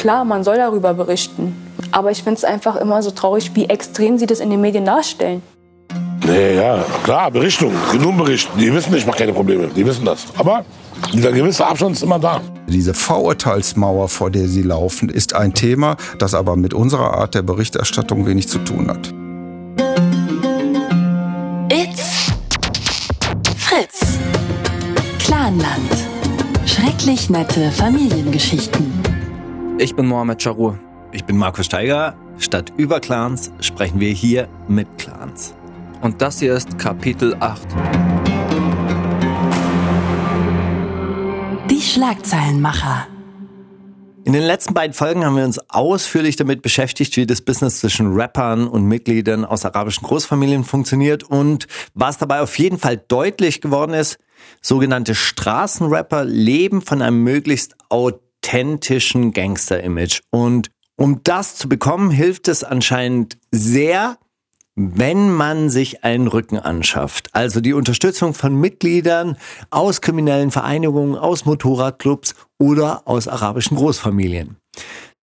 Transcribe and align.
klar, 0.00 0.24
man 0.24 0.42
soll 0.42 0.56
darüber 0.56 0.94
berichten. 0.94 1.54
Aber 1.92 2.10
ich 2.10 2.22
finde 2.22 2.38
es 2.38 2.44
einfach 2.44 2.76
immer 2.76 3.02
so 3.02 3.10
traurig, 3.10 3.54
wie 3.54 3.66
extrem 3.66 4.18
sie 4.18 4.26
das 4.26 4.40
in 4.40 4.50
den 4.50 4.60
Medien 4.60 4.84
darstellen. 4.84 5.42
Nee, 6.26 6.56
ja, 6.56 6.84
klar, 7.04 7.30
Berichtung, 7.30 7.72
genug 7.92 8.16
berichten. 8.16 8.58
Die 8.58 8.72
wissen, 8.72 8.94
ich 8.94 9.06
mache 9.06 9.18
keine 9.18 9.32
Probleme, 9.32 9.68
die 9.68 9.84
wissen 9.84 10.04
das. 10.04 10.24
Aber 10.38 10.64
dieser 11.12 11.32
gewisse 11.32 11.66
Abstand 11.66 11.96
ist 11.96 12.02
immer 12.02 12.18
da. 12.18 12.40
Diese 12.66 12.94
Vorurteilsmauer, 12.94 14.08
vor 14.08 14.30
der 14.30 14.48
sie 14.48 14.62
laufen, 14.62 15.08
ist 15.08 15.34
ein 15.34 15.54
Thema, 15.54 15.96
das 16.18 16.34
aber 16.34 16.56
mit 16.56 16.72
unserer 16.72 17.14
Art 17.14 17.34
der 17.34 17.42
Berichterstattung 17.42 18.26
wenig 18.26 18.48
zu 18.48 18.58
tun 18.58 18.88
hat. 18.88 19.12
It's 21.70 22.30
Fritz. 23.56 24.18
Clanland. 25.18 25.90
Schrecklich 26.64 27.28
nette 27.28 27.70
Familiengeschichten. 27.70 28.99
Ich 29.80 29.96
bin 29.96 30.08
Mohamed 30.08 30.42
Charour. 30.42 30.78
Ich 31.10 31.24
bin 31.24 31.38
Markus 31.38 31.64
Steiger. 31.64 32.14
Statt 32.36 32.70
über 32.76 33.00
Clans 33.00 33.50
sprechen 33.60 33.98
wir 33.98 34.10
hier 34.10 34.46
mit 34.68 34.86
Clans. 34.98 35.54
Und 36.02 36.20
das 36.20 36.38
hier 36.38 36.52
ist 36.52 36.78
Kapitel 36.78 37.34
8. 37.40 37.66
Die 41.70 41.80
Schlagzeilenmacher. 41.80 43.06
In 44.24 44.34
den 44.34 44.42
letzten 44.42 44.74
beiden 44.74 44.92
Folgen 44.92 45.24
haben 45.24 45.36
wir 45.36 45.46
uns 45.46 45.58
ausführlich 45.70 46.36
damit 46.36 46.60
beschäftigt, 46.60 47.16
wie 47.16 47.24
das 47.24 47.40
Business 47.40 47.80
zwischen 47.80 48.12
Rappern 48.12 48.68
und 48.68 48.84
Mitgliedern 48.84 49.46
aus 49.46 49.64
arabischen 49.64 50.06
Großfamilien 50.06 50.64
funktioniert 50.64 51.22
und 51.22 51.68
was 51.94 52.18
dabei 52.18 52.42
auf 52.42 52.58
jeden 52.58 52.78
Fall 52.78 52.98
deutlich 52.98 53.62
geworden 53.62 53.94
ist, 53.94 54.18
sogenannte 54.60 55.14
Straßenrapper 55.14 56.26
leben 56.26 56.82
von 56.82 57.00
einem 57.00 57.24
möglichst 57.24 57.76
authentischen 57.88 58.29
Gangster-Image. 58.42 60.20
Und 60.30 60.70
um 60.96 61.22
das 61.22 61.56
zu 61.56 61.68
bekommen, 61.68 62.10
hilft 62.10 62.48
es 62.48 62.64
anscheinend 62.64 63.38
sehr, 63.50 64.18
wenn 64.76 65.30
man 65.30 65.70
sich 65.70 66.04
einen 66.04 66.26
Rücken 66.26 66.58
anschafft. 66.58 67.28
Also 67.32 67.60
die 67.60 67.72
Unterstützung 67.72 68.34
von 68.34 68.54
Mitgliedern 68.54 69.36
aus 69.70 70.00
kriminellen 70.00 70.50
Vereinigungen, 70.50 71.16
aus 71.16 71.44
Motorradclubs 71.44 72.34
oder 72.58 73.06
aus 73.06 73.28
arabischen 73.28 73.76
Großfamilien. 73.76 74.56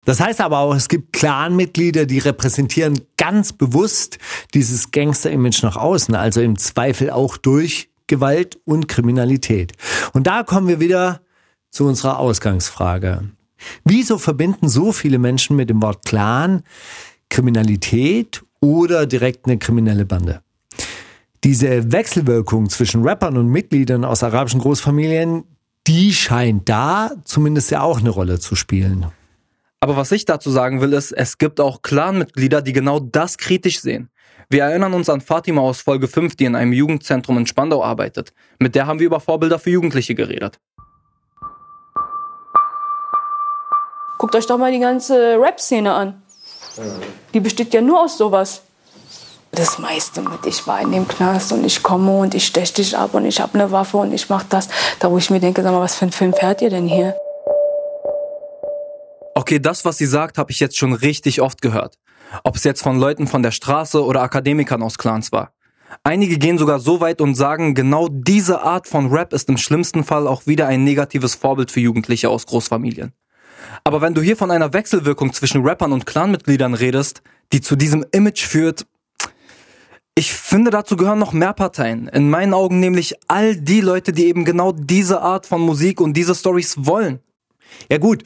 Das 0.04 0.20
heißt 0.20 0.40
aber 0.40 0.58
auch, 0.58 0.74
es 0.74 0.88
gibt 0.88 1.12
Clanmitglieder, 1.12 2.06
die 2.06 2.18
repräsentieren 2.18 3.00
ganz 3.16 3.52
bewusst 3.52 4.18
dieses 4.54 4.90
Gangster-Image 4.90 5.62
nach 5.62 5.76
außen, 5.76 6.14
also 6.14 6.40
im 6.40 6.56
Zweifel 6.58 7.10
auch 7.10 7.36
durch 7.36 7.90
Gewalt 8.06 8.58
und 8.64 8.88
Kriminalität. 8.88 9.72
Und 10.12 10.26
da 10.26 10.42
kommen 10.42 10.68
wir 10.68 10.80
wieder 10.80 11.20
zu 11.70 11.86
unserer 11.86 12.18
Ausgangsfrage. 12.18 13.30
Wieso 13.84 14.18
verbinden 14.18 14.68
so 14.68 14.92
viele 14.92 15.18
Menschen 15.18 15.56
mit 15.56 15.70
dem 15.70 15.82
Wort 15.82 16.04
Clan 16.04 16.62
Kriminalität 17.30 18.42
oder 18.60 19.06
direkt 19.06 19.46
eine 19.46 19.56
kriminelle 19.56 20.04
Bande. 20.04 20.42
Diese 21.42 21.90
Wechselwirkung 21.90 22.68
zwischen 22.68 23.02
Rappern 23.02 23.38
und 23.38 23.48
Mitgliedern 23.48 24.04
aus 24.04 24.22
arabischen 24.22 24.60
Großfamilien, 24.60 25.44
die 25.86 26.12
scheint 26.12 26.68
da 26.68 27.12
zumindest 27.24 27.70
ja 27.70 27.80
auch 27.80 28.00
eine 28.00 28.10
Rolle 28.10 28.38
zu 28.38 28.54
spielen. 28.54 29.06
Aber 29.82 29.96
was 29.96 30.12
ich 30.12 30.26
dazu 30.26 30.50
sagen 30.50 30.82
will, 30.82 30.92
ist, 30.92 31.12
es 31.12 31.38
gibt 31.38 31.58
auch 31.58 31.80
Clanmitglieder, 31.80 32.60
die 32.60 32.74
genau 32.74 33.00
das 33.00 33.38
kritisch 33.38 33.80
sehen. 33.80 34.10
Wir 34.50 34.64
erinnern 34.64 34.92
uns 34.92 35.08
an 35.08 35.22
Fatima 35.22 35.62
aus 35.62 35.80
Folge 35.80 36.06
5, 36.06 36.36
die 36.36 36.44
in 36.44 36.56
einem 36.56 36.74
Jugendzentrum 36.74 37.38
in 37.38 37.46
Spandau 37.46 37.82
arbeitet. 37.82 38.34
Mit 38.58 38.74
der 38.74 38.86
haben 38.86 38.98
wir 38.98 39.06
über 39.06 39.20
Vorbilder 39.20 39.58
für 39.58 39.70
Jugendliche 39.70 40.14
geredet. 40.14 40.58
Guckt 44.20 44.34
euch 44.34 44.46
doch 44.46 44.58
mal 44.58 44.70
die 44.70 44.80
ganze 44.80 45.40
Rap-Szene 45.40 45.94
an. 45.94 46.20
Die 47.32 47.40
besteht 47.40 47.72
ja 47.72 47.80
nur 47.80 48.02
aus 48.02 48.18
sowas. 48.18 48.60
Das 49.50 49.78
meiste 49.78 50.20
mit, 50.20 50.44
ich 50.44 50.66
war 50.66 50.82
in 50.82 50.92
dem 50.92 51.08
Knast 51.08 51.52
und 51.52 51.64
ich 51.64 51.82
komme 51.82 52.18
und 52.18 52.34
ich 52.34 52.44
stech 52.44 52.74
dich 52.74 52.94
ab 52.98 53.14
und 53.14 53.24
ich 53.24 53.40
habe 53.40 53.54
eine 53.54 53.72
Waffe 53.72 53.96
und 53.96 54.12
ich 54.12 54.28
mach 54.28 54.42
das. 54.42 54.68
Da 54.98 55.10
wo 55.10 55.16
ich 55.16 55.30
mir 55.30 55.40
denke, 55.40 55.62
sag 55.62 55.72
mal, 55.72 55.80
was 55.80 55.94
für 55.94 56.04
ein 56.04 56.12
Film 56.12 56.34
fährt 56.34 56.60
ihr 56.60 56.68
denn 56.68 56.86
hier? 56.86 57.16
Okay, 59.34 59.58
das, 59.58 59.86
was 59.86 59.96
sie 59.96 60.04
sagt, 60.04 60.36
habe 60.36 60.52
ich 60.52 60.60
jetzt 60.60 60.76
schon 60.76 60.92
richtig 60.92 61.40
oft 61.40 61.62
gehört. 61.62 61.96
Ob 62.44 62.56
es 62.56 62.64
jetzt 62.64 62.82
von 62.82 63.00
Leuten 63.00 63.26
von 63.26 63.42
der 63.42 63.52
Straße 63.52 64.04
oder 64.04 64.20
Akademikern 64.20 64.82
aus 64.82 64.98
Clans 64.98 65.32
war. 65.32 65.54
Einige 66.04 66.36
gehen 66.36 66.58
sogar 66.58 66.78
so 66.78 67.00
weit 67.00 67.22
und 67.22 67.36
sagen, 67.36 67.74
genau 67.74 68.08
diese 68.10 68.60
Art 68.60 68.86
von 68.86 69.10
Rap 69.10 69.32
ist 69.32 69.48
im 69.48 69.56
schlimmsten 69.56 70.04
Fall 70.04 70.26
auch 70.26 70.46
wieder 70.46 70.66
ein 70.66 70.84
negatives 70.84 71.36
Vorbild 71.36 71.70
für 71.70 71.80
Jugendliche 71.80 72.28
aus 72.28 72.44
Großfamilien. 72.44 73.14
Aber 73.84 74.00
wenn 74.00 74.14
du 74.14 74.22
hier 74.22 74.36
von 74.36 74.50
einer 74.50 74.72
Wechselwirkung 74.72 75.32
zwischen 75.32 75.66
Rappern 75.66 75.92
und 75.92 76.06
Clanmitgliedern 76.06 76.74
redest, 76.74 77.22
die 77.52 77.60
zu 77.60 77.76
diesem 77.76 78.04
Image 78.12 78.42
führt, 78.42 78.86
ich 80.14 80.32
finde, 80.32 80.70
dazu 80.70 80.96
gehören 80.96 81.18
noch 81.18 81.32
mehr 81.32 81.54
Parteien. 81.54 82.08
In 82.08 82.28
meinen 82.28 82.52
Augen 82.52 82.80
nämlich 82.80 83.14
all 83.28 83.56
die 83.56 83.80
Leute, 83.80 84.12
die 84.12 84.26
eben 84.26 84.44
genau 84.44 84.72
diese 84.72 85.22
Art 85.22 85.46
von 85.46 85.60
Musik 85.60 86.00
und 86.00 86.14
diese 86.14 86.34
Stories 86.34 86.74
wollen. 86.78 87.20
Ja 87.90 87.98
gut, 87.98 88.24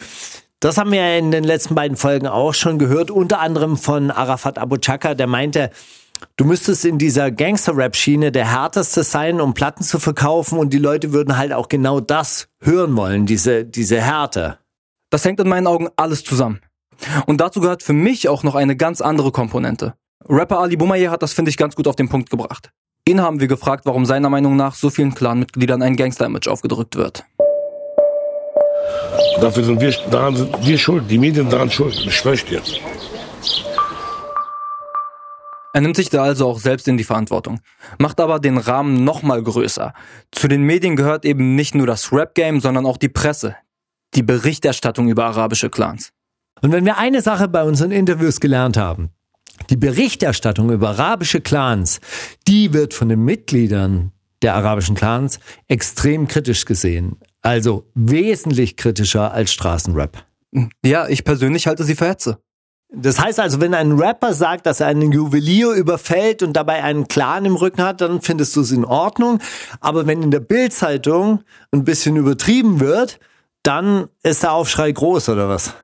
das 0.60 0.78
haben 0.78 0.92
wir 0.92 1.18
in 1.18 1.30
den 1.30 1.44
letzten 1.44 1.74
beiden 1.74 1.96
Folgen 1.96 2.26
auch 2.26 2.54
schon 2.54 2.78
gehört, 2.78 3.10
unter 3.10 3.40
anderem 3.40 3.76
von 3.76 4.10
Arafat 4.10 4.58
Abu 4.58 4.78
Chaka, 4.78 5.14
der 5.14 5.26
meinte, 5.26 5.70
du 6.36 6.46
müsstest 6.46 6.84
in 6.86 6.98
dieser 6.98 7.30
Gangster-Rap-Schiene 7.30 8.32
der 8.32 8.50
härteste 8.50 9.04
sein, 9.04 9.40
um 9.40 9.52
Platten 9.52 9.84
zu 9.84 9.98
verkaufen 9.98 10.58
und 10.58 10.72
die 10.72 10.78
Leute 10.78 11.12
würden 11.12 11.36
halt 11.36 11.52
auch 11.52 11.68
genau 11.68 12.00
das 12.00 12.48
hören 12.60 12.96
wollen, 12.96 13.26
diese, 13.26 13.64
diese 13.64 14.00
Härte. 14.00 14.58
Das 15.14 15.24
hängt 15.24 15.38
in 15.38 15.48
meinen 15.48 15.68
Augen 15.68 15.90
alles 15.94 16.24
zusammen. 16.24 16.58
Und 17.26 17.40
dazu 17.40 17.60
gehört 17.60 17.84
für 17.84 17.92
mich 17.92 18.28
auch 18.28 18.42
noch 18.42 18.56
eine 18.56 18.74
ganz 18.74 19.00
andere 19.00 19.30
Komponente. 19.30 19.94
Rapper 20.28 20.58
Ali 20.58 20.74
Boumaier 20.74 21.12
hat 21.12 21.22
das, 21.22 21.32
finde 21.32 21.50
ich, 21.50 21.56
ganz 21.56 21.76
gut 21.76 21.86
auf 21.86 21.94
den 21.94 22.08
Punkt 22.08 22.30
gebracht. 22.30 22.72
Ihn 23.06 23.20
haben 23.20 23.38
wir 23.38 23.46
gefragt, 23.46 23.86
warum 23.86 24.06
seiner 24.06 24.28
Meinung 24.28 24.56
nach 24.56 24.74
so 24.74 24.90
vielen 24.90 25.14
Clanmitgliedern 25.14 25.82
ein 25.82 25.94
Gangster-Image 25.94 26.48
aufgedrückt 26.48 26.96
wird. 26.96 27.24
Dafür 29.40 29.62
sind 29.62 29.80
wir, 29.80 29.92
daran 30.10 30.34
sind 30.34 30.66
wir 30.66 30.78
schuld, 30.78 31.08
die 31.08 31.18
Medien 31.18 31.48
daran 31.48 31.70
schuld, 31.70 31.94
ich 31.94 32.16
schwöre 32.16 32.36
dir. 32.38 32.60
Er 35.74 35.80
nimmt 35.80 35.94
sich 35.94 36.10
da 36.10 36.24
also 36.24 36.48
auch 36.48 36.58
selbst 36.58 36.88
in 36.88 36.96
die 36.96 37.04
Verantwortung, 37.04 37.60
macht 38.00 38.18
aber 38.18 38.40
den 38.40 38.58
Rahmen 38.58 39.04
nochmal 39.04 39.44
größer. 39.44 39.94
Zu 40.32 40.48
den 40.48 40.62
Medien 40.62 40.96
gehört 40.96 41.24
eben 41.24 41.54
nicht 41.54 41.76
nur 41.76 41.86
das 41.86 42.12
Rap-Game, 42.12 42.58
sondern 42.58 42.84
auch 42.84 42.96
die 42.96 43.08
Presse, 43.08 43.54
die 44.14 44.22
Berichterstattung 44.22 45.08
über 45.08 45.24
arabische 45.26 45.70
Clans. 45.70 46.10
Und 46.60 46.72
wenn 46.72 46.84
wir 46.84 46.98
eine 46.98 47.20
Sache 47.20 47.48
bei 47.48 47.64
unseren 47.64 47.90
Interviews 47.90 48.40
gelernt 48.40 48.76
haben, 48.76 49.10
die 49.70 49.76
Berichterstattung 49.76 50.70
über 50.70 50.90
arabische 50.90 51.40
Clans, 51.40 52.00
die 52.48 52.72
wird 52.72 52.94
von 52.94 53.08
den 53.08 53.24
Mitgliedern 53.24 54.12
der 54.42 54.54
arabischen 54.54 54.94
Clans 54.94 55.38
extrem 55.68 56.28
kritisch 56.28 56.64
gesehen. 56.64 57.16
Also 57.42 57.90
wesentlich 57.94 58.76
kritischer 58.76 59.32
als 59.32 59.52
Straßenrap. 59.52 60.24
Ja, 60.84 61.08
ich 61.08 61.24
persönlich 61.24 61.66
halte 61.66 61.84
sie 61.84 61.94
für 61.94 62.08
Hetze. 62.08 62.38
Das 62.96 63.18
heißt 63.18 63.40
also, 63.40 63.60
wenn 63.60 63.74
ein 63.74 63.92
Rapper 63.92 64.34
sagt, 64.34 64.66
dass 64.66 64.80
er 64.80 64.86
einen 64.86 65.10
Juwelier 65.10 65.72
überfällt 65.72 66.42
und 66.42 66.52
dabei 66.52 66.84
einen 66.84 67.08
Clan 67.08 67.44
im 67.44 67.56
Rücken 67.56 67.82
hat, 67.82 68.00
dann 68.00 68.20
findest 68.20 68.54
du 68.54 68.60
es 68.60 68.70
in 68.70 68.84
Ordnung. 68.84 69.40
Aber 69.80 70.06
wenn 70.06 70.22
in 70.22 70.30
der 70.30 70.40
Bildzeitung 70.40 71.42
ein 71.72 71.84
bisschen 71.84 72.16
übertrieben 72.16 72.80
wird, 72.80 73.18
dann 73.64 74.08
ist 74.22 74.44
der 74.44 74.52
Aufschrei 74.52 74.92
groß, 74.92 75.30
oder 75.30 75.48
was? 75.48 75.74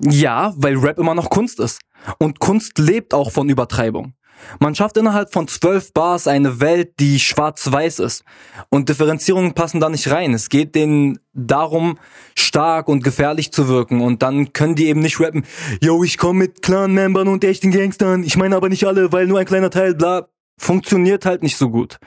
Ja, 0.00 0.54
weil 0.56 0.76
Rap 0.76 0.98
immer 0.98 1.14
noch 1.14 1.30
Kunst 1.30 1.58
ist. 1.58 1.80
Und 2.18 2.38
Kunst 2.38 2.78
lebt 2.78 3.14
auch 3.14 3.32
von 3.32 3.48
Übertreibung. 3.48 4.14
Man 4.58 4.74
schafft 4.74 4.96
innerhalb 4.96 5.32
von 5.32 5.48
zwölf 5.48 5.92
Bars 5.92 6.26
eine 6.26 6.60
Welt, 6.60 7.00
die 7.00 7.18
schwarz-weiß 7.18 8.00
ist. 8.00 8.24
Und 8.68 8.88
Differenzierungen 8.88 9.54
passen 9.54 9.80
da 9.80 9.88
nicht 9.88 10.10
rein. 10.10 10.34
Es 10.34 10.48
geht 10.50 10.74
denen 10.74 11.18
darum, 11.32 11.98
stark 12.36 12.88
und 12.88 13.02
gefährlich 13.02 13.52
zu 13.52 13.68
wirken. 13.68 14.02
Und 14.02 14.22
dann 14.22 14.52
können 14.52 14.74
die 14.74 14.86
eben 14.88 15.00
nicht 15.00 15.18
rappen, 15.20 15.46
yo, 15.80 16.04
ich 16.04 16.18
komme 16.18 16.40
mit 16.40 16.62
Clan-Membern 16.62 17.28
und 17.28 17.44
echten 17.44 17.70
Gangstern. 17.70 18.22
Ich 18.22 18.36
meine 18.36 18.56
aber 18.56 18.68
nicht 18.68 18.86
alle, 18.86 19.12
weil 19.12 19.26
nur 19.26 19.38
ein 19.38 19.46
kleiner 19.46 19.70
Teil, 19.70 19.94
bla. 19.94 20.28
Funktioniert 20.56 21.26
halt 21.26 21.42
nicht 21.42 21.56
so 21.56 21.68
gut. 21.68 21.98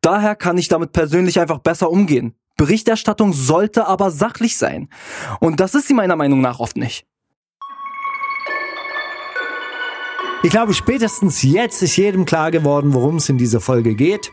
Daher 0.00 0.34
kann 0.34 0.56
ich 0.56 0.68
damit 0.68 0.92
persönlich 0.92 1.38
einfach 1.38 1.58
besser 1.58 1.90
umgehen. 1.90 2.34
Berichterstattung 2.60 3.32
sollte 3.32 3.86
aber 3.86 4.10
sachlich 4.10 4.58
sein. 4.58 4.90
Und 5.40 5.60
das 5.60 5.74
ist 5.74 5.88
sie 5.88 5.94
meiner 5.94 6.14
Meinung 6.14 6.42
nach 6.42 6.60
oft 6.60 6.76
nicht. 6.76 7.06
Ich 10.42 10.50
glaube, 10.50 10.74
spätestens 10.74 11.42
jetzt 11.42 11.80
ist 11.82 11.96
jedem 11.96 12.26
klar 12.26 12.50
geworden, 12.50 12.92
worum 12.92 13.16
es 13.16 13.30
in 13.30 13.38
dieser 13.38 13.62
Folge 13.62 13.94
geht. 13.94 14.30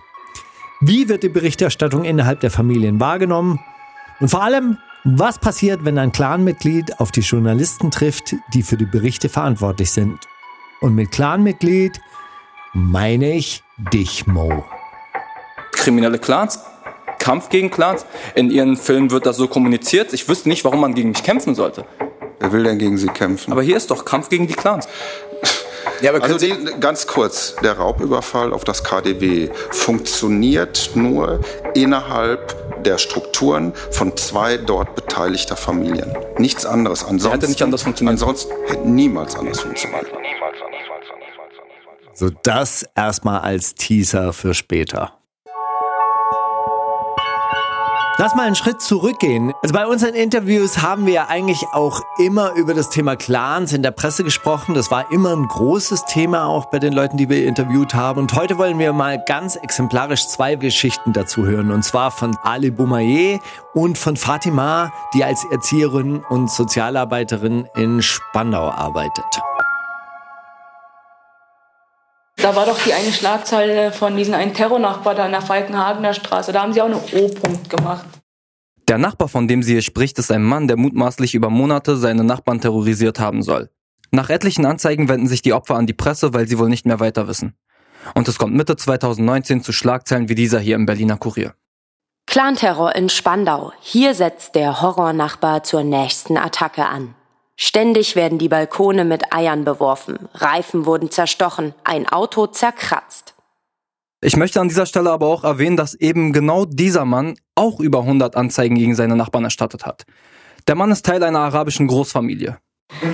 Wie 0.82 1.08
wird 1.08 1.24
die 1.24 1.30
Berichterstattung 1.30 2.04
innerhalb 2.04 2.42
der 2.42 2.52
Familien 2.52 3.00
wahrgenommen? 3.00 3.62
Und 4.20 4.28
vor 4.28 4.44
allem, 4.44 4.78
was 5.06 5.40
passiert, 5.40 5.86
wenn 5.86 5.98
ein 5.98 6.12
Clanmitglied 6.12 7.00
auf 7.00 7.12
die 7.12 7.22
Journalisten 7.22 7.92
trifft, 7.92 8.36
die 8.54 8.62
für 8.62 8.76
die 8.76 8.86
Berichte 8.86 9.30
verantwortlich 9.30 9.92
sind? 9.92 10.20
Und 10.82 10.96
mit 10.96 11.12
Clanmitglied 11.12 12.02
meine 12.74 13.32
ich 13.32 13.64
dich, 13.94 14.28
Mo. 14.28 14.66
Kriminelle 15.72 16.20
Clans 16.20 16.60
Kampf 17.20 17.50
gegen 17.50 17.70
Clans. 17.70 18.06
In 18.36 18.52
ihren 18.52 18.78
Filmen 18.78 19.12
wird 19.12 19.26
das 19.26 19.38
so 19.38 19.48
kommuniziert. 19.48 20.14
Ich 20.14 20.28
wüsste 20.30 20.50
nicht, 20.50 20.64
warum 20.64 20.82
man 20.82 20.94
gegen 20.94 21.10
mich 21.10 21.24
kämpfen 21.24 21.56
sollte. 21.56 21.86
Wer 22.40 22.52
will 22.52 22.64
denn 22.64 22.78
gegen 22.78 22.98
sie 22.98 23.08
kämpfen? 23.08 23.52
Aber 23.52 23.64
hier 23.64 23.78
ist 23.78 23.90
doch 23.92 24.06
Kampf 24.06 24.30
gegen 24.30 24.48
die 24.48 24.54
Clans. 24.54 24.88
Ja, 26.02 26.14
aber 26.14 26.24
also 26.24 26.38
die, 26.38 26.54
ganz 26.80 27.08
kurz, 27.08 27.56
der 27.64 27.74
Raubüberfall 27.74 28.54
auf 28.54 28.64
das 28.64 28.84
KDW 28.84 29.50
funktioniert 29.72 30.92
nur 30.94 31.40
innerhalb 31.74 32.84
der 32.84 33.00
Strukturen 33.00 33.74
von 33.92 34.16
zwei 34.16 34.58
dort 34.58 34.94
beteiligter 34.96 35.56
Familien. 35.56 36.16
Nichts 36.38 36.68
anderes. 36.68 37.04
Ansonsten, 37.04 37.40
hätte 37.40 37.48
nicht 37.48 37.64
anders 37.64 37.82
funktioniert. 37.82 38.14
Ansonsten 38.14 38.54
hätte 38.68 38.88
niemals 38.88 39.36
anders 39.36 39.62
funktioniert. 39.62 40.06
So, 42.14 42.30
das 42.44 42.86
erstmal 42.96 43.40
als 43.40 43.74
Teaser 43.74 44.34
für 44.34 44.54
später. 44.54 45.17
Lass 48.20 48.34
mal 48.34 48.48
einen 48.48 48.56
Schritt 48.56 48.82
zurückgehen. 48.82 49.54
Also 49.62 49.76
bei 49.76 49.86
unseren 49.86 50.16
Interviews 50.16 50.82
haben 50.82 51.06
wir 51.06 51.14
ja 51.14 51.28
eigentlich 51.28 51.64
auch 51.72 52.02
immer 52.18 52.54
über 52.54 52.74
das 52.74 52.90
Thema 52.90 53.16
Clans 53.16 53.74
in 53.74 53.84
der 53.84 53.92
Presse 53.92 54.24
gesprochen. 54.24 54.74
Das 54.74 54.90
war 54.90 55.12
immer 55.12 55.36
ein 55.36 55.48
großes 55.48 56.06
Thema 56.06 56.48
auch 56.48 56.66
bei 56.66 56.80
den 56.80 56.94
Leuten, 56.94 57.18
die 57.18 57.30
wir 57.30 57.46
interviewt 57.46 57.94
haben. 57.94 58.22
Und 58.22 58.34
heute 58.34 58.58
wollen 58.58 58.80
wir 58.80 58.92
mal 58.92 59.24
ganz 59.28 59.56
exemplarisch 59.56 60.28
zwei 60.30 60.56
Geschichten 60.56 61.14
dazu 61.14 61.46
hören. 61.46 61.70
Und 61.70 61.84
zwar 61.84 62.10
von 62.10 62.36
Ali 62.42 62.72
Boumaier 62.72 63.40
und 63.76 64.00
von 64.00 64.18
Fatima, 64.18 64.92
die 65.14 65.24
als 65.24 65.46
Erzieherin 65.52 66.24
und 66.28 66.50
Sozialarbeiterin 66.50 67.70
in 67.76 68.02
Spandau 68.02 68.72
arbeitet. 68.72 69.26
Da 72.48 72.56
war 72.56 72.66
doch 72.66 72.82
die 72.82 72.94
eine 72.94 73.12
Schlagzeile 73.12 73.92
von 73.92 74.16
diesem 74.16 74.34
einen 74.34 74.54
Terrornachbar 74.54 75.16
da 75.16 75.26
in 75.26 75.34
der 75.34 75.42
Falkenhagener 75.42 76.14
Straße. 76.14 76.54
Da 76.54 76.62
haben 76.62 76.72
sie 76.72 76.82
auch 76.82 76.86
einen 76.86 76.96
O-Punkt 76.96 77.70
gemacht. 77.70 78.06
Der 78.88 78.98
Nachbar, 78.98 79.28
von 79.28 79.50
dem 79.50 79.62
sie 79.62 79.74
hier 79.74 79.82
spricht, 79.82 80.18
ist 80.18 80.32
ein 80.32 80.44
Mann, 80.44 80.70
der 80.70 80.78
mutmaßlich 80.78 81.36
über 81.36 81.50
Monate 81.50 81.98
seine 81.98 82.24
Nachbarn 82.24 82.62
terrorisiert 82.62 83.20
haben 83.20 83.44
soll. 83.44 83.70
Nach 84.12 84.30
etlichen 84.30 84.66
Anzeigen 84.66 85.10
wenden 85.10 85.28
sich 85.28 85.42
die 85.42 85.52
Opfer 85.52 85.76
an 85.76 85.88
die 85.88 85.94
Presse, 85.94 86.34
weil 86.34 86.48
sie 86.48 86.58
wohl 86.58 86.70
nicht 86.70 86.86
mehr 86.86 87.02
weiter 87.02 87.28
wissen. 87.28 87.54
Und 88.16 88.30
es 88.30 88.38
kommt 88.38 88.56
Mitte 88.56 88.78
2019 88.78 89.62
zu 89.62 89.74
Schlagzeilen 89.74 90.30
wie 90.30 90.36
dieser 90.36 90.62
hier 90.62 90.78
im 90.78 90.86
Berliner 90.86 91.18
Kurier. 91.18 91.54
Clanterror 92.28 92.96
in 92.96 93.10
Spandau. 93.10 93.74
Hier 93.82 94.14
setzt 94.14 94.56
der 94.56 94.82
Horrornachbar 94.82 95.64
zur 95.64 95.84
nächsten 95.84 96.38
Attacke 96.38 96.86
an. 96.86 97.14
Ständig 97.60 98.16
werden 98.16 98.38
die 98.38 98.50
Balkone 98.50 99.04
mit 99.04 99.34
Eiern 99.34 99.66
beworfen, 99.66 100.30
Reifen 100.36 100.86
wurden 100.86 101.10
zerstochen, 101.10 101.74
ein 101.84 102.08
Auto 102.08 102.46
zerkratzt. 102.46 103.34
Ich 104.22 104.38
möchte 104.38 104.62
an 104.62 104.68
dieser 104.68 104.86
Stelle 104.86 105.10
aber 105.10 105.26
auch 105.26 105.44
erwähnen, 105.44 105.76
dass 105.76 105.96
eben 105.96 106.34
genau 106.34 106.66
dieser 106.66 107.04
Mann 107.04 107.36
auch 107.56 107.80
über 107.80 108.02
100 108.02 108.36
Anzeigen 108.36 108.76
gegen 108.76 108.94
seine 108.94 109.16
Nachbarn 109.16 109.44
erstattet 109.44 109.86
hat. 109.88 110.06
Der 110.68 110.76
Mann 110.76 110.92
ist 110.92 111.04
Teil 111.04 111.24
einer 111.24 111.40
arabischen 111.40 111.88
Großfamilie. 111.88 112.60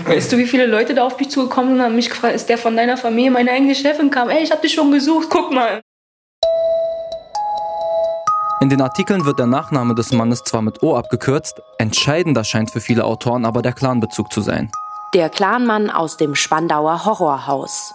Weißt 0.07 0.33
du, 0.33 0.37
wie 0.37 0.45
viele 0.45 0.65
Leute 0.65 0.93
da 0.93 1.05
auf 1.05 1.17
mich 1.17 1.29
zugekommen 1.29 1.71
sind 1.71 1.79
und 1.79 1.85
haben 1.85 1.95
mich 1.95 2.09
gefragt, 2.09 2.35
ist 2.35 2.49
der 2.49 2.57
von 2.57 2.75
deiner 2.75 2.97
Familie? 2.97 3.31
Meine 3.31 3.51
eigene 3.51 3.75
Chefin 3.75 4.09
kam, 4.09 4.29
ey, 4.29 4.43
ich 4.43 4.51
hab 4.51 4.61
dich 4.61 4.73
schon 4.73 4.91
gesucht, 4.91 5.27
guck 5.29 5.53
mal. 5.53 5.81
In 8.63 8.69
den 8.69 8.81
Artikeln 8.81 9.25
wird 9.25 9.39
der 9.39 9.45
Nachname 9.45 9.93
des 9.93 10.13
Mannes 10.13 10.45
zwar 10.45 10.61
mit 10.61 10.81
O 10.83 10.95
abgekürzt, 10.95 11.61
entscheidender 11.79 12.45
scheint 12.45 12.71
für 12.71 12.79
viele 12.79 13.03
Autoren 13.03 13.43
aber 13.43 13.61
der 13.61 13.73
Clanbezug 13.73 14.31
zu 14.31 14.39
sein. 14.39 14.71
Der 15.13 15.29
Clanmann 15.29 15.89
aus 15.89 16.15
dem 16.15 16.33
Spandauer 16.33 17.03
Horrorhaus. 17.03 17.93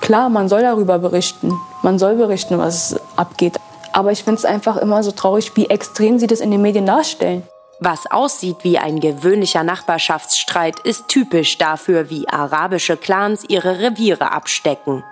Klar, 0.00 0.28
man 0.28 0.48
soll 0.48 0.62
darüber 0.62 0.98
berichten. 0.98 1.52
Man 1.84 2.00
soll 2.00 2.16
berichten, 2.16 2.58
was 2.58 2.96
abgeht. 3.14 3.60
Aber 3.92 4.10
ich 4.10 4.24
finde 4.24 4.40
es 4.40 4.44
einfach 4.44 4.76
immer 4.76 5.04
so 5.04 5.12
traurig, 5.12 5.52
wie 5.54 5.66
extrem 5.66 6.18
sie 6.18 6.26
das 6.26 6.40
in 6.40 6.50
den 6.50 6.62
Medien 6.62 6.86
darstellen. 6.86 7.44
Was 7.78 8.10
aussieht 8.10 8.56
wie 8.62 8.78
ein 8.78 8.98
gewöhnlicher 8.98 9.62
Nachbarschaftsstreit, 9.62 10.80
ist 10.80 11.06
typisch 11.06 11.58
dafür, 11.58 12.10
wie 12.10 12.28
arabische 12.28 12.96
Clans 12.96 13.44
ihre 13.46 13.78
Reviere 13.78 14.32
abstecken. 14.32 15.04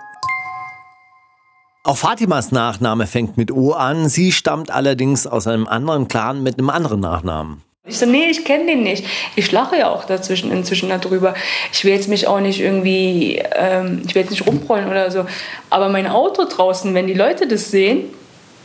Auch 1.85 1.97
Fatimas 1.97 2.51
Nachname 2.51 3.05
fängt 3.05 3.37
mit 3.37 3.51
O 3.51 3.73
an. 3.73 4.09
Sie 4.09 4.31
stammt 4.31 4.71
allerdings 4.71 5.27
aus 5.27 5.45
einem 5.45 5.67
anderen 5.67 6.07
Clan 6.07 6.41
mit 6.41 6.57
einem 6.57 6.71
anderen 6.71 6.99
Nachnamen. 6.99 7.61
Ich 7.85 7.99
so, 7.99 8.07
nee, 8.07 8.25
ich 8.31 8.43
kenne 8.43 8.65
den 8.65 8.81
nicht. 8.81 9.05
Ich 9.35 9.51
lache 9.51 9.77
ja 9.77 9.91
auch 9.91 10.05
dazwischen 10.05 10.51
inzwischen 10.51 10.89
darüber. 10.89 11.35
Ich 11.71 11.85
will 11.85 11.93
jetzt 11.93 12.09
mich 12.09 12.25
auch 12.25 12.39
nicht 12.39 12.59
irgendwie, 12.59 13.39
ähm, 13.55 14.01
ich 14.03 14.15
will 14.15 14.23
jetzt 14.23 14.31
nicht 14.31 14.47
rumrollen 14.47 14.89
oder 14.89 15.11
so. 15.11 15.27
Aber 15.69 15.89
mein 15.89 16.07
Auto 16.07 16.45
draußen, 16.45 16.91
wenn 16.95 17.05
die 17.05 17.13
Leute 17.13 17.47
das 17.47 17.69
sehen, 17.69 18.05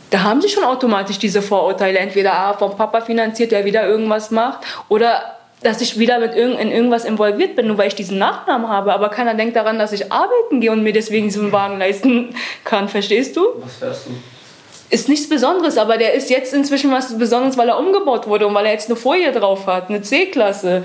da 0.09 0.23
haben 0.23 0.41
sie 0.41 0.49
schon 0.49 0.63
automatisch 0.63 1.19
diese 1.19 1.43
Vorurteile. 1.43 1.99
Entweder 1.99 2.33
ah, 2.33 2.53
vom 2.53 2.75
Papa 2.75 3.01
finanziert, 3.01 3.51
der 3.51 3.65
wieder 3.65 3.85
irgendwas 3.85 4.31
macht, 4.31 4.61
oder 4.89 5.21
dass 5.61 5.81
ich 5.81 5.99
wieder 5.99 6.19
mit 6.19 6.35
irgend, 6.35 6.59
in 6.59 6.71
irgendwas 6.71 7.05
involviert 7.05 7.55
bin, 7.55 7.67
nur 7.67 7.77
weil 7.77 7.87
ich 7.87 7.95
diesen 7.95 8.17
Nachnamen 8.17 8.67
habe. 8.67 8.93
Aber 8.93 9.09
keiner 9.09 9.35
denkt 9.35 9.55
daran, 9.55 9.77
dass 9.77 9.91
ich 9.91 10.11
arbeiten 10.11 10.59
gehe 10.59 10.71
und 10.71 10.83
mir 10.83 10.93
deswegen 10.93 11.29
so 11.29 11.41
einen 11.41 11.51
Wagen 11.51 11.77
leisten 11.77 12.35
kann. 12.63 12.89
Verstehst 12.89 13.37
du? 13.37 13.45
Was 13.57 13.75
fährst 13.75 14.07
du? 14.07 14.11
Ist 14.89 15.07
nichts 15.07 15.29
Besonderes, 15.29 15.77
aber 15.77 15.97
der 15.97 16.13
ist 16.13 16.29
jetzt 16.29 16.53
inzwischen 16.53 16.91
was 16.91 17.17
Besonderes, 17.17 17.57
weil 17.57 17.69
er 17.69 17.79
umgebaut 17.79 18.27
wurde 18.27 18.47
und 18.47 18.53
weil 18.53 18.65
er 18.65 18.73
jetzt 18.73 18.89
eine 18.89 18.97
Folie 18.97 19.31
drauf 19.31 19.65
hat, 19.67 19.89
eine 19.89 20.01
C-Klasse. 20.01 20.83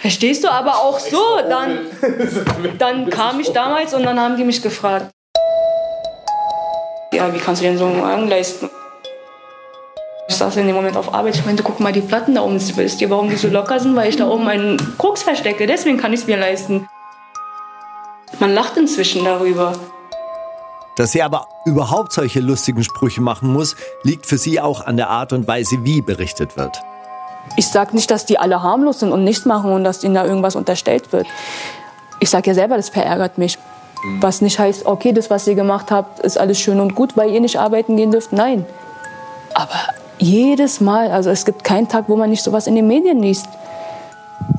Verstehst 0.00 0.44
du? 0.44 0.48
Aber 0.48 0.76
auch 0.76 0.98
so, 0.98 1.22
dann, 1.48 1.86
dann 2.76 3.08
kam 3.08 3.40
ich 3.40 3.50
damals 3.52 3.94
und 3.94 4.02
dann 4.02 4.20
haben 4.20 4.36
die 4.36 4.44
mich 4.44 4.60
gefragt. 4.60 5.10
Ja, 7.12 7.32
wie 7.32 7.38
kannst 7.38 7.62
du 7.62 7.66
denn 7.66 7.78
so 7.78 7.86
einen 7.86 8.02
Wagen 8.02 8.28
leisten? 8.28 8.68
Ich 10.28 10.36
saß 10.36 10.56
in 10.56 10.66
dem 10.66 10.76
Moment 10.76 10.96
auf 10.96 11.14
Arbeit. 11.14 11.36
Ich 11.36 11.46
meinte, 11.46 11.62
guck 11.62 11.80
mal 11.80 11.92
die 11.92 12.02
Platten 12.02 12.34
da 12.34 12.42
oben. 12.42 12.60
Wisst 12.76 13.00
ihr, 13.00 13.08
warum 13.08 13.30
die 13.30 13.36
so 13.36 13.48
locker 13.48 13.80
sind? 13.80 13.96
Weil 13.96 14.10
ich 14.10 14.16
da 14.16 14.28
oben 14.28 14.46
einen 14.46 14.76
Koks 14.98 15.22
verstecke. 15.22 15.66
Deswegen 15.66 15.96
kann 15.96 16.12
ich 16.12 16.20
es 16.20 16.26
mir 16.26 16.36
leisten. 16.36 16.86
Man 18.38 18.52
lacht 18.52 18.76
inzwischen 18.76 19.24
darüber. 19.24 19.72
Dass 20.96 21.12
sie 21.12 21.22
aber 21.22 21.48
überhaupt 21.64 22.12
solche 22.12 22.40
lustigen 22.40 22.84
Sprüche 22.84 23.22
machen 23.22 23.52
muss, 23.52 23.74
liegt 24.02 24.26
für 24.26 24.36
sie 24.36 24.60
auch 24.60 24.84
an 24.84 24.96
der 24.96 25.08
Art 25.08 25.32
und 25.32 25.48
Weise, 25.48 25.84
wie 25.84 26.02
berichtet 26.02 26.56
wird. 26.56 26.82
Ich 27.56 27.68
sage 27.68 27.94
nicht, 27.94 28.10
dass 28.10 28.26
die 28.26 28.38
alle 28.38 28.62
harmlos 28.62 29.00
sind 29.00 29.12
und 29.12 29.24
nichts 29.24 29.46
machen 29.46 29.72
und 29.72 29.82
dass 29.82 30.04
ihnen 30.04 30.14
da 30.14 30.26
irgendwas 30.26 30.56
unterstellt 30.56 31.10
wird. 31.12 31.26
Ich 32.20 32.28
sage 32.28 32.50
ja 32.50 32.54
selber, 32.54 32.76
das 32.76 32.90
verärgert 32.90 33.38
mich. 33.38 33.58
Was 34.20 34.42
nicht 34.42 34.58
heißt, 34.58 34.86
okay, 34.86 35.12
das, 35.12 35.30
was 35.30 35.46
ihr 35.46 35.54
gemacht 35.54 35.90
habt, 35.90 36.20
ist 36.20 36.36
alles 36.36 36.60
schön 36.60 36.80
und 36.80 36.94
gut, 36.94 37.16
weil 37.16 37.30
ihr 37.30 37.40
nicht 37.40 37.58
arbeiten 37.58 37.96
gehen 37.96 38.10
dürft. 38.10 38.32
Nein. 38.32 38.66
Aber 39.54 39.97
jedes 40.18 40.80
Mal, 40.80 41.10
also 41.10 41.30
es 41.30 41.44
gibt 41.44 41.64
keinen 41.64 41.88
Tag, 41.88 42.08
wo 42.08 42.16
man 42.16 42.30
nicht 42.30 42.42
sowas 42.42 42.66
in 42.66 42.74
den 42.74 42.86
Medien 42.86 43.20
liest. 43.20 43.48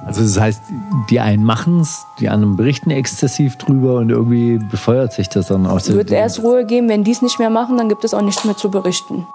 Also 0.05 0.21
das 0.21 0.39
heißt, 0.39 0.61
die 1.09 1.19
einen 1.19 1.43
machen 1.43 1.81
es, 1.81 2.05
die 2.19 2.29
anderen 2.29 2.55
berichten 2.55 2.89
exzessiv 2.89 3.57
drüber 3.57 3.95
und 3.95 4.09
irgendwie 4.09 4.57
befeuert 4.57 5.13
sich 5.13 5.29
das 5.29 5.47
dann 5.47 5.67
aus. 5.67 5.87
Es 5.87 5.95
wird 5.95 6.11
erst 6.11 6.41
Ruhe 6.41 6.65
geben, 6.65 6.89
wenn 6.89 7.03
die 7.03 7.11
es 7.11 7.21
nicht 7.21 7.39
mehr 7.39 7.49
machen, 7.49 7.77
dann 7.77 7.89
gibt 7.89 8.03
es 8.03 8.13
auch 8.13 8.21
nichts 8.21 8.43
mehr 8.43 8.57
zu 8.57 8.71
berichten. 8.71 9.27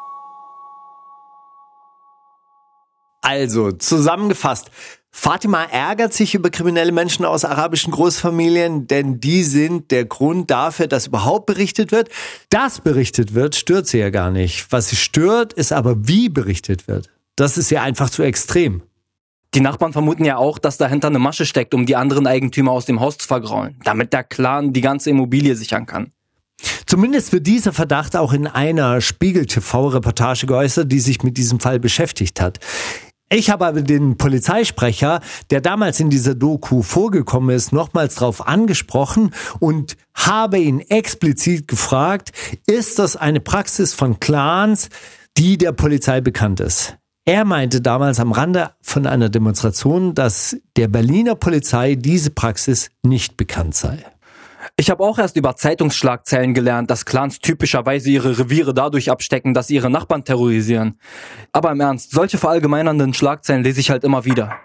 Also, 3.25 3.73
zusammengefasst. 3.73 4.71
Fatima 5.11 5.63
ärgert 5.65 6.13
sich 6.13 6.35
über 6.35 6.51
kriminelle 6.51 6.93
Menschen 6.93 7.25
aus 7.25 7.47
arabischen 7.47 7.91
Großfamilien, 7.91 8.87
denn 8.87 9.19
die 9.19 9.45
sind 9.45 9.91
der 9.91 10.05
Grund 10.05 10.51
dafür, 10.51 10.89
dass 10.89 11.07
überhaupt 11.07 11.47
berichtet 11.47 11.91
wird. 11.91 12.11
Dass 12.51 12.81
berichtet 12.81 13.33
wird, 13.33 13.55
stört 13.55 13.87
sie 13.87 13.99
ja 13.99 14.11
gar 14.11 14.31
nicht. 14.31 14.67
Was 14.73 14.89
sie 14.89 14.97
stört, 14.97 15.55
ist 15.55 15.73
aber, 15.73 16.07
wie 16.07 16.29
berichtet 16.29 16.87
wird. 16.87 17.09
Das 17.35 17.57
ist 17.57 17.71
ja 17.71 17.81
einfach 17.81 18.11
zu 18.11 18.23
extrem. 18.23 18.83
Die 19.55 19.61
Nachbarn 19.61 19.95
vermuten 19.95 20.27
ja 20.27 20.37
auch, 20.37 20.59
dass 20.59 20.77
dahinter 20.77 21.09
eine 21.09 21.19
Masche 21.19 21.47
steckt, 21.47 21.73
um 21.73 21.87
die 21.87 21.97
anderen 21.97 22.27
Eigentümer 22.27 22.73
aus 22.73 22.85
dem 22.85 23.01
Haus 23.01 23.17
zu 23.17 23.27
vergraulen, 23.27 23.81
damit 23.85 24.13
der 24.13 24.25
Clan 24.25 24.75
die 24.75 24.83
ganze 24.83 25.09
Immobilie 25.09 25.57
sichern 25.57 25.87
kann. 25.87 26.13
Zumindest 26.87 27.33
wird 27.33 27.47
dieser 27.47 27.73
Verdacht 27.73 28.17
auch 28.17 28.35
in 28.35 28.47
einer 28.47 29.01
Spiegel-TV-Reportage 29.01 30.47
geäußert, 30.47 30.93
die 30.93 31.01
sich 31.01 31.23
mit 31.23 31.39
diesem 31.39 31.61
Fall 31.61 31.81
beschäftigt 31.81 32.41
hat. 32.41 32.59
Ich 33.35 33.51
habe 33.51 33.67
aber 33.67 33.83
den 33.83 34.17
Polizeisprecher, 34.17 35.21
der 35.51 35.61
damals 35.61 35.99
in 35.99 36.09
dieser 36.09 36.37
Doku 36.37 36.83
vorgekommen 36.83 37.53
ist, 37.57 37.73
nochmals 37.73 38.15
darauf 38.15 38.47
angesprochen 38.47 39.33
und 39.59 39.97
habe 40.15 40.61
ihn 40.61 40.79
explizit 40.79 41.67
gefragt, 41.67 42.31
ist 42.69 43.01
das 43.01 43.17
eine 43.17 43.41
Praxis 43.41 43.93
von 43.93 44.21
Clans, 44.21 44.89
die 45.37 45.59
der 45.59 45.73
Polizei 45.73 46.21
bekannt 46.21 46.61
ist? 46.61 46.97
Er 47.25 47.45
meinte 47.45 47.81
damals 47.81 48.21
am 48.21 48.31
Rande 48.31 48.71
von 48.83 49.05
einer 49.05 49.31
Demonstration, 49.31 50.15
dass 50.15 50.57
der 50.77 50.87
Berliner 50.87 51.35
Polizei 51.35 51.97
diese 51.97 52.31
Praxis 52.31 52.91
nicht 53.03 53.37
bekannt 53.37 53.75
sei. 53.75 54.05
Ich 54.77 54.91
habe 54.91 55.05
auch 55.05 55.21
erst 55.21 55.37
über 55.37 55.55
Zeitungsschlagzeilen 55.55 56.53
gelernt, 56.53 56.91
dass 56.91 57.05
Clans 57.05 57.39
typischerweise 57.39 58.11
ihre 58.11 58.41
Reviere 58.41 58.75
dadurch 58.75 59.09
abstecken, 59.09 59.55
dass 59.55 59.69
sie 59.69 59.77
ihre 59.77 59.89
Nachbarn 59.89 60.25
terrorisieren. 60.25 60.99
Aber 61.53 61.71
im 61.71 61.81
Ernst, 61.81 62.11
solche 62.11 62.39
verallgemeinernden 62.39 63.15
Schlagzeilen 63.15 63.63
lese 63.63 63.79
ich 63.79 63.91
halt 63.91 64.03
immer 64.03 64.25
wieder. 64.25 64.57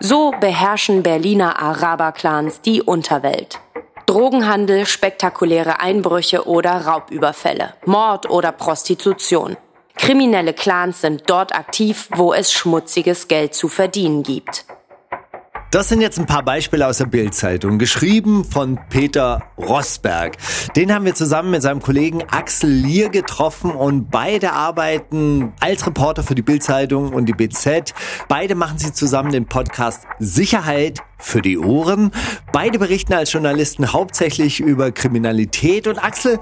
So 0.00 0.34
beherrschen 0.38 1.02
Berliner 1.02 1.58
Araber-Clans 1.62 2.60
die 2.60 2.82
Unterwelt. 2.82 3.58
Drogenhandel, 4.04 4.84
spektakuläre 4.84 5.80
Einbrüche 5.80 6.46
oder 6.46 6.72
Raubüberfälle, 6.84 7.72
Mord 7.86 8.28
oder 8.28 8.52
Prostitution. 8.52 9.56
Kriminelle 9.96 10.52
Clans 10.52 11.00
sind 11.00 11.22
dort 11.26 11.54
aktiv, 11.54 12.10
wo 12.14 12.34
es 12.34 12.52
schmutziges 12.52 13.28
Geld 13.28 13.54
zu 13.54 13.68
verdienen 13.68 14.22
gibt. 14.22 14.66
Das 15.74 15.88
sind 15.88 16.00
jetzt 16.00 16.20
ein 16.20 16.26
paar 16.26 16.44
Beispiele 16.44 16.86
aus 16.86 16.98
der 16.98 17.06
Bild-Zeitung, 17.06 17.80
geschrieben 17.80 18.44
von 18.44 18.78
Peter 18.90 19.42
Rosberg. 19.58 20.36
Den 20.76 20.94
haben 20.94 21.04
wir 21.04 21.16
zusammen 21.16 21.50
mit 21.50 21.62
seinem 21.62 21.82
Kollegen 21.82 22.22
Axel 22.30 22.70
Lier 22.70 23.08
getroffen 23.08 23.72
und 23.72 24.08
beide 24.08 24.52
arbeiten 24.52 25.52
als 25.58 25.84
Reporter 25.84 26.22
für 26.22 26.36
die 26.36 26.42
Bild-Zeitung 26.42 27.12
und 27.12 27.26
die 27.26 27.32
BZ. 27.32 27.92
Beide 28.28 28.54
machen 28.54 28.78
sie 28.78 28.92
zusammen 28.92 29.32
den 29.32 29.46
Podcast 29.46 30.02
Sicherheit 30.20 31.00
für 31.18 31.42
die 31.42 31.58
Ohren. 31.58 32.12
Beide 32.52 32.78
berichten 32.78 33.12
als 33.12 33.32
Journalisten 33.32 33.92
hauptsächlich 33.92 34.60
über 34.60 34.92
Kriminalität 34.92 35.88
und 35.88 35.98
Axel 35.98 36.38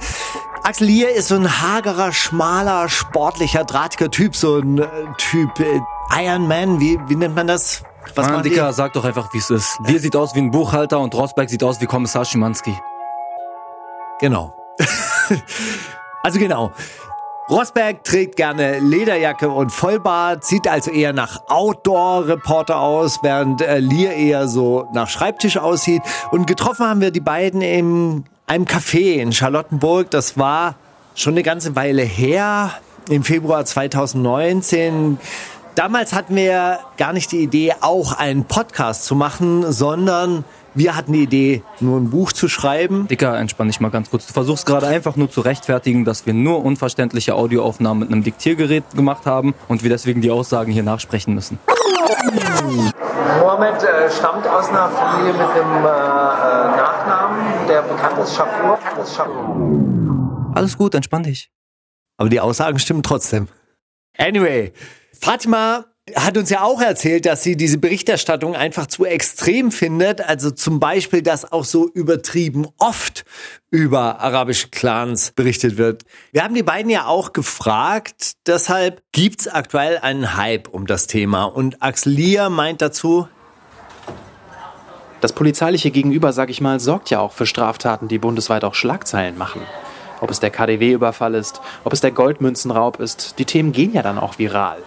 Axel 0.62 0.88
Lier 0.88 1.08
ist 1.10 1.28
so 1.28 1.36
ein 1.36 1.62
hagerer, 1.62 2.12
schmaler, 2.12 2.90
sportlicher, 2.90 3.64
drahtiger 3.64 4.10
Typ, 4.10 4.36
so 4.36 4.58
ein 4.58 4.78
äh, 4.78 4.86
Typ 5.16 5.58
äh, 5.58 5.80
Iron 6.22 6.46
Man, 6.46 6.80
wie, 6.80 6.98
wie 7.08 7.16
nennt 7.16 7.34
man 7.34 7.46
das? 7.46 7.82
Was 8.14 8.28
Mann, 8.28 8.42
Dicker, 8.42 8.72
sag 8.72 8.92
doch 8.92 9.04
einfach, 9.04 9.32
wie 9.32 9.38
es 9.38 9.50
ist. 9.50 9.78
Lier 9.86 9.98
sieht 9.98 10.16
aus 10.16 10.34
wie 10.34 10.40
ein 10.40 10.50
Buchhalter 10.50 11.00
und 11.00 11.14
Rosberg 11.14 11.48
sieht 11.48 11.62
aus 11.62 11.80
wie 11.80 11.86
Kommissar 11.86 12.24
Schimanski. 12.24 12.76
Genau. 14.20 14.54
also 16.22 16.38
genau. 16.38 16.72
Rosberg 17.48 18.04
trägt 18.04 18.36
gerne 18.36 18.78
Lederjacke 18.78 19.48
und 19.48 19.70
Vollbart, 19.70 20.44
sieht 20.44 20.68
also 20.68 20.90
eher 20.90 21.12
nach 21.12 21.42
Outdoor-Reporter 21.48 22.78
aus, 22.78 23.18
während 23.22 23.60
äh, 23.60 23.78
Lear 23.78 24.12
eher 24.14 24.48
so 24.48 24.86
nach 24.92 25.08
Schreibtisch 25.08 25.56
aussieht. 25.56 26.02
Und 26.30 26.46
getroffen 26.46 26.86
haben 26.86 27.00
wir 27.00 27.10
die 27.10 27.20
beiden 27.20 27.60
in 27.60 28.24
einem 28.46 28.64
Café 28.64 29.20
in 29.20 29.32
Charlottenburg. 29.32 30.10
Das 30.10 30.38
war 30.38 30.76
schon 31.14 31.34
eine 31.34 31.42
ganze 31.42 31.74
Weile 31.76 32.02
her, 32.02 32.70
im 33.08 33.24
Februar 33.24 33.64
2019. 33.64 35.18
Damals 35.74 36.12
hatten 36.12 36.36
wir 36.36 36.80
gar 36.98 37.14
nicht 37.14 37.32
die 37.32 37.42
Idee, 37.42 37.72
auch 37.80 38.12
einen 38.12 38.44
Podcast 38.44 39.06
zu 39.06 39.14
machen, 39.14 39.72
sondern 39.72 40.44
wir 40.74 40.96
hatten 40.96 41.14
die 41.14 41.22
Idee, 41.22 41.62
nur 41.80 41.98
ein 41.98 42.10
Buch 42.10 42.32
zu 42.32 42.48
schreiben. 42.48 43.08
Dicker, 43.08 43.38
entspann 43.38 43.68
dich 43.68 43.80
mal 43.80 43.90
ganz 43.90 44.10
kurz. 44.10 44.26
Du 44.26 44.34
versuchst 44.34 44.66
gerade 44.66 44.86
einfach 44.86 45.16
nur 45.16 45.30
zu 45.30 45.40
rechtfertigen, 45.40 46.04
dass 46.04 46.26
wir 46.26 46.34
nur 46.34 46.62
unverständliche 46.62 47.34
Audioaufnahmen 47.34 48.00
mit 48.00 48.12
einem 48.12 48.22
Diktiergerät 48.22 48.84
gemacht 48.94 49.24
haben 49.24 49.54
und 49.68 49.82
wir 49.82 49.88
deswegen 49.88 50.20
die 50.20 50.30
Aussagen 50.30 50.72
hier 50.72 50.82
nachsprechen 50.82 51.34
müssen. 51.34 51.58
Mohammed 53.40 53.82
äh, 53.82 54.10
stammt 54.10 54.46
aus 54.46 54.68
einer 54.68 54.90
Familie 54.90 55.32
mit 55.32 55.42
einem 55.42 55.84
äh, 55.84 55.88
äh 55.88 56.76
Nachnamen, 56.76 57.66
der 57.68 57.82
bekannt 57.82 58.18
ist, 58.18 58.34
Shakur. 58.34 58.78
Alles 60.54 60.76
gut, 60.76 60.94
entspann 60.94 61.22
dich. 61.22 61.50
Aber 62.18 62.28
die 62.28 62.40
Aussagen 62.40 62.78
stimmen 62.78 63.02
trotzdem. 63.02 63.48
Anyway, 64.18 64.72
Fatima 65.22 65.84
hat 66.16 66.36
uns 66.36 66.50
ja 66.50 66.64
auch 66.64 66.80
erzählt, 66.80 67.26
dass 67.26 67.44
sie 67.44 67.56
diese 67.56 67.78
Berichterstattung 67.78 68.56
einfach 68.56 68.88
zu 68.88 69.04
extrem 69.04 69.70
findet. 69.70 70.20
Also 70.20 70.50
zum 70.50 70.80
Beispiel, 70.80 71.22
dass 71.22 71.52
auch 71.52 71.64
so 71.64 71.88
übertrieben 71.88 72.66
oft 72.78 73.24
über 73.70 74.18
arabische 74.18 74.70
Clans 74.70 75.30
berichtet 75.30 75.76
wird. 75.76 76.02
Wir 76.32 76.42
haben 76.42 76.56
die 76.56 76.64
beiden 76.64 76.90
ja 76.90 77.06
auch 77.06 77.32
gefragt. 77.32 78.32
Deshalb 78.48 79.00
gibt's 79.12 79.46
aktuell 79.46 79.98
einen 79.98 80.36
Hype 80.36 80.66
um 80.66 80.88
das 80.88 81.06
Thema. 81.06 81.44
Und 81.44 81.80
Axel 81.80 82.14
Lier 82.14 82.50
meint 82.50 82.82
dazu, 82.82 83.28
das 85.20 85.32
polizeiliche 85.32 85.92
Gegenüber, 85.92 86.32
sag 86.32 86.50
ich 86.50 86.60
mal, 86.60 86.80
sorgt 86.80 87.10
ja 87.10 87.20
auch 87.20 87.30
für 87.30 87.46
Straftaten, 87.46 88.08
die 88.08 88.18
bundesweit 88.18 88.64
auch 88.64 88.74
Schlagzeilen 88.74 89.38
machen. 89.38 89.62
Ob 90.20 90.30
es 90.32 90.40
der 90.40 90.50
KDW-Überfall 90.50 91.36
ist, 91.36 91.60
ob 91.84 91.92
es 91.92 92.00
der 92.00 92.10
Goldmünzenraub 92.10 92.98
ist, 92.98 93.38
die 93.38 93.44
Themen 93.44 93.70
gehen 93.70 93.92
ja 93.92 94.02
dann 94.02 94.18
auch 94.18 94.40
viral. 94.40 94.82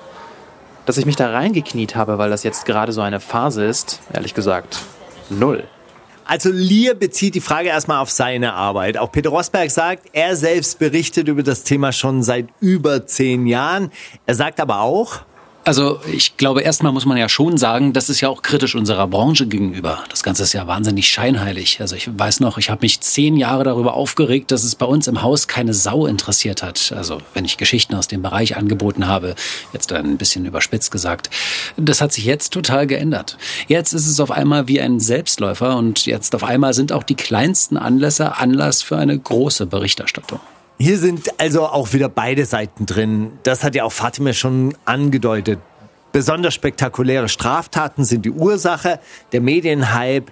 Dass 0.85 0.97
ich 0.97 1.05
mich 1.05 1.15
da 1.15 1.31
reingekniet 1.31 1.95
habe, 1.95 2.17
weil 2.17 2.29
das 2.29 2.43
jetzt 2.43 2.65
gerade 2.65 2.91
so 2.91 3.01
eine 3.01 3.19
Phase 3.19 3.65
ist, 3.65 4.01
ehrlich 4.13 4.33
gesagt, 4.33 4.81
null. 5.29 5.63
Also 6.27 6.49
Lier 6.51 6.95
bezieht 6.95 7.35
die 7.35 7.41
Frage 7.41 7.69
erstmal 7.69 8.01
auf 8.01 8.09
seine 8.09 8.53
Arbeit. 8.53 8.97
Auch 8.97 9.11
Peter 9.11 9.29
Rosberg 9.29 9.69
sagt, 9.69 10.07
er 10.13 10.35
selbst 10.35 10.79
berichtet 10.79 11.27
über 11.27 11.43
das 11.43 11.63
Thema 11.63 11.91
schon 11.91 12.23
seit 12.23 12.47
über 12.59 13.05
zehn 13.05 13.45
Jahren. 13.45 13.91
Er 14.25 14.33
sagt 14.33 14.59
aber 14.59 14.81
auch, 14.81 15.21
also 15.65 15.99
ich 16.11 16.37
glaube, 16.37 16.61
erstmal 16.61 16.91
muss 16.91 17.05
man 17.05 17.17
ja 17.17 17.27
schon 17.27 17.57
sagen, 17.57 17.91
das 17.91 18.09
ist 18.09 18.21
ja 18.21 18.29
auch 18.29 18.43
kritisch 18.43 18.75
unserer 18.75 19.07
Branche 19.07 19.47
gegenüber. 19.47 20.03
Das 20.09 20.21
Ganze 20.21 20.43
ist 20.43 20.53
ja 20.53 20.67
wahnsinnig 20.67 21.09
scheinheilig. 21.09 21.81
Also 21.81 21.95
ich 21.95 22.07
weiß 22.17 22.39
noch, 22.39 22.59
ich 22.59 22.69
habe 22.69 22.81
mich 22.83 23.01
zehn 23.01 23.35
Jahre 23.35 23.63
darüber 23.63 23.95
aufgeregt, 23.95 24.51
dass 24.51 24.63
es 24.63 24.75
bei 24.75 24.85
uns 24.85 25.07
im 25.07 25.23
Haus 25.23 25.47
keine 25.47 25.73
Sau 25.73 26.05
interessiert 26.05 26.61
hat. 26.61 26.93
Also 26.95 27.17
wenn 27.33 27.45
ich 27.45 27.57
Geschichten 27.57 27.95
aus 27.95 28.07
dem 28.07 28.21
Bereich 28.21 28.55
angeboten 28.55 29.07
habe, 29.07 29.33
jetzt 29.73 29.91
ein 29.91 30.17
bisschen 30.17 30.45
überspitzt 30.45 30.91
gesagt. 30.91 31.31
Das 31.77 31.99
hat 31.99 32.13
sich 32.13 32.25
jetzt 32.25 32.53
total 32.53 32.85
geändert. 32.85 33.37
Jetzt 33.67 33.93
ist 33.93 34.07
es 34.07 34.19
auf 34.19 34.29
einmal 34.29 34.67
wie 34.67 34.79
ein 34.79 34.99
Selbstläufer 34.99 35.77
und 35.77 36.05
jetzt 36.05 36.35
auf 36.35 36.43
einmal 36.43 36.75
sind 36.75 36.91
auch 36.91 37.03
die 37.03 37.15
kleinsten 37.15 37.77
Anlässe 37.77 38.37
Anlass 38.37 38.83
für 38.83 38.97
eine 38.97 39.17
große 39.17 39.65
Berichterstattung. 39.65 40.39
Hier 40.77 40.97
sind 40.97 41.39
also 41.39 41.67
auch 41.67 41.93
wieder 41.93 42.09
beide 42.09 42.45
Seiten 42.45 42.85
drin. 42.85 43.31
Das 43.43 43.63
hat 43.63 43.75
ja 43.75 43.85
auch 43.85 43.93
Fatima 43.93 44.33
schon 44.33 44.75
angedeutet. 44.83 45.59
Besonders 46.11 46.53
spektakuläre 46.53 47.29
Straftaten 47.29 48.03
sind 48.03 48.25
die 48.25 48.31
Ursache, 48.31 48.99
der 49.31 49.41
Medienhype, 49.41 50.31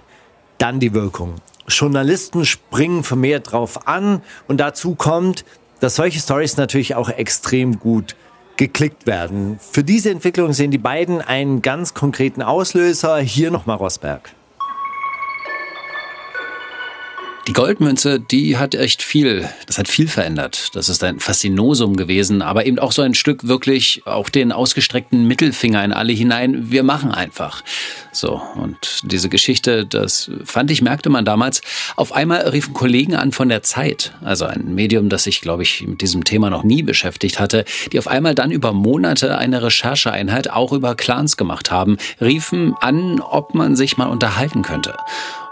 dann 0.58 0.80
die 0.80 0.92
Wirkung. 0.92 1.36
Journalisten 1.66 2.44
springen 2.44 3.04
vermehrt 3.04 3.52
drauf 3.52 3.88
an 3.88 4.22
und 4.46 4.58
dazu 4.58 4.94
kommt, 4.94 5.46
dass 5.80 5.96
solche 5.96 6.20
Stories 6.20 6.58
natürlich 6.58 6.94
auch 6.94 7.08
extrem 7.08 7.78
gut 7.78 8.14
geklickt 8.56 9.06
werden. 9.06 9.58
Für 9.58 9.82
diese 9.82 10.10
Entwicklung 10.10 10.52
sehen 10.52 10.70
die 10.70 10.78
beiden 10.78 11.22
einen 11.22 11.62
ganz 11.62 11.94
konkreten 11.94 12.42
Auslöser. 12.42 13.18
Hier 13.18 13.50
nochmal 13.50 13.76
Rosberg. 13.76 14.34
Die 17.46 17.52
Goldmünze, 17.52 18.20
die 18.20 18.56
hat 18.56 18.74
echt 18.74 19.02
viel, 19.02 19.46
das 19.66 19.76
hat 19.76 19.86
viel 19.86 20.08
verändert. 20.08 20.74
Das 20.74 20.88
ist 20.88 21.04
ein 21.04 21.20
Faszinosum 21.20 21.94
gewesen, 21.94 22.40
aber 22.40 22.64
eben 22.64 22.78
auch 22.78 22.90
so 22.90 23.02
ein 23.02 23.12
Stück 23.12 23.46
wirklich 23.46 24.00
auch 24.06 24.30
den 24.30 24.50
ausgestreckten 24.50 25.26
Mittelfinger 25.26 25.84
in 25.84 25.92
alle 25.92 26.14
hinein. 26.14 26.70
Wir 26.70 26.82
machen 26.82 27.12
einfach. 27.12 27.62
So. 28.12 28.40
Und 28.54 29.00
diese 29.02 29.28
Geschichte, 29.28 29.84
das 29.84 30.30
fand 30.46 30.70
ich, 30.70 30.80
merkte 30.80 31.10
man 31.10 31.26
damals. 31.26 31.60
Auf 31.96 32.14
einmal 32.14 32.48
riefen 32.48 32.72
Kollegen 32.72 33.14
an 33.14 33.30
von 33.30 33.50
der 33.50 33.62
Zeit, 33.62 34.12
also 34.22 34.46
ein 34.46 34.74
Medium, 34.74 35.10
das 35.10 35.24
sich, 35.24 35.42
glaube 35.42 35.64
ich, 35.64 35.86
mit 35.86 36.00
diesem 36.00 36.24
Thema 36.24 36.48
noch 36.48 36.64
nie 36.64 36.82
beschäftigt 36.82 37.40
hatte, 37.40 37.66
die 37.92 37.98
auf 37.98 38.08
einmal 38.08 38.34
dann 38.34 38.52
über 38.52 38.72
Monate 38.72 39.36
eine 39.36 39.62
Rechercheeinheit 39.62 40.48
auch 40.50 40.72
über 40.72 40.94
Clans 40.94 41.36
gemacht 41.36 41.70
haben, 41.70 41.98
riefen 42.22 42.74
an, 42.80 43.20
ob 43.20 43.52
man 43.52 43.76
sich 43.76 43.98
mal 43.98 44.06
unterhalten 44.06 44.62
könnte. 44.62 44.96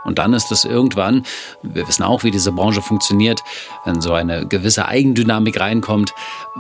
Und 0.04 0.18
dann 0.18 0.32
ist 0.32 0.50
es 0.52 0.64
irgendwann, 0.64 1.24
wir 1.62 1.86
wissen 1.86 2.02
auch, 2.02 2.24
wie 2.24 2.30
diese 2.30 2.52
Branche 2.52 2.82
funktioniert, 2.82 3.42
wenn 3.84 4.00
so 4.00 4.12
eine 4.12 4.46
gewisse 4.46 4.86
Eigendynamik 4.86 5.60
reinkommt, 5.60 6.14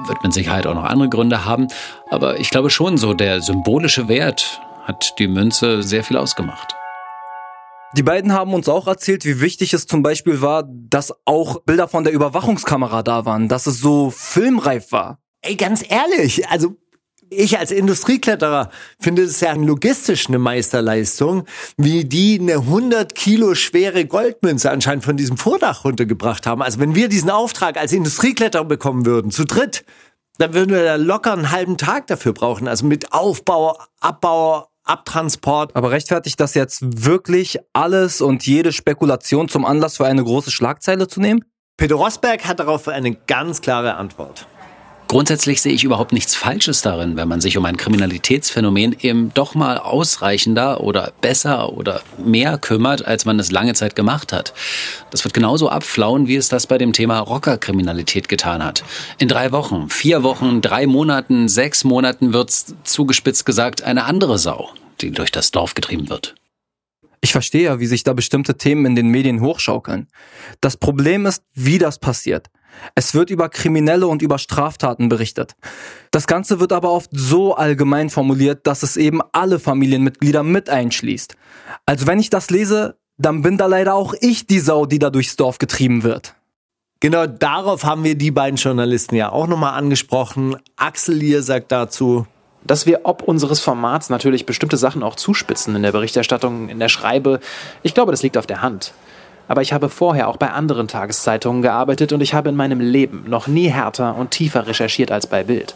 wird 0.06 0.22
mit 0.22 0.32
Sicherheit 0.32 0.66
auch 0.66 0.74
noch 0.74 0.84
andere 0.84 1.08
Gründe 1.08 1.44
haben. 1.44 1.68
Aber 2.10 2.38
ich 2.38 2.50
glaube 2.50 2.70
schon 2.70 2.96
so, 2.98 3.14
der 3.14 3.40
symbolische 3.40 4.08
Wert 4.08 4.60
hat 4.84 5.18
die 5.18 5.28
Münze 5.28 5.82
sehr 5.82 6.04
viel 6.04 6.16
ausgemacht. 6.16 6.74
Die 7.94 8.02
beiden 8.02 8.32
haben 8.32 8.54
uns 8.54 8.70
auch 8.70 8.86
erzählt, 8.86 9.26
wie 9.26 9.40
wichtig 9.40 9.74
es 9.74 9.86
zum 9.86 10.02
Beispiel 10.02 10.40
war, 10.40 10.64
dass 10.66 11.12
auch 11.26 11.60
Bilder 11.60 11.88
von 11.88 12.04
der 12.04 12.12
Überwachungskamera 12.14 13.02
da 13.02 13.26
waren, 13.26 13.48
dass 13.48 13.66
es 13.66 13.80
so 13.80 14.10
filmreif 14.10 14.92
war. 14.92 15.18
Ey, 15.42 15.56
ganz 15.56 15.84
ehrlich, 15.86 16.48
also 16.48 16.76
ich 17.32 17.58
als 17.58 17.70
Industriekletterer 17.70 18.70
finde 19.00 19.22
es 19.22 19.40
ja 19.40 19.52
logistisch 19.54 20.28
eine 20.28 20.38
Meisterleistung, 20.38 21.46
wie 21.76 22.04
die 22.04 22.38
eine 22.40 22.54
100 22.54 23.14
Kilo 23.14 23.54
schwere 23.54 24.04
Goldmünze 24.04 24.70
anscheinend 24.70 25.04
von 25.04 25.16
diesem 25.16 25.36
Vordach 25.36 25.84
runtergebracht 25.84 26.46
haben. 26.46 26.62
Also 26.62 26.78
wenn 26.78 26.94
wir 26.94 27.08
diesen 27.08 27.30
Auftrag 27.30 27.76
als 27.76 27.92
Industriekletterer 27.92 28.64
bekommen 28.64 29.06
würden, 29.06 29.30
zu 29.30 29.44
dritt, 29.44 29.84
dann 30.38 30.54
würden 30.54 30.70
wir 30.70 30.84
da 30.84 30.96
locker 30.96 31.32
einen 31.32 31.50
halben 31.50 31.76
Tag 31.78 32.06
dafür 32.06 32.32
brauchen. 32.32 32.68
Also 32.68 32.86
mit 32.86 33.12
Aufbau, 33.12 33.78
Abbau, 34.00 34.68
Abtransport. 34.84 35.76
Aber 35.76 35.90
rechtfertigt 35.90 36.40
das 36.40 36.54
jetzt 36.54 37.04
wirklich 37.04 37.58
alles 37.72 38.20
und 38.20 38.46
jede 38.46 38.72
Spekulation 38.72 39.48
zum 39.48 39.64
Anlass 39.64 39.98
für 39.98 40.06
eine 40.06 40.24
große 40.24 40.50
Schlagzeile 40.50 41.08
zu 41.08 41.20
nehmen? 41.20 41.44
Peter 41.76 41.94
Rosberg 41.94 42.44
hat 42.46 42.60
darauf 42.60 42.88
eine 42.88 43.14
ganz 43.14 43.60
klare 43.60 43.94
Antwort. 43.94 44.46
Grundsätzlich 45.12 45.60
sehe 45.60 45.74
ich 45.74 45.84
überhaupt 45.84 46.14
nichts 46.14 46.34
Falsches 46.34 46.80
darin, 46.80 47.16
wenn 47.16 47.28
man 47.28 47.42
sich 47.42 47.58
um 47.58 47.66
ein 47.66 47.76
Kriminalitätsphänomen 47.76 48.96
eben 49.02 49.30
doch 49.34 49.54
mal 49.54 49.76
ausreichender 49.76 50.80
oder 50.80 51.12
besser 51.20 51.74
oder 51.74 52.00
mehr 52.16 52.56
kümmert, 52.56 53.04
als 53.04 53.26
man 53.26 53.38
es 53.38 53.50
lange 53.50 53.74
Zeit 53.74 53.94
gemacht 53.94 54.32
hat. 54.32 54.54
Das 55.10 55.22
wird 55.24 55.34
genauso 55.34 55.68
abflauen, 55.68 56.28
wie 56.28 56.36
es 56.36 56.48
das 56.48 56.66
bei 56.66 56.78
dem 56.78 56.94
Thema 56.94 57.18
Rockerkriminalität 57.18 58.30
getan 58.30 58.64
hat. 58.64 58.84
In 59.18 59.28
drei 59.28 59.52
Wochen, 59.52 59.90
vier 59.90 60.22
Wochen, 60.22 60.62
drei 60.62 60.86
Monaten, 60.86 61.46
sechs 61.46 61.84
Monaten 61.84 62.32
wird's 62.32 62.74
zugespitzt 62.82 63.44
gesagt 63.44 63.82
eine 63.82 64.04
andere 64.04 64.38
Sau, 64.38 64.70
die 65.02 65.10
durch 65.10 65.30
das 65.30 65.50
Dorf 65.50 65.74
getrieben 65.74 66.08
wird. 66.08 66.36
Ich 67.20 67.32
verstehe 67.32 67.64
ja, 67.64 67.80
wie 67.80 67.86
sich 67.86 68.02
da 68.02 68.14
bestimmte 68.14 68.56
Themen 68.56 68.86
in 68.86 68.96
den 68.96 69.08
Medien 69.08 69.42
hochschaukeln. 69.42 70.08
Das 70.62 70.78
Problem 70.78 71.26
ist, 71.26 71.42
wie 71.52 71.76
das 71.76 71.98
passiert. 71.98 72.48
Es 72.94 73.14
wird 73.14 73.30
über 73.30 73.48
Kriminelle 73.48 74.06
und 74.06 74.22
über 74.22 74.38
Straftaten 74.38 75.08
berichtet. 75.08 75.54
Das 76.10 76.26
Ganze 76.26 76.60
wird 76.60 76.72
aber 76.72 76.90
oft 76.90 77.10
so 77.12 77.54
allgemein 77.54 78.10
formuliert, 78.10 78.66
dass 78.66 78.82
es 78.82 78.96
eben 78.96 79.20
alle 79.32 79.58
Familienmitglieder 79.58 80.42
mit 80.42 80.68
einschließt. 80.68 81.36
Also 81.86 82.06
wenn 82.06 82.18
ich 82.18 82.30
das 82.30 82.50
lese, 82.50 82.96
dann 83.18 83.42
bin 83.42 83.56
da 83.56 83.66
leider 83.66 83.94
auch 83.94 84.14
ich 84.20 84.46
die 84.46 84.60
Sau, 84.60 84.86
die 84.86 84.98
da 84.98 85.10
durchs 85.10 85.36
Dorf 85.36 85.58
getrieben 85.58 86.02
wird. 86.02 86.34
Genau 87.00 87.26
darauf 87.26 87.84
haben 87.84 88.04
wir 88.04 88.14
die 88.14 88.30
beiden 88.30 88.56
Journalisten 88.56 89.16
ja 89.16 89.32
auch 89.32 89.48
nochmal 89.48 89.74
angesprochen. 89.74 90.56
Axel 90.76 91.16
Lier 91.16 91.42
sagt 91.42 91.72
dazu, 91.72 92.26
dass 92.64 92.86
wir 92.86 93.00
ob 93.04 93.22
unseres 93.22 93.60
Formats 93.60 94.08
natürlich 94.08 94.46
bestimmte 94.46 94.76
Sachen 94.76 95.02
auch 95.02 95.16
zuspitzen 95.16 95.74
in 95.74 95.82
der 95.82 95.92
Berichterstattung, 95.92 96.68
in 96.68 96.78
der 96.78 96.88
Schreibe. 96.88 97.40
Ich 97.82 97.94
glaube, 97.94 98.12
das 98.12 98.22
liegt 98.22 98.38
auf 98.38 98.46
der 98.46 98.62
Hand. 98.62 98.92
Aber 99.52 99.60
ich 99.60 99.74
habe 99.74 99.90
vorher 99.90 100.28
auch 100.28 100.38
bei 100.38 100.48
anderen 100.48 100.88
Tageszeitungen 100.88 101.60
gearbeitet 101.60 102.14
und 102.14 102.22
ich 102.22 102.32
habe 102.32 102.48
in 102.48 102.56
meinem 102.56 102.80
Leben 102.80 103.24
noch 103.26 103.48
nie 103.48 103.68
härter 103.68 104.16
und 104.16 104.30
tiefer 104.30 104.66
recherchiert 104.66 105.12
als 105.12 105.26
bei 105.26 105.44
Bild. 105.44 105.74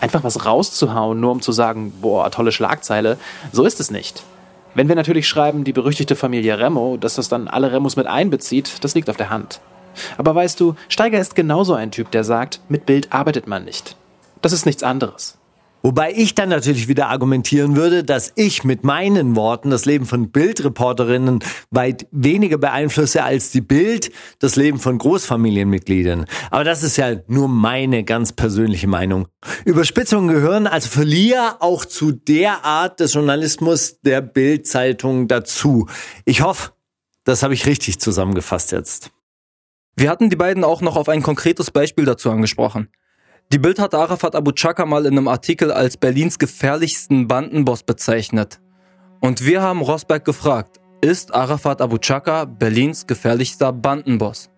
Einfach 0.00 0.24
was 0.24 0.46
rauszuhauen, 0.46 1.20
nur 1.20 1.32
um 1.32 1.42
zu 1.42 1.52
sagen, 1.52 1.92
boah, 2.00 2.30
tolle 2.30 2.52
Schlagzeile, 2.52 3.18
so 3.52 3.66
ist 3.66 3.80
es 3.80 3.90
nicht. 3.90 4.22
Wenn 4.74 4.88
wir 4.88 4.96
natürlich 4.96 5.28
schreiben, 5.28 5.62
die 5.62 5.74
berüchtigte 5.74 6.16
Familie 6.16 6.58
Remo, 6.58 6.96
dass 6.96 7.16
das 7.16 7.28
dann 7.28 7.48
alle 7.48 7.70
Remos 7.70 7.96
mit 7.96 8.06
einbezieht, 8.06 8.82
das 8.82 8.94
liegt 8.94 9.10
auf 9.10 9.18
der 9.18 9.28
Hand. 9.28 9.60
Aber 10.16 10.34
weißt 10.34 10.58
du, 10.58 10.74
Steiger 10.88 11.20
ist 11.20 11.34
genauso 11.34 11.74
ein 11.74 11.90
Typ, 11.90 12.10
der 12.12 12.24
sagt, 12.24 12.60
mit 12.70 12.86
Bild 12.86 13.12
arbeitet 13.12 13.46
man 13.46 13.66
nicht. 13.66 13.94
Das 14.40 14.54
ist 14.54 14.64
nichts 14.64 14.82
anderes. 14.82 15.36
Wobei 15.82 16.12
ich 16.12 16.34
dann 16.34 16.48
natürlich 16.48 16.88
wieder 16.88 17.08
argumentieren 17.08 17.76
würde, 17.76 18.04
dass 18.04 18.32
ich 18.36 18.64
mit 18.64 18.84
meinen 18.84 19.36
Worten 19.36 19.70
das 19.70 19.84
Leben 19.84 20.06
von 20.06 20.30
Bildreporterinnen 20.30 21.40
weit 21.70 22.06
weniger 22.12 22.58
beeinflusse 22.58 23.24
als 23.24 23.50
die 23.50 23.60
Bild 23.60 24.12
das 24.38 24.56
Leben 24.56 24.78
von 24.78 24.98
Großfamilienmitgliedern. 24.98 26.26
Aber 26.50 26.64
das 26.64 26.82
ist 26.82 26.96
ja 26.96 27.16
nur 27.26 27.48
meine 27.48 28.04
ganz 28.04 28.32
persönliche 28.32 28.86
Meinung. 28.86 29.26
Überspitzungen 29.64 30.28
gehören 30.32 30.68
für 30.80 31.04
Lia 31.04 31.56
auch 31.60 31.84
zu 31.84 32.12
der 32.12 32.64
Art 32.64 33.00
des 33.00 33.14
Journalismus 33.14 34.00
der 34.00 34.20
Bildzeitung 34.20 35.26
dazu. 35.28 35.88
Ich 36.24 36.42
hoffe, 36.42 36.72
das 37.24 37.42
habe 37.42 37.54
ich 37.54 37.66
richtig 37.66 38.00
zusammengefasst 38.00 38.72
jetzt. 38.72 39.10
Wir 39.96 40.10
hatten 40.10 40.30
die 40.30 40.36
beiden 40.36 40.64
auch 40.64 40.80
noch 40.80 40.96
auf 40.96 41.08
ein 41.08 41.22
konkretes 41.22 41.70
Beispiel 41.70 42.04
dazu 42.04 42.30
angesprochen. 42.30 42.88
Die 43.52 43.58
Bild 43.58 43.78
hat 43.78 43.94
Arafat 43.94 44.34
Abu 44.34 44.52
Chaka 44.52 44.86
mal 44.86 45.04
in 45.04 45.12
einem 45.12 45.28
Artikel 45.28 45.70
als 45.70 45.98
Berlins 45.98 46.38
gefährlichsten 46.38 47.28
Bandenboss 47.28 47.82
bezeichnet. 47.82 48.60
Und 49.20 49.44
wir 49.44 49.60
haben 49.60 49.82
Rosberg 49.82 50.24
gefragt, 50.24 50.80
ist 51.02 51.34
Arafat 51.34 51.82
Abu 51.82 51.98
Chaka 51.98 52.46
Berlins 52.46 53.06
gefährlichster 53.06 53.70
Bandenboss? 53.74 54.48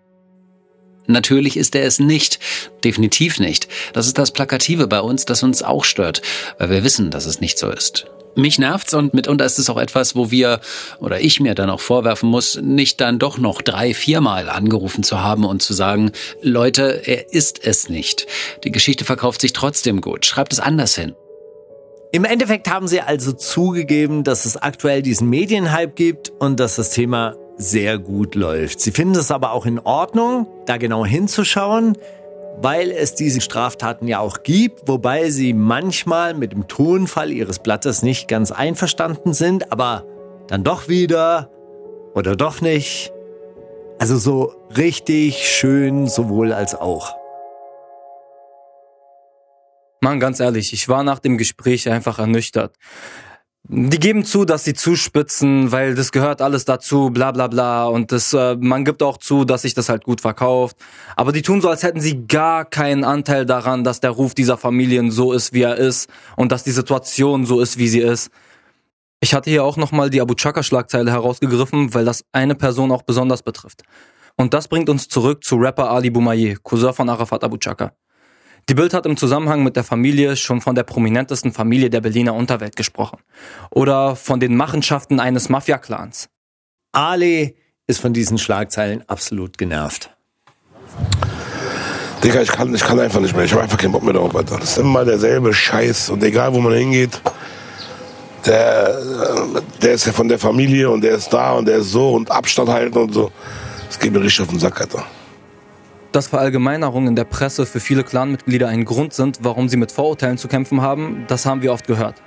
Natürlich 1.08 1.56
ist 1.56 1.74
er 1.74 1.84
es 1.84 1.98
nicht. 1.98 2.38
Definitiv 2.84 3.40
nicht. 3.40 3.66
Das 3.94 4.06
ist 4.06 4.16
das 4.16 4.30
Plakative 4.30 4.86
bei 4.86 5.00
uns, 5.00 5.24
das 5.24 5.42
uns 5.42 5.64
auch 5.64 5.82
stört, 5.82 6.22
weil 6.60 6.70
wir 6.70 6.84
wissen, 6.84 7.10
dass 7.10 7.26
es 7.26 7.40
nicht 7.40 7.58
so 7.58 7.70
ist. 7.70 8.06
Mich 8.36 8.58
nervt's 8.58 8.94
und 8.94 9.14
mitunter 9.14 9.44
ist 9.44 9.58
es 9.58 9.70
auch 9.70 9.76
etwas, 9.76 10.16
wo 10.16 10.30
wir 10.30 10.60
oder 10.98 11.20
ich 11.20 11.40
mir 11.40 11.54
dann 11.54 11.70
auch 11.70 11.80
vorwerfen 11.80 12.28
muss, 12.28 12.60
nicht 12.60 13.00
dann 13.00 13.18
doch 13.18 13.38
noch 13.38 13.62
drei, 13.62 13.94
viermal 13.94 14.48
angerufen 14.48 15.04
zu 15.04 15.22
haben 15.22 15.44
und 15.44 15.62
zu 15.62 15.72
sagen, 15.72 16.10
Leute, 16.42 17.02
er 17.06 17.32
ist 17.32 17.64
es 17.64 17.88
nicht. 17.88 18.26
Die 18.64 18.72
Geschichte 18.72 19.04
verkauft 19.04 19.40
sich 19.40 19.52
trotzdem 19.52 20.00
gut. 20.00 20.26
Schreibt 20.26 20.52
es 20.52 20.60
anders 20.60 20.96
hin. 20.96 21.14
Im 22.10 22.24
Endeffekt 22.24 22.70
haben 22.70 22.86
sie 22.86 23.00
also 23.00 23.32
zugegeben, 23.32 24.24
dass 24.24 24.44
es 24.44 24.56
aktuell 24.56 25.02
diesen 25.02 25.28
Medienhype 25.28 25.92
gibt 25.94 26.30
und 26.38 26.60
dass 26.60 26.76
das 26.76 26.90
Thema 26.90 27.34
sehr 27.56 27.98
gut 27.98 28.34
läuft. 28.34 28.80
Sie 28.80 28.90
finden 28.90 29.16
es 29.16 29.30
aber 29.30 29.52
auch 29.52 29.66
in 29.66 29.78
Ordnung, 29.78 30.46
da 30.66 30.76
genau 30.76 31.04
hinzuschauen 31.04 31.96
weil 32.56 32.90
es 32.90 33.14
diese 33.14 33.40
Straftaten 33.40 34.08
ja 34.08 34.20
auch 34.20 34.42
gibt, 34.42 34.88
wobei 34.88 35.30
sie 35.30 35.52
manchmal 35.52 36.34
mit 36.34 36.52
dem 36.52 36.68
Tonfall 36.68 37.30
ihres 37.30 37.58
Blattes 37.58 38.02
nicht 38.02 38.28
ganz 38.28 38.52
einverstanden 38.52 39.32
sind, 39.32 39.72
aber 39.72 40.04
dann 40.46 40.64
doch 40.64 40.88
wieder 40.88 41.50
oder 42.14 42.36
doch 42.36 42.60
nicht. 42.60 43.12
Also 43.98 44.16
so 44.16 44.54
richtig 44.76 45.48
schön 45.48 46.06
sowohl 46.06 46.52
als 46.52 46.74
auch. 46.74 47.14
Mann, 50.00 50.20
ganz 50.20 50.38
ehrlich, 50.38 50.72
ich 50.72 50.88
war 50.88 51.02
nach 51.02 51.18
dem 51.18 51.38
Gespräch 51.38 51.88
einfach 51.88 52.18
ernüchtert. 52.18 52.76
Die 53.66 53.98
geben 53.98 54.26
zu, 54.26 54.44
dass 54.44 54.64
sie 54.64 54.74
zuspitzen, 54.74 55.72
weil 55.72 55.94
das 55.94 56.12
gehört 56.12 56.42
alles 56.42 56.66
dazu, 56.66 57.08
bla 57.08 57.32
bla 57.32 57.46
bla. 57.46 57.86
Und 57.86 58.12
das, 58.12 58.34
äh, 58.34 58.56
man 58.60 58.84
gibt 58.84 59.02
auch 59.02 59.16
zu, 59.16 59.46
dass 59.46 59.62
sich 59.62 59.72
das 59.72 59.88
halt 59.88 60.04
gut 60.04 60.20
verkauft. 60.20 60.76
Aber 61.16 61.32
die 61.32 61.40
tun 61.40 61.62
so, 61.62 61.70
als 61.70 61.82
hätten 61.82 62.00
sie 62.00 62.26
gar 62.26 62.66
keinen 62.66 63.04
Anteil 63.04 63.46
daran, 63.46 63.82
dass 63.82 64.00
der 64.00 64.10
Ruf 64.10 64.34
dieser 64.34 64.58
Familien 64.58 65.10
so 65.10 65.32
ist, 65.32 65.54
wie 65.54 65.62
er 65.62 65.76
ist 65.78 66.10
und 66.36 66.52
dass 66.52 66.62
die 66.62 66.72
Situation 66.72 67.46
so 67.46 67.60
ist, 67.60 67.78
wie 67.78 67.88
sie 67.88 68.00
ist. 68.00 68.30
Ich 69.20 69.32
hatte 69.32 69.48
hier 69.48 69.64
auch 69.64 69.78
nochmal 69.78 70.10
die 70.10 70.20
Abu 70.20 70.34
Chaka-Schlagzeile 70.34 71.10
herausgegriffen, 71.10 71.94
weil 71.94 72.04
das 72.04 72.22
eine 72.32 72.54
Person 72.54 72.92
auch 72.92 73.02
besonders 73.02 73.42
betrifft. 73.42 73.82
Und 74.36 74.52
das 74.52 74.68
bringt 74.68 74.90
uns 74.90 75.08
zurück 75.08 75.42
zu 75.42 75.56
Rapper 75.56 75.90
Ali 75.90 76.10
Boumaier, 76.10 76.56
Cousin 76.62 76.92
von 76.92 77.08
Arafat 77.08 77.42
Abu 77.42 77.56
Chaka. 77.56 77.92
Die 78.68 78.74
Bild 78.74 78.94
hat 78.94 79.04
im 79.04 79.18
Zusammenhang 79.18 79.62
mit 79.62 79.76
der 79.76 79.84
Familie 79.84 80.36
schon 80.36 80.62
von 80.62 80.74
der 80.74 80.84
prominentesten 80.84 81.52
Familie 81.52 81.90
der 81.90 82.00
Berliner 82.00 82.34
Unterwelt 82.34 82.76
gesprochen. 82.76 83.18
Oder 83.70 84.16
von 84.16 84.40
den 84.40 84.56
Machenschaften 84.56 85.20
eines 85.20 85.50
Mafia-Clans. 85.50 86.30
Ali 86.92 87.56
ist 87.86 88.00
von 88.00 88.14
diesen 88.14 88.38
Schlagzeilen 88.38 89.04
absolut 89.06 89.58
genervt. 89.58 90.10
Digga, 92.22 92.40
ich 92.40 92.50
kann, 92.50 92.74
ich 92.74 92.82
kann 92.82 92.98
einfach 92.98 93.20
nicht 93.20 93.36
mehr. 93.36 93.44
Ich 93.44 93.52
habe 93.52 93.62
einfach 93.62 93.76
keinen 93.76 93.92
Bock 93.92 94.02
mehr 94.02 94.14
darauf, 94.14 94.34
Alter. 94.34 94.58
Das 94.58 94.70
ist 94.70 94.78
immer 94.78 95.04
derselbe 95.04 95.52
Scheiß. 95.52 96.08
Und 96.08 96.22
egal, 96.22 96.54
wo 96.54 96.60
man 96.60 96.72
hingeht, 96.72 97.20
der, 98.46 98.98
der 99.82 99.92
ist 99.92 100.06
ja 100.06 100.12
von 100.12 100.28
der 100.28 100.38
Familie 100.38 100.88
und 100.88 101.02
der 101.02 101.16
ist 101.16 101.28
da 101.30 101.52
und 101.52 101.66
der 101.66 101.78
ist 101.78 101.90
so 101.90 102.14
und 102.14 102.30
Abstand 102.30 102.70
halten 102.70 102.96
und 102.96 103.12
so. 103.12 103.30
Das 103.88 103.98
geht 103.98 104.10
mir 104.10 104.22
richtig 104.22 104.40
auf 104.40 104.48
den 104.48 104.58
Sack, 104.58 104.80
Alter. 104.80 105.04
Dass 106.14 106.28
Verallgemeinerungen 106.28 107.08
in 107.08 107.16
der 107.16 107.24
Presse 107.24 107.66
für 107.66 107.80
viele 107.80 108.04
Clanmitglieder 108.04 108.68
ein 108.68 108.84
Grund 108.84 109.14
sind, 109.14 109.40
warum 109.42 109.68
sie 109.68 109.76
mit 109.76 109.90
Vorurteilen 109.90 110.38
zu 110.38 110.46
kämpfen 110.46 110.80
haben, 110.80 111.24
das 111.26 111.44
haben 111.44 111.60
wir 111.60 111.72
oft 111.72 111.88
gehört. 111.88 112.22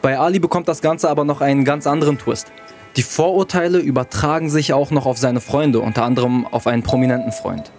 Bei 0.00 0.18
Ali 0.18 0.38
bekommt 0.38 0.68
das 0.68 0.80
Ganze 0.80 1.10
aber 1.10 1.24
noch 1.24 1.42
einen 1.42 1.66
ganz 1.66 1.86
anderen 1.86 2.16
Twist. 2.16 2.50
Die 2.96 3.02
Vorurteile 3.02 3.78
übertragen 3.78 4.48
sich 4.48 4.72
auch 4.72 4.90
noch 4.90 5.04
auf 5.04 5.18
seine 5.18 5.42
Freunde, 5.42 5.80
unter 5.80 6.04
anderem 6.04 6.46
auf 6.46 6.66
einen 6.66 6.82
prominenten 6.82 7.30
Freund. 7.32 7.70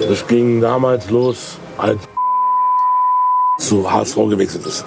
Das 0.00 0.26
ging 0.26 0.62
damals 0.62 1.10
los, 1.10 1.58
als 1.76 2.00
zu 3.58 3.92
HSV 3.92 4.16
gewechselt 4.30 4.64
ist. 4.64 4.86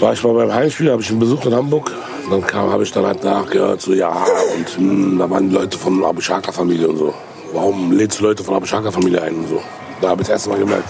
War 0.00 0.14
ich 0.14 0.24
mal 0.24 0.32
beim 0.32 0.54
Heimspiel, 0.54 0.90
habe 0.90 1.02
ich 1.02 1.10
einen 1.10 1.20
Besuch 1.20 1.44
in 1.44 1.54
Hamburg 1.54 1.92
dann 2.32 2.52
habe 2.54 2.82
ich 2.82 2.92
dann 2.92 3.06
halt 3.06 3.22
nachgehört, 3.22 3.80
so 3.80 3.92
ja, 3.92 4.24
und 4.56 4.68
hm, 4.76 5.18
da 5.18 5.28
waren 5.28 5.50
die 5.50 5.54
Leute 5.54 5.76
von 5.76 6.00
der 6.00 6.08
Abishaka-Familie 6.08 6.88
und 6.88 6.96
so. 6.96 7.14
Warum 7.52 7.92
lädst 7.92 8.20
du 8.20 8.24
Leute 8.24 8.42
von 8.42 8.52
der 8.52 8.56
Abishaka-Familie 8.58 9.22
ein 9.22 9.34
und 9.36 9.48
so? 9.48 9.62
Da 10.00 10.10
habe 10.10 10.22
ich 10.22 10.28
das 10.28 10.34
erste 10.34 10.50
Mal 10.50 10.58
gemerkt. 10.58 10.88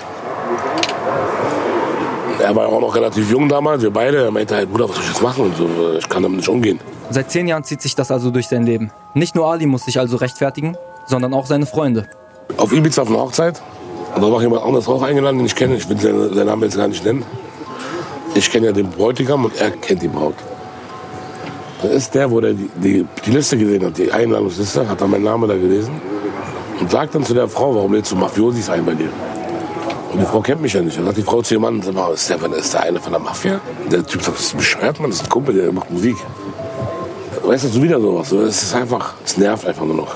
Er 2.39 2.57
war 2.57 2.69
auch 2.69 2.81
noch 2.81 2.95
relativ 2.95 3.31
jung 3.31 3.49
damals, 3.49 3.83
wir 3.83 3.91
beide. 3.91 4.25
Er 4.25 4.31
meinte 4.31 4.55
halt, 4.57 4.71
Bruder, 4.71 4.89
was 4.89 4.97
soll 4.97 5.05
ich 5.05 5.11
jetzt 5.11 5.23
machen 5.23 5.45
und 5.45 5.57
so. 5.57 5.69
Ich 5.99 6.09
kann 6.09 6.23
damit 6.23 6.39
nicht 6.39 6.49
umgehen. 6.49 6.81
Seit 7.11 7.31
zehn 7.31 7.47
Jahren 7.47 7.65
zieht 7.65 7.83
sich 7.83 7.95
das 7.95 8.11
also 8.11 8.31
durch 8.31 8.49
sein 8.49 8.65
Leben. 8.65 8.91
Nicht 9.15 9.35
nur 9.35 9.47
Ali 9.47 9.67
muss 9.67 9.85
sich 9.85 9.99
also 9.99 10.17
rechtfertigen, 10.17 10.77
sondern 11.07 11.35
auch 11.35 11.47
seine 11.47 11.67
Freunde. 11.67 12.09
Auf 12.57 12.73
Ibiza 12.73 13.03
auf 13.03 13.09
einer 13.09 13.19
Hochzeit. 13.19 13.61
Und 14.15 14.23
da 14.23 14.31
war 14.31 14.41
jemand 14.41 14.63
anderes 14.63 14.89
auch 14.89 15.03
eingeladen, 15.03 15.39
den 15.39 15.47
ich 15.47 15.55
kenne. 15.55 15.77
Ich 15.77 15.89
will 15.89 15.99
seinen 15.99 16.47
Namen 16.47 16.63
jetzt 16.63 16.77
gar 16.77 16.89
nicht 16.89 17.05
nennen. 17.05 17.25
Ich 18.35 18.51
kenne 18.51 18.67
ja 18.67 18.73
den 18.73 18.91
Bräutigam 18.91 19.45
und 19.45 19.57
er 19.61 19.71
kennt 19.71 20.03
die 20.03 20.09
Braut. 20.09 20.35
Das 21.83 21.91
ist 21.91 22.15
der, 22.15 22.31
wo 22.31 22.41
der 22.41 22.53
die, 22.53 22.71
die, 22.77 23.07
die 23.27 23.31
Liste 23.33 23.59
gesehen 23.59 23.85
hat, 23.85 23.99
die 23.99 24.13
Einladungsliste, 24.13 24.89
hat 24.89 25.01
dann 25.01 25.11
meinen 25.11 25.25
Namen 25.25 25.49
da 25.49 25.57
gelesen 25.57 25.91
und 26.79 26.89
sagt 26.89 27.15
dann 27.15 27.25
zu 27.25 27.35
der 27.35 27.49
Frau, 27.49 27.75
warum 27.75 27.93
lädst 27.93 28.13
du 28.13 28.17
Mafiosis 28.17 28.71
ein 28.71 28.85
bei 28.85 28.95
dir? 28.95 29.09
Und 30.13 30.21
die 30.21 30.27
Frau 30.27 30.41
kennt 30.41 30.63
mich 30.63 30.75
ja 30.75 30.81
nicht. 30.81 30.97
Dann 30.97 31.07
sagt 31.07 31.17
die 31.17 31.23
Frau 31.23 31.43
zu 31.43 31.55
ihrem 31.55 31.63
Mann, 31.63 31.81
ist 31.81 32.31
der, 32.31 32.53
ist 32.53 32.75
der 32.75 32.83
eine 32.83 33.01
von 33.01 33.13
der 33.13 33.21
Mafia? 33.21 33.61
Der 33.91 34.07
Typ 34.07 34.23
sagt, 34.23 34.39
das 34.39 34.47
ist 34.47 34.57
bescheuert, 34.57 35.01
man, 35.01 35.11
das 35.11 35.21
ist 35.21 35.27
ein 35.27 35.29
Kumpel, 35.29 35.55
der 35.57 35.73
macht 35.73 35.91
Musik. 35.91 36.17
Weißt 37.43 37.65
du, 37.65 37.69
so 37.69 37.83
wieder 37.83 38.01
sowas. 38.01 38.31
Es 38.31 38.63
ist 38.63 38.75
einfach, 38.77 39.15
es 39.25 39.37
nervt 39.37 39.67
einfach 39.67 39.85
nur 39.85 39.97
noch. 39.97 40.15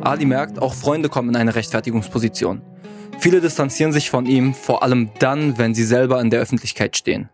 Ali 0.00 0.24
merkt, 0.24 0.62
auch 0.62 0.72
Freunde 0.72 1.10
kommen 1.10 1.30
in 1.30 1.36
eine 1.36 1.54
Rechtfertigungsposition. 1.54 2.62
Viele 3.18 3.40
distanzieren 3.40 3.92
sich 3.92 4.10
von 4.10 4.26
ihm, 4.26 4.54
vor 4.54 4.82
allem 4.82 5.10
dann, 5.18 5.58
wenn 5.58 5.74
sie 5.74 5.84
selber 5.84 6.20
in 6.20 6.30
der 6.30 6.40
Öffentlichkeit 6.40 6.96
stehen. 6.96 7.28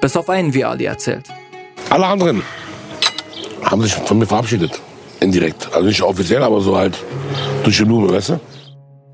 Bis 0.00 0.16
auf 0.16 0.28
einen, 0.28 0.52
wie 0.54 0.64
Ali 0.64 0.84
erzählt. 0.84 1.28
Alle 1.90 2.06
anderen 2.06 2.42
haben 3.62 3.82
sich 3.82 3.94
von 3.94 4.18
mir 4.18 4.26
verabschiedet. 4.26 4.80
Indirekt. 5.20 5.68
Also 5.72 5.86
nicht 5.86 6.02
offiziell, 6.02 6.42
aber 6.42 6.60
so 6.60 6.76
halt 6.76 6.96
durch 7.62 7.76
die 7.76 7.84
Blume, 7.84 8.12
weißt 8.12 8.30
du? 8.30 8.40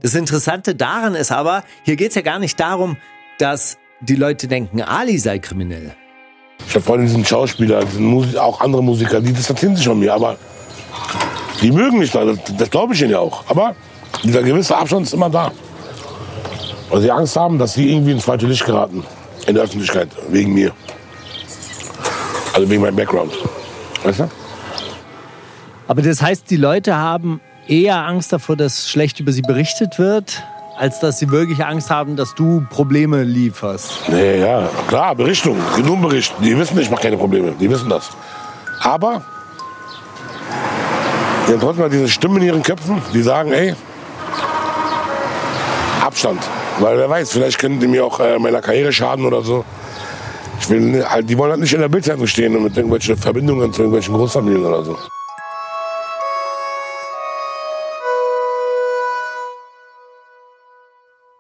Das 0.01 0.15
Interessante 0.15 0.75
daran 0.75 1.15
ist 1.15 1.33
aber, 1.33 1.65
hier 1.85 1.97
geht 1.97 2.11
es 2.11 2.15
ja 2.15 2.23
gar 2.23 2.39
nicht 2.39 2.59
darum, 2.59 2.97
dass 3.39 3.79
die 4.01 4.15
Leute 4.15 4.47
denken, 4.47 4.81
Ali 4.81 5.19
sei 5.19 5.39
kriminell. 5.39 5.95
Ich 6.67 6.75
habe 6.75 6.85
vorhin 6.85 7.07
diesen 7.07 7.25
Schauspieler, 7.25 7.85
diesen 7.85 8.07
Musik, 8.07 8.37
auch 8.37 8.61
andere 8.61 8.83
Musiker, 8.83 9.21
die 9.21 9.33
distanzieren 9.33 9.77
sich 9.77 9.87
von 9.87 9.99
mir, 9.99 10.15
aber 10.15 10.37
die 11.61 11.73
mögen 11.73 11.99
mich 11.99 12.11
da, 12.13 12.25
das, 12.25 12.39
das 12.57 12.71
glaube 12.71 12.95
ich 12.95 13.01
ihnen 13.03 13.11
ja 13.11 13.19
auch. 13.19 13.45
Aber 13.49 13.75
dieser 14.23 14.43
gewisse 14.43 14.77
Abstand 14.77 15.07
ist 15.07 15.13
immer 15.13 15.31
da. 15.31 15.53
Weil 16.91 17.01
sie 17.03 17.11
Angst 17.11 17.37
haben, 17.37 17.59
dass 17.59 17.75
sie 17.75 17.93
irgendwie 17.93 18.13
ins 18.13 18.25
falsche 18.25 18.47
Licht 18.47 18.65
geraten. 18.65 19.05
In 19.47 19.55
der 19.55 19.65
Öffentlichkeit, 19.65 20.09
wegen 20.29 20.55
mir. 20.55 20.73
Also 22.53 22.69
wegen 22.69 22.83
meinem 22.83 22.97
Background. 22.97 23.33
Weißt 24.03 24.21
du? 24.21 24.31
Aber 25.87 26.03
das 26.03 26.21
heißt, 26.21 26.51
die 26.51 26.57
Leute 26.57 26.97
haben 26.97 27.41
eher 27.67 28.05
Angst 28.07 28.33
davor, 28.33 28.57
dass 28.57 28.89
schlecht 28.89 29.21
über 29.21 29.33
sie 29.33 29.43
berichtet 29.43 29.99
wird, 29.99 30.43
als 30.77 31.01
dass 31.01 31.19
sie 31.19 31.31
wirklich 31.31 31.65
Angst 31.65 31.91
haben, 31.91 32.17
dass 32.17 32.35
du 32.35 32.65
Probleme 32.71 33.23
lieferst. 33.23 34.09
Nee, 34.09 34.41
ja, 34.41 34.69
klar, 34.89 35.15
Berichtung, 35.15 35.57
genug 35.77 36.03
berichten. 36.03 36.43
Die 36.43 36.57
wissen, 36.57 36.79
ich 36.79 36.91
mache 36.91 37.03
keine 37.03 37.17
Probleme, 37.17 37.53
die 37.59 37.69
wissen 37.71 37.89
das. 37.89 38.11
Aber 38.81 39.23
die 41.47 41.53
haben 41.53 41.61
trotzdem 41.61 41.91
diese 41.91 42.09
Stimmen 42.09 42.37
in 42.39 42.45
ihren 42.45 42.63
Köpfen, 42.63 43.03
die 43.13 43.23
sagen, 43.23 43.53
ey, 43.53 43.75
Abstand. 46.03 46.41
Weil 46.81 46.97
wer 46.97 47.11
weiß, 47.11 47.33
vielleicht 47.33 47.59
können 47.59 47.81
die 47.81 47.89
mir 47.89 48.05
auch 48.05 48.21
äh, 48.21 48.39
meiner 48.39 48.61
Karriere 48.61 48.93
schaden 48.93 49.25
oder 49.25 49.43
so. 49.43 49.65
Ich 50.61 50.71
will 50.71 51.05
halt, 51.05 51.29
die 51.29 51.37
wollen 51.37 51.51
halt 51.51 51.61
nicht 51.61 51.73
in 51.73 51.81
der 51.81 51.89
Bildzeitung 51.89 52.27
stehen 52.27 52.55
und 52.57 52.63
mit 52.63 52.77
irgendwelchen 52.77 53.17
Verbindungen 53.17 53.73
zu 53.73 53.83
irgendwelchen 53.83 54.15
Großfamilien 54.15 54.65
oder 54.65 54.85
so. 54.85 54.97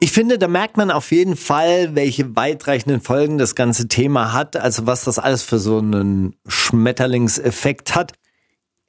Ich 0.00 0.12
finde, 0.12 0.38
da 0.38 0.48
merkt 0.48 0.76
man 0.76 0.90
auf 0.90 1.12
jeden 1.12 1.36
Fall, 1.36 1.94
welche 1.94 2.34
weitreichenden 2.34 3.00
Folgen 3.00 3.38
das 3.38 3.54
ganze 3.54 3.88
Thema 3.88 4.32
hat, 4.32 4.56
also 4.56 4.86
was 4.86 5.04
das 5.04 5.18
alles 5.18 5.42
für 5.42 5.58
so 5.58 5.78
einen 5.78 6.34
Schmetterlingseffekt 6.46 7.94
hat. 7.94 8.12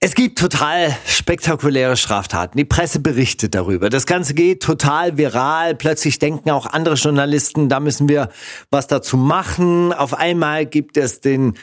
Es 0.01 0.15
gibt 0.15 0.39
total 0.39 0.95
spektakuläre 1.05 1.97
Straftaten. 1.97 2.57
Die 2.57 2.63
Presse 2.63 3.01
berichtet 3.01 3.53
darüber. 3.53 3.89
Das 3.89 4.05
Ganze 4.05 4.33
geht 4.33 4.63
total 4.63 5.17
viral. 5.17 5.75
Plötzlich 5.75 6.19
denken 6.19 6.51
auch 6.51 6.67
andere 6.67 6.95
Journalisten, 6.95 7.67
da 7.67 7.81
müssen 7.81 8.07
wir 8.07 8.29
was 8.71 8.87
dazu 8.87 9.17
machen. 9.17 9.91
Auf 9.91 10.13
einmal 10.13 10.65
gibt 10.65 10.95
es 10.95 11.19
den 11.19 11.55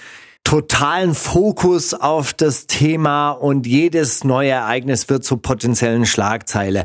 totalen 0.44 1.14
Fokus 1.14 1.94
auf 1.94 2.35
das 2.35 2.66
Thema 2.66 3.31
und 3.31 3.66
jedes 3.66 4.22
neue 4.22 4.51
Ereignis 4.51 5.09
wird 5.09 5.25
zur 5.25 5.40
potenziellen 5.40 6.05
Schlagzeile. 6.05 6.85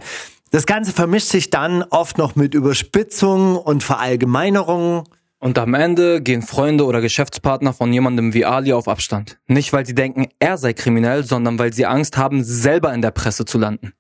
Das 0.52 0.66
Ganze 0.66 0.94
vermischt 0.94 1.28
sich 1.28 1.50
dann 1.50 1.84
oft 1.84 2.18
noch 2.18 2.38
mit 2.38 2.54
Überspitzungen 2.54 3.58
und 3.58 3.84
Verallgemeinerungen. 3.84 5.04
Und 5.44 5.58
am 5.58 5.74
Ende 5.74 6.22
gehen 6.22 6.44
Freunde 6.44 6.86
oder 6.86 7.02
Geschäftspartner 7.02 7.74
von 7.74 7.92
jemandem 7.92 8.36
wie 8.36 8.46
Ali 8.46 8.74
auf 8.74 8.88
Abstand. 8.88 9.40
Nicht, 9.48 9.74
weil 9.74 9.88
sie 9.88 9.96
denken, 9.96 10.28
er 10.38 10.60
sei 10.60 10.74
kriminell, 10.74 11.24
sondern 11.24 11.58
weil 11.58 11.74
sie 11.74 11.88
Angst 11.88 12.16
haben, 12.16 12.44
selber 12.44 12.94
in 12.94 13.02
der 13.02 13.10
Presse 13.10 13.44
zu 13.44 13.58
landen. 13.58 13.94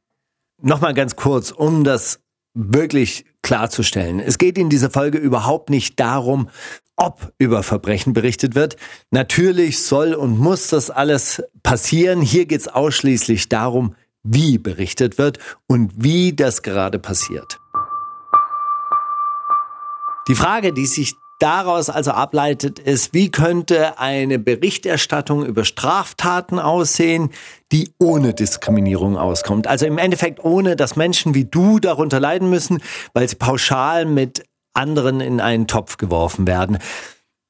Nochmal 0.61 0.93
ganz 0.93 1.15
kurz, 1.15 1.49
um 1.49 1.83
das 1.83 2.19
wirklich 2.53 3.25
klarzustellen. 3.41 4.19
Es 4.19 4.37
geht 4.37 4.55
in 4.59 4.69
dieser 4.69 4.91
Folge 4.91 5.17
überhaupt 5.17 5.71
nicht 5.71 5.99
darum, 5.99 6.47
ob 6.95 7.33
über 7.39 7.63
Verbrechen 7.63 8.13
berichtet 8.13 8.53
wird. 8.53 8.75
Natürlich 9.09 9.81
soll 9.81 10.13
und 10.13 10.37
muss 10.37 10.67
das 10.67 10.91
alles 10.91 11.41
passieren. 11.63 12.21
Hier 12.21 12.45
geht 12.45 12.61
es 12.61 12.67
ausschließlich 12.67 13.49
darum, 13.49 13.95
wie 14.21 14.59
berichtet 14.59 15.17
wird 15.17 15.39
und 15.65 15.91
wie 15.95 16.33
das 16.33 16.61
gerade 16.61 16.99
passiert. 16.99 17.57
Die 20.27 20.35
Frage, 20.35 20.71
die 20.71 20.85
sich 20.85 21.15
daraus 21.41 21.89
also 21.89 22.11
ableitet, 22.11 22.79
ist, 22.79 23.13
wie 23.13 23.31
könnte 23.31 23.99
eine 23.99 24.39
Berichterstattung 24.39 25.45
über 25.45 25.65
Straftaten 25.65 26.59
aussehen, 26.59 27.31
die 27.71 27.93
ohne 27.99 28.33
Diskriminierung 28.33 29.17
auskommt. 29.17 29.67
Also 29.67 29.85
im 29.85 29.97
Endeffekt 29.97 30.43
ohne, 30.43 30.75
dass 30.75 30.95
Menschen 30.95 31.33
wie 31.33 31.45
du 31.45 31.79
darunter 31.79 32.19
leiden 32.19 32.49
müssen, 32.49 32.81
weil 33.13 33.27
sie 33.27 33.35
pauschal 33.35 34.05
mit 34.05 34.43
anderen 34.73 35.19
in 35.19 35.41
einen 35.41 35.67
Topf 35.67 35.97
geworfen 35.97 36.47
werden. 36.47 36.77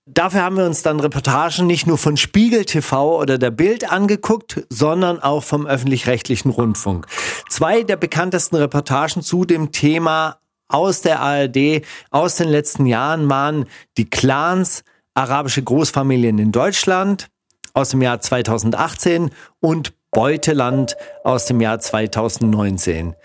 Dafür 0.06 0.42
haben 0.42 0.58
wir 0.58 0.66
uns 0.66 0.82
dann 0.82 1.00
Reportagen 1.00 1.68
nicht 1.68 1.86
nur 1.86 1.98
von 1.98 2.18
Spiegel 2.18 2.66
TV 2.66 3.20
oder 3.20 3.38
der 3.38 3.52
Bild 3.52 3.92
angeguckt, 3.92 4.66
sondern 4.70 5.20
auch 5.22 5.44
vom 5.44 5.68
öffentlich-rechtlichen 5.68 6.50
Rundfunk. 6.50 7.06
Zwei 7.50 7.84
der 7.84 7.98
bekanntesten 7.98 8.56
Reportagen 8.56 9.22
zu 9.22 9.46
dem 9.46 9.72
Thema 9.72 10.38
aus 10.74 11.02
der 11.02 11.20
ARD 11.20 11.84
aus 12.10 12.36
den 12.36 12.50
letzten 12.50 12.86
Jahren 12.86 13.30
waren 13.30 13.66
die 13.98 14.10
Clans 14.10 14.84
arabische 15.14 15.64
Großfamilien 15.64 16.38
in 16.40 16.52
Deutschland 16.52 17.28
aus 17.74 17.90
dem 17.90 18.02
Jahr 18.02 18.20
2018 18.20 19.32
und 19.60 19.94
Beuteland 20.12 20.96
aus 21.24 21.46
dem 21.46 21.62
Jahr 21.62 21.80
2019. 21.80 23.16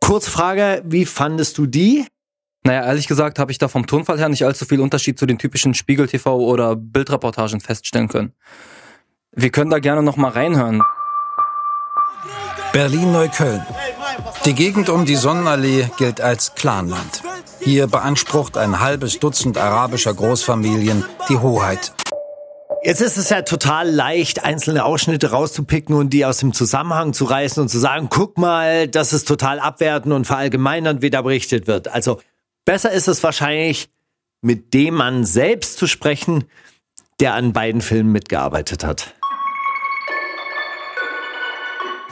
Kurzfrage, 0.00 0.82
wie 0.84 1.06
fandest 1.06 1.56
du 1.56 1.66
die? 1.66 2.06
Naja, 2.62 2.84
ehrlich 2.84 3.08
gesagt 3.08 3.38
habe 3.38 3.52
ich 3.52 3.58
da 3.58 3.68
vom 3.68 3.86
Tonfall 3.86 4.18
her 4.18 4.28
nicht 4.28 4.44
allzu 4.44 4.64
viel 4.64 4.80
Unterschied 4.80 5.18
zu 5.18 5.26
den 5.26 5.38
typischen 5.38 5.74
Spiegel-TV 5.74 6.36
oder 6.36 6.76
Bildreportagen 6.76 7.60
feststellen 7.60 8.08
können. 8.08 8.32
Wir 9.32 9.50
können 9.50 9.70
da 9.70 9.78
gerne 9.78 10.02
noch 10.02 10.16
mal 10.16 10.30
reinhören. 10.30 10.82
Berlin-Neukölln. 12.72 13.64
Die 14.44 14.54
Gegend 14.54 14.88
um 14.88 15.04
die 15.04 15.16
Sonnenallee 15.16 15.88
gilt 15.98 16.20
als 16.20 16.54
Clanland. 16.54 17.22
Hier 17.60 17.86
beansprucht 17.86 18.56
ein 18.56 18.80
halbes 18.80 19.18
Dutzend 19.18 19.56
arabischer 19.56 20.12
Großfamilien 20.12 21.04
die 21.28 21.38
Hoheit. 21.38 21.92
Jetzt 22.82 23.00
ist 23.00 23.16
es 23.16 23.30
ja 23.30 23.40
total 23.40 23.88
leicht, 23.90 24.44
einzelne 24.44 24.84
Ausschnitte 24.84 25.30
rauszupicken 25.30 25.94
und 25.94 26.10
die 26.10 26.26
aus 26.26 26.36
dem 26.36 26.52
Zusammenhang 26.52 27.14
zu 27.14 27.24
reißen 27.24 27.62
und 27.62 27.70
zu 27.70 27.78
sagen, 27.78 28.08
guck 28.10 28.36
mal, 28.36 28.88
das 28.88 29.14
ist 29.14 29.26
total 29.26 29.58
abwertend 29.58 30.12
und 30.12 30.26
verallgemeinernd, 30.26 31.00
wie 31.00 31.08
da 31.08 31.22
berichtet 31.22 31.66
wird. 31.66 31.88
Also 31.88 32.20
besser 32.66 32.92
ist 32.92 33.08
es 33.08 33.22
wahrscheinlich, 33.22 33.88
mit 34.42 34.74
dem 34.74 34.96
Mann 34.96 35.24
selbst 35.24 35.78
zu 35.78 35.86
sprechen, 35.86 36.44
der 37.20 37.32
an 37.32 37.54
beiden 37.54 37.80
Filmen 37.80 38.12
mitgearbeitet 38.12 38.84
hat. 38.84 39.14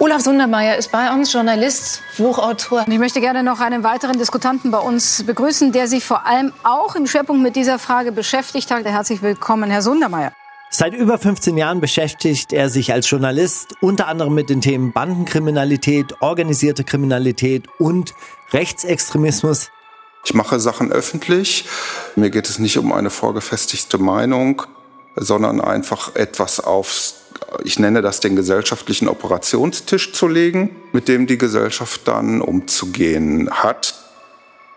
Olaf 0.02 0.22
Sundermeier 0.22 0.76
ist 0.78 0.90
bei 0.90 1.12
uns, 1.12 1.32
Journalist, 1.32 2.02
Buchautor. 2.18 2.84
Ich 2.88 2.98
möchte 2.98 3.20
gerne 3.20 3.44
noch 3.44 3.60
einen 3.60 3.84
weiteren 3.84 4.18
Diskutanten 4.18 4.72
bei 4.72 4.80
uns 4.80 5.22
begrüßen, 5.22 5.70
der 5.70 5.86
sich 5.86 6.02
vor 6.02 6.26
allem 6.26 6.52
auch 6.64 6.96
im 6.96 7.06
Schwerpunkt 7.06 7.40
mit 7.40 7.54
dieser 7.54 7.78
Frage 7.78 8.10
beschäftigt 8.10 8.72
hat. 8.72 8.84
Herzlich 8.84 9.22
willkommen, 9.22 9.70
Herr 9.70 9.80
Sundermeier. 9.80 10.32
Seit 10.70 10.92
über 10.92 11.18
15 11.18 11.56
Jahren 11.56 11.80
beschäftigt 11.80 12.52
er 12.52 12.68
sich 12.68 12.92
als 12.92 13.08
Journalist 13.08 13.76
unter 13.80 14.08
anderem 14.08 14.34
mit 14.34 14.50
den 14.50 14.60
Themen 14.60 14.92
Bandenkriminalität, 14.92 16.20
organisierte 16.20 16.82
Kriminalität 16.82 17.68
und 17.78 18.12
Rechtsextremismus. 18.52 19.70
Ich 20.24 20.34
mache 20.34 20.58
Sachen 20.58 20.90
öffentlich. 20.90 21.66
Mir 22.16 22.30
geht 22.30 22.48
es 22.48 22.58
nicht 22.58 22.76
um 22.76 22.92
eine 22.92 23.10
vorgefestigte 23.10 23.98
Meinung, 23.98 24.62
sondern 25.14 25.60
einfach 25.60 26.16
etwas 26.16 26.58
aufs 26.58 27.21
ich 27.64 27.78
nenne 27.78 28.02
das 28.02 28.20
den 28.20 28.36
gesellschaftlichen 28.36 29.08
Operationstisch 29.08 30.12
zu 30.12 30.28
legen, 30.28 30.76
mit 30.92 31.08
dem 31.08 31.26
die 31.26 31.38
Gesellschaft 31.38 32.02
dann 32.06 32.40
umzugehen 32.40 33.50
hat. 33.50 33.94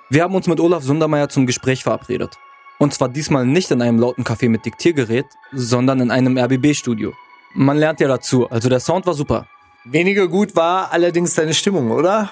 Wir 0.09 0.23
haben 0.23 0.35
uns 0.35 0.47
mit 0.47 0.59
Olaf 0.59 0.83
Sundermeier 0.83 1.29
zum 1.29 1.45
Gespräch 1.45 1.83
verabredet. 1.83 2.37
Und 2.77 2.93
zwar 2.93 3.09
diesmal 3.09 3.45
nicht 3.45 3.71
in 3.71 3.81
einem 3.81 3.99
lauten 3.99 4.23
Café 4.23 4.49
mit 4.49 4.65
Diktiergerät, 4.65 5.25
sondern 5.53 5.99
in 6.01 6.11
einem 6.11 6.37
RBB-Studio. 6.37 7.13
Man 7.53 7.77
lernt 7.77 8.01
ja 8.01 8.07
dazu, 8.07 8.49
also 8.49 8.69
der 8.69 8.81
Sound 8.81 9.05
war 9.05 9.13
super. 9.13 9.47
Weniger 9.85 10.27
gut 10.27 10.55
war 10.55 10.91
allerdings 10.91 11.35
deine 11.35 11.53
Stimmung, 11.53 11.91
oder? 11.91 12.31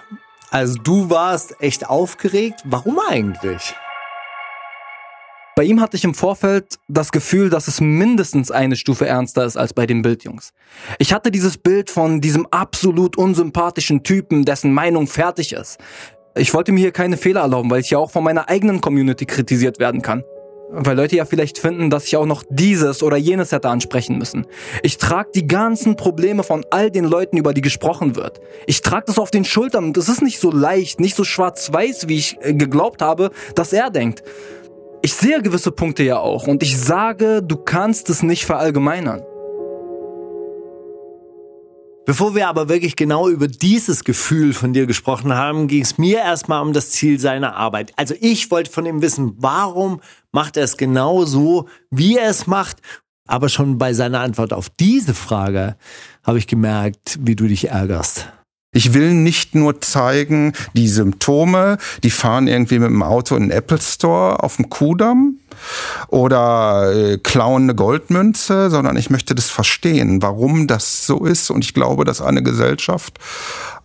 Also 0.49 0.77
du 0.81 1.09
warst 1.09 1.61
echt 1.61 1.89
aufgeregt. 1.89 2.61
Warum 2.65 2.99
eigentlich? 3.09 3.73
Bei 5.55 5.63
ihm 5.63 5.79
hatte 5.81 5.97
ich 5.97 6.03
im 6.03 6.15
Vorfeld 6.15 6.79
das 6.87 7.11
Gefühl, 7.11 7.51
dass 7.51 7.67
es 7.67 7.79
mindestens 7.79 8.49
eine 8.49 8.75
Stufe 8.75 9.05
ernster 9.05 9.45
ist 9.45 9.55
als 9.55 9.73
bei 9.73 9.85
den 9.85 10.01
Bildjungs. 10.01 10.51
Ich 10.97 11.13
hatte 11.13 11.29
dieses 11.29 11.59
Bild 11.59 11.91
von 11.91 12.21
diesem 12.21 12.47
absolut 12.49 13.17
unsympathischen 13.17 14.01
Typen, 14.01 14.45
dessen 14.45 14.73
Meinung 14.73 15.05
fertig 15.05 15.53
ist. 15.53 15.79
Ich 16.35 16.55
wollte 16.55 16.71
mir 16.71 16.79
hier 16.79 16.91
keine 16.91 17.17
Fehler 17.17 17.41
erlauben, 17.41 17.69
weil 17.69 17.81
ich 17.81 17.91
ja 17.91 17.99
auch 17.99 18.09
von 18.09 18.23
meiner 18.23 18.49
eigenen 18.49 18.81
Community 18.81 19.27
kritisiert 19.27 19.77
werden 19.77 20.01
kann. 20.01 20.23
Weil 20.71 20.97
Leute 20.97 21.17
ja 21.17 21.25
vielleicht 21.25 21.59
finden, 21.59 21.91
dass 21.91 22.07
ich 22.07 22.17
auch 22.17 22.25
noch 22.25 22.43
dieses 22.49 23.03
oder 23.03 23.17
jenes 23.17 23.51
hätte 23.51 23.69
ansprechen 23.69 24.17
müssen. 24.17 24.47
Ich 24.81 24.97
trage 24.97 25.29
die 25.35 25.45
ganzen 25.45 25.95
Probleme 25.95 26.41
von 26.41 26.65
all 26.71 26.89
den 26.89 27.05
Leuten, 27.05 27.37
über 27.37 27.53
die 27.53 27.61
gesprochen 27.61 28.15
wird. 28.15 28.41
Ich 28.65 28.81
trage 28.81 29.03
das 29.05 29.19
auf 29.19 29.29
den 29.29 29.45
Schultern 29.45 29.83
und 29.83 29.97
es 29.97 30.09
ist 30.09 30.23
nicht 30.23 30.39
so 30.39 30.49
leicht, 30.49 30.99
nicht 30.99 31.15
so 31.15 31.23
schwarz-weiß, 31.23 32.07
wie 32.07 32.17
ich 32.17 32.37
äh, 32.41 32.55
geglaubt 32.55 33.03
habe, 33.03 33.29
dass 33.53 33.71
er 33.71 33.91
denkt. 33.91 34.23
Ich 35.05 35.15
sehe 35.15 35.41
gewisse 35.41 35.71
Punkte 35.71 36.03
ja 36.03 36.19
auch 36.19 36.47
und 36.47 36.63
ich 36.63 36.79
sage, 36.79 37.43
du 37.43 37.57
kannst 37.57 38.09
es 38.09 38.23
nicht 38.23 38.45
verallgemeinern. 38.45 39.21
Bevor 42.05 42.35
wir 42.35 42.47
aber 42.47 42.69
wirklich 42.69 42.95
genau 42.95 43.27
über 43.27 43.49
dieses 43.49 44.05
Gefühl 44.05 44.53
von 44.53 44.71
dir 44.71 44.85
gesprochen 44.85 45.33
haben, 45.33 45.67
ging 45.67 45.81
es 45.81 45.97
mir 45.97 46.19
erstmal 46.19 46.61
um 46.61 46.71
das 46.71 46.91
Ziel 46.91 47.19
seiner 47.19 47.57
Arbeit. 47.57 47.91
Also 47.97 48.15
ich 48.21 48.49
wollte 48.49 48.71
von 48.71 48.85
ihm 48.85 49.01
wissen, 49.01 49.33
warum 49.39 49.99
macht 50.31 50.55
er 50.55 50.63
es 50.63 50.77
genau 50.77 51.25
so, 51.25 51.67
wie 51.91 52.15
er 52.15 52.29
es 52.29 52.47
macht. 52.47 52.77
Aber 53.27 53.49
schon 53.49 53.77
bei 53.77 53.93
seiner 53.93 54.21
Antwort 54.21 54.53
auf 54.53 54.69
diese 54.69 55.13
Frage 55.13 55.75
habe 56.23 56.37
ich 56.37 56.47
gemerkt, 56.47 57.19
wie 57.21 57.35
du 57.35 57.47
dich 57.47 57.67
ärgerst. 57.67 58.31
Ich 58.73 58.93
will 58.93 59.13
nicht 59.13 59.53
nur 59.55 59.79
zeigen, 59.81 60.53
die 60.73 60.87
Symptome, 60.87 61.77
die 62.03 62.09
fahren 62.09 62.47
irgendwie 62.47 62.79
mit 62.79 62.89
dem 62.89 63.03
Auto 63.03 63.35
in 63.35 63.43
den 63.43 63.51
Apple 63.51 63.79
Store 63.79 64.41
auf 64.41 64.57
dem 64.57 64.69
Kudamm 64.69 65.37
oder 66.07 66.91
äh, 66.93 67.17
klauen 67.19 67.63
eine 67.63 67.75
Goldmünze, 67.75 68.71
sondern 68.71 68.97
ich 68.97 69.11
möchte 69.11 69.35
das 69.35 69.49
verstehen, 69.49 70.21
warum 70.23 70.65
das 70.65 71.05
so 71.05 71.23
ist. 71.23 71.51
Und 71.51 71.63
ich 71.63 71.75
glaube, 71.75 72.03
dass 72.03 72.19
eine 72.19 72.41
Gesellschaft 72.41 73.19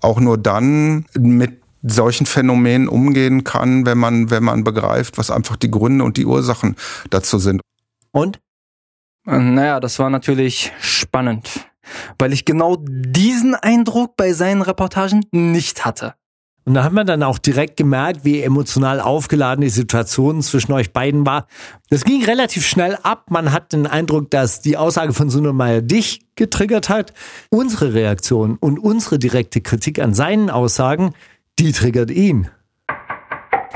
auch 0.00 0.20
nur 0.20 0.38
dann 0.38 1.04
mit 1.18 1.60
solchen 1.82 2.26
Phänomenen 2.26 2.88
umgehen 2.88 3.44
kann, 3.44 3.86
wenn 3.86 3.98
man, 3.98 4.30
wenn 4.30 4.42
man 4.42 4.64
begreift, 4.64 5.18
was 5.18 5.30
einfach 5.30 5.56
die 5.56 5.70
Gründe 5.70 6.02
und 6.02 6.16
die 6.16 6.26
Ursachen 6.26 6.76
dazu 7.10 7.38
sind. 7.38 7.60
Und? 8.10 8.40
Naja, 9.24 9.78
das 9.78 9.98
war 9.98 10.08
natürlich 10.08 10.72
spannend 10.80 11.67
weil 12.18 12.32
ich 12.32 12.44
genau 12.44 12.76
diesen 12.80 13.54
Eindruck 13.54 14.16
bei 14.16 14.32
seinen 14.32 14.62
Reportagen 14.62 15.24
nicht 15.32 15.84
hatte. 15.84 16.14
Und 16.68 16.74
da 16.74 16.84
hat 16.84 16.92
man 16.92 17.06
dann 17.06 17.22
auch 17.22 17.38
direkt 17.38 17.78
gemerkt, 17.78 18.26
wie 18.26 18.42
emotional 18.42 19.00
aufgeladen 19.00 19.62
die 19.62 19.70
Situation 19.70 20.42
zwischen 20.42 20.72
euch 20.72 20.92
beiden 20.92 21.24
war. 21.24 21.46
Das 21.88 22.04
ging 22.04 22.22
relativ 22.22 22.66
schnell 22.66 22.98
ab. 23.02 23.30
Man 23.30 23.52
hat 23.52 23.72
den 23.72 23.86
Eindruck, 23.86 24.30
dass 24.30 24.60
die 24.60 24.76
Aussage 24.76 25.14
von 25.14 25.30
Sundermeier 25.30 25.80
dich 25.80 26.26
getriggert 26.34 26.90
hat. 26.90 27.14
Unsere 27.48 27.94
Reaktion 27.94 28.58
und 28.60 28.78
unsere 28.78 29.18
direkte 29.18 29.62
Kritik 29.62 29.98
an 29.98 30.12
seinen 30.12 30.50
Aussagen, 30.50 31.14
die 31.58 31.72
triggert 31.72 32.10
ihn. 32.10 32.50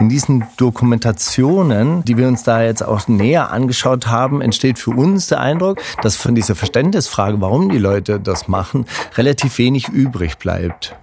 In 0.02 0.08
diesen 0.08 0.44
Dokumentationen, 0.56 2.04
die 2.04 2.16
wir 2.16 2.26
uns 2.26 2.42
da 2.42 2.60
jetzt 2.60 2.82
auch 2.82 3.06
näher 3.06 3.52
angeschaut 3.52 4.08
haben, 4.08 4.40
entsteht 4.40 4.80
für 4.80 4.90
uns 4.90 5.28
der 5.28 5.38
Eindruck, 5.38 5.80
dass 6.02 6.16
von 6.16 6.34
dieser 6.34 6.56
Verständnisfrage, 6.56 7.40
warum 7.40 7.68
die 7.68 7.78
Leute 7.78 8.18
das 8.18 8.48
machen, 8.48 8.86
relativ 9.14 9.58
wenig 9.58 9.86
übrig 9.90 10.38
bleibt. 10.38 10.96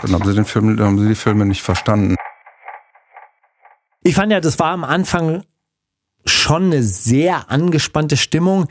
Dann 0.00 0.12
haben 0.12 0.24
sie 0.24 0.32
den 0.32 0.44
Film, 0.44 0.76
dann 0.76 0.86
haben 0.86 0.98
sie 1.00 1.08
die 1.08 1.16
Filme 1.16 1.44
nicht 1.44 1.62
verstanden. 1.62 2.14
Ich 4.04 4.14
fand 4.14 4.30
ja, 4.30 4.38
das 4.38 4.60
war 4.60 4.70
am 4.70 4.84
Anfang 4.84 5.42
schon 6.24 6.66
eine 6.66 6.84
sehr 6.84 7.50
angespannte 7.50 8.16
Stimmung. 8.16 8.66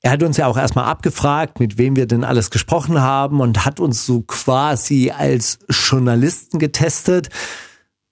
Er 0.00 0.12
hat 0.12 0.22
uns 0.22 0.36
ja 0.36 0.46
auch 0.46 0.56
erstmal 0.56 0.84
abgefragt, 0.84 1.58
mit 1.58 1.76
wem 1.76 1.96
wir 1.96 2.06
denn 2.06 2.22
alles 2.22 2.50
gesprochen 2.50 3.00
haben 3.00 3.40
und 3.40 3.64
hat 3.64 3.80
uns 3.80 4.06
so 4.06 4.22
quasi 4.22 5.10
als 5.10 5.58
Journalisten 5.68 6.60
getestet. 6.60 7.30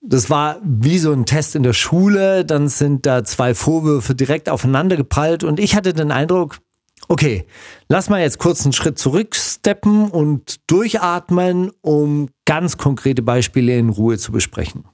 Das 0.01 0.29
war 0.29 0.59
wie 0.63 0.99
so 0.99 1.11
ein 1.11 1.25
Test 1.25 1.55
in 1.55 1.63
der 1.63 1.73
Schule. 1.73 2.45
Dann 2.45 2.67
sind 2.67 3.05
da 3.05 3.23
zwei 3.23 3.53
Vorwürfe 3.53 4.15
direkt 4.15 4.49
aufeinander 4.49 4.95
geprallt 4.95 5.43
und 5.43 5.59
ich 5.59 5.75
hatte 5.75 5.93
den 5.93 6.11
Eindruck, 6.11 6.59
okay, 7.07 7.45
lass 7.89 8.09
mal 8.09 8.21
jetzt 8.21 8.39
kurz 8.39 8.63
einen 8.63 8.73
Schritt 8.73 8.99
zurücksteppen 8.99 10.09
und 10.09 10.57
durchatmen, 10.69 11.71
um 11.81 12.29
ganz 12.45 12.77
konkrete 12.77 13.21
Beispiele 13.21 13.77
in 13.77 13.89
Ruhe 13.89 14.17
zu 14.17 14.31
besprechen. 14.31 14.85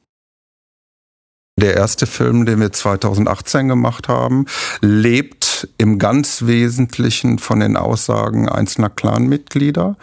Der 1.62 1.76
erste 1.76 2.08
Film, 2.08 2.48
den 2.48 2.60
wir 2.60 2.72
2018 2.72 3.68
gemacht 3.68 4.08
haben, 4.08 4.48
lebt 4.82 5.70
im 5.78 6.00
ganz 6.00 6.48
Wesentlichen 6.48 7.38
von 7.38 7.60
den 7.60 7.78
Aussagen 7.78 8.50
einzelner 8.50 8.90
Clanmitglieder, 8.90 9.96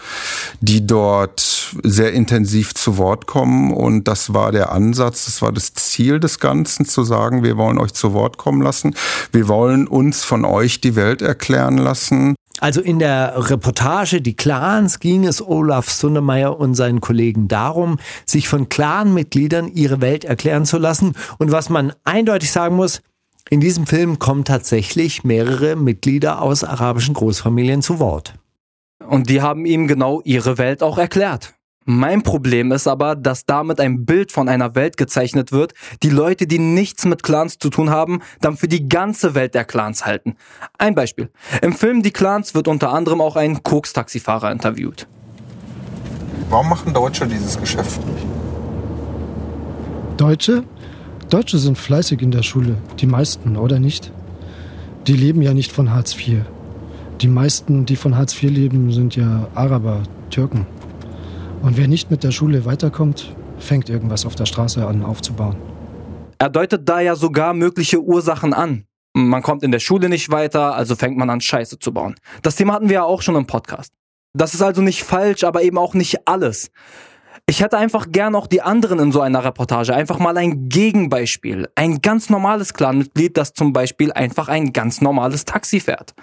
die 0.60 0.86
dort 0.86 1.74
sehr 1.82 2.12
intensiv 2.12 2.74
zu 2.74 2.98
Wort 2.98 3.26
kommen. 3.26 3.72
Und 3.72 4.06
das 4.06 4.32
war 4.32 4.52
der 4.52 4.70
Ansatz, 4.70 5.24
das 5.24 5.42
war 5.42 5.50
das 5.50 5.74
Ziel 5.74 6.20
des 6.20 6.38
Ganzen, 6.38 6.86
zu 6.86 7.02
sagen, 7.02 7.42
wir 7.42 7.56
wollen 7.56 7.78
euch 7.78 7.94
zu 7.94 8.12
Wort 8.12 8.38
kommen 8.38 8.62
lassen. 8.62 8.94
Wir 9.32 9.48
wollen 9.48 9.88
uns 9.88 10.22
von 10.22 10.44
euch 10.44 10.80
die 10.80 10.94
Welt 10.94 11.20
erklären 11.20 11.78
lassen. 11.78 12.36
Also 12.60 12.82
in 12.82 12.98
der 12.98 13.34
Reportage 13.50 14.20
Die 14.20 14.36
Clans 14.36 15.00
ging 15.00 15.26
es 15.26 15.42
Olaf 15.42 15.90
Sundermeier 15.90 16.60
und 16.60 16.74
seinen 16.74 17.00
Kollegen 17.00 17.48
darum, 17.48 17.98
sich 18.26 18.48
von 18.48 18.68
Clanmitgliedern 18.68 19.68
ihre 19.68 20.00
Welt 20.00 20.24
erklären 20.24 20.66
zu 20.66 20.78
lassen. 20.78 21.14
Und 21.38 21.50
was 21.50 21.70
man 21.70 21.92
eindeutig 22.04 22.52
sagen 22.52 22.76
muss, 22.76 23.00
in 23.48 23.60
diesem 23.60 23.86
Film 23.86 24.18
kommen 24.18 24.44
tatsächlich 24.44 25.24
mehrere 25.24 25.74
Mitglieder 25.74 26.42
aus 26.42 26.62
arabischen 26.62 27.14
Großfamilien 27.14 27.82
zu 27.82 27.98
Wort. 27.98 28.34
Und 29.08 29.30
die 29.30 29.42
haben 29.42 29.64
ihm 29.64 29.88
genau 29.88 30.20
ihre 30.24 30.58
Welt 30.58 30.82
auch 30.82 30.98
erklärt. 30.98 31.54
Mein 31.86 32.22
Problem 32.22 32.72
ist 32.72 32.86
aber, 32.86 33.16
dass 33.16 33.46
damit 33.46 33.80
ein 33.80 34.04
Bild 34.04 34.32
von 34.32 34.48
einer 34.50 34.74
Welt 34.74 34.98
gezeichnet 34.98 35.50
wird, 35.50 35.72
die 36.02 36.10
Leute, 36.10 36.46
die 36.46 36.58
nichts 36.58 37.06
mit 37.06 37.22
Clans 37.22 37.58
zu 37.58 37.70
tun 37.70 37.88
haben, 37.88 38.20
dann 38.42 38.58
für 38.58 38.68
die 38.68 38.86
ganze 38.86 39.34
Welt 39.34 39.54
der 39.54 39.64
Clans 39.64 40.04
halten. 40.04 40.36
Ein 40.76 40.94
Beispiel. 40.94 41.30
Im 41.62 41.72
Film 41.72 42.02
Die 42.02 42.10
Clans 42.10 42.54
wird 42.54 42.68
unter 42.68 42.92
anderem 42.92 43.22
auch 43.22 43.34
ein 43.34 43.62
Koks-Taxifahrer 43.62 44.52
interviewt. 44.52 45.06
Warum 46.50 46.68
machen 46.68 46.92
Deutsche 46.92 47.26
dieses 47.26 47.58
Geschäft 47.58 48.04
nicht? 48.06 48.26
Deutsche? 50.18 50.64
Deutsche 51.30 51.58
sind 51.58 51.78
fleißig 51.78 52.20
in 52.20 52.30
der 52.30 52.42
Schule. 52.42 52.76
Die 52.98 53.06
meisten, 53.06 53.56
oder 53.56 53.78
nicht? 53.78 54.12
Die 55.06 55.14
leben 55.14 55.40
ja 55.40 55.54
nicht 55.54 55.72
von 55.72 55.94
Hartz 55.94 56.14
IV. 56.14 56.42
Die 57.22 57.28
meisten, 57.28 57.86
die 57.86 57.96
von 57.96 58.18
Hartz 58.18 58.34
IV 58.34 58.50
leben, 58.50 58.92
sind 58.92 59.16
ja 59.16 59.48
Araber, 59.54 60.02
Türken. 60.28 60.66
Und 61.62 61.76
wer 61.76 61.88
nicht 61.88 62.10
mit 62.10 62.24
der 62.24 62.30
Schule 62.30 62.64
weiterkommt, 62.64 63.34
fängt 63.58 63.90
irgendwas 63.90 64.24
auf 64.24 64.34
der 64.34 64.46
Straße 64.46 64.86
an 64.86 65.04
aufzubauen. 65.04 65.56
Er 66.38 66.48
deutet 66.48 66.88
da 66.88 67.00
ja 67.00 67.16
sogar 67.16 67.52
mögliche 67.52 68.00
Ursachen 68.00 68.54
an. 68.54 68.86
Man 69.12 69.42
kommt 69.42 69.62
in 69.62 69.70
der 69.70 69.78
Schule 69.78 70.08
nicht 70.08 70.30
weiter, 70.30 70.74
also 70.74 70.96
fängt 70.96 71.18
man 71.18 71.28
an, 71.28 71.40
Scheiße 71.40 71.78
zu 71.78 71.92
bauen. 71.92 72.14
Das 72.42 72.56
Thema 72.56 72.74
hatten 72.74 72.88
wir 72.88 72.94
ja 72.94 73.02
auch 73.02 73.20
schon 73.20 73.36
im 73.36 73.46
Podcast. 73.46 73.92
Das 74.32 74.54
ist 74.54 74.62
also 74.62 74.80
nicht 74.80 75.02
falsch, 75.02 75.44
aber 75.44 75.62
eben 75.62 75.76
auch 75.76 75.92
nicht 75.92 76.26
alles. 76.26 76.70
Ich 77.46 77.60
hätte 77.60 77.76
einfach 77.76 78.10
gern 78.10 78.36
auch 78.36 78.46
die 78.46 78.62
anderen 78.62 78.98
in 79.00 79.12
so 79.12 79.20
einer 79.20 79.44
Reportage. 79.44 79.92
Einfach 79.92 80.18
mal 80.18 80.36
ein 80.36 80.68
Gegenbeispiel. 80.68 81.68
Ein 81.74 82.00
ganz 82.00 82.30
normales 82.30 82.72
Clanmitglied, 82.72 83.36
das 83.36 83.52
zum 83.52 83.72
Beispiel 83.72 84.12
einfach 84.12 84.48
ein 84.48 84.72
ganz 84.72 85.00
normales 85.00 85.44
Taxi 85.44 85.80
fährt. 85.80 86.14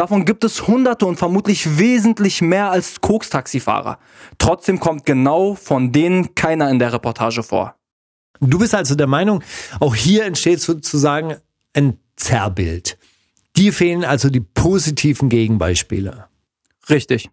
Davon 0.00 0.24
gibt 0.24 0.44
es 0.44 0.66
Hunderte 0.66 1.04
und 1.04 1.18
vermutlich 1.18 1.76
wesentlich 1.76 2.40
mehr 2.40 2.70
als 2.70 3.02
Koks-Taxifahrer. 3.02 3.98
Trotzdem 4.38 4.80
kommt 4.80 5.04
genau 5.04 5.54
von 5.54 5.92
denen 5.92 6.34
keiner 6.34 6.70
in 6.70 6.78
der 6.78 6.94
Reportage 6.94 7.42
vor. 7.42 7.74
Du 8.40 8.58
bist 8.58 8.74
also 8.74 8.94
der 8.94 9.06
Meinung, 9.06 9.44
auch 9.78 9.94
hier 9.94 10.24
entsteht 10.24 10.62
sozusagen 10.62 11.36
ein 11.74 11.98
Zerrbild. 12.16 12.96
Dir 13.58 13.74
fehlen 13.74 14.06
also 14.06 14.30
die 14.30 14.40
positiven 14.40 15.28
Gegenbeispiele. 15.28 16.28
Richtig. 16.88 17.28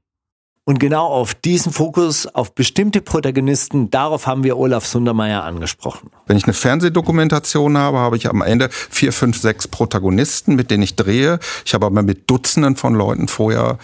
Und 0.67 0.79
genau 0.79 1.07
auf 1.07 1.33
diesen 1.33 1.71
Fokus, 1.71 2.27
auf 2.27 2.53
bestimmte 2.53 2.99
Protagonisten, 2.99 3.89
darauf 3.89 4.27
haben 4.27 4.43
wir 4.43 4.57
Olaf 4.57 4.85
Sundermeier 4.85 5.45
angesprochen. 5.45 6.11
Wenn 6.25 6.35
ich 6.35 6.43
eine 6.43 6.51
Fernsehdokumentation 6.51 7.77
habe, 7.77 7.99
habe 7.99 8.17
ich 8.17 8.27
am 8.27 8.41
Ende 8.41 8.67
vier, 8.71 9.13
fünf, 9.13 9.39
sechs 9.39 9.69
Protagonisten, 9.69 10.57
mit 10.57 10.69
denen 10.69 10.83
ich 10.83 10.97
drehe. 10.97 11.39
Ich 11.63 11.73
habe 11.73 11.85
aber 11.85 12.03
mit 12.03 12.29
Dutzenden 12.29 12.75
von 12.75 12.95
Leuten 12.95 13.29
vorher 13.29 13.77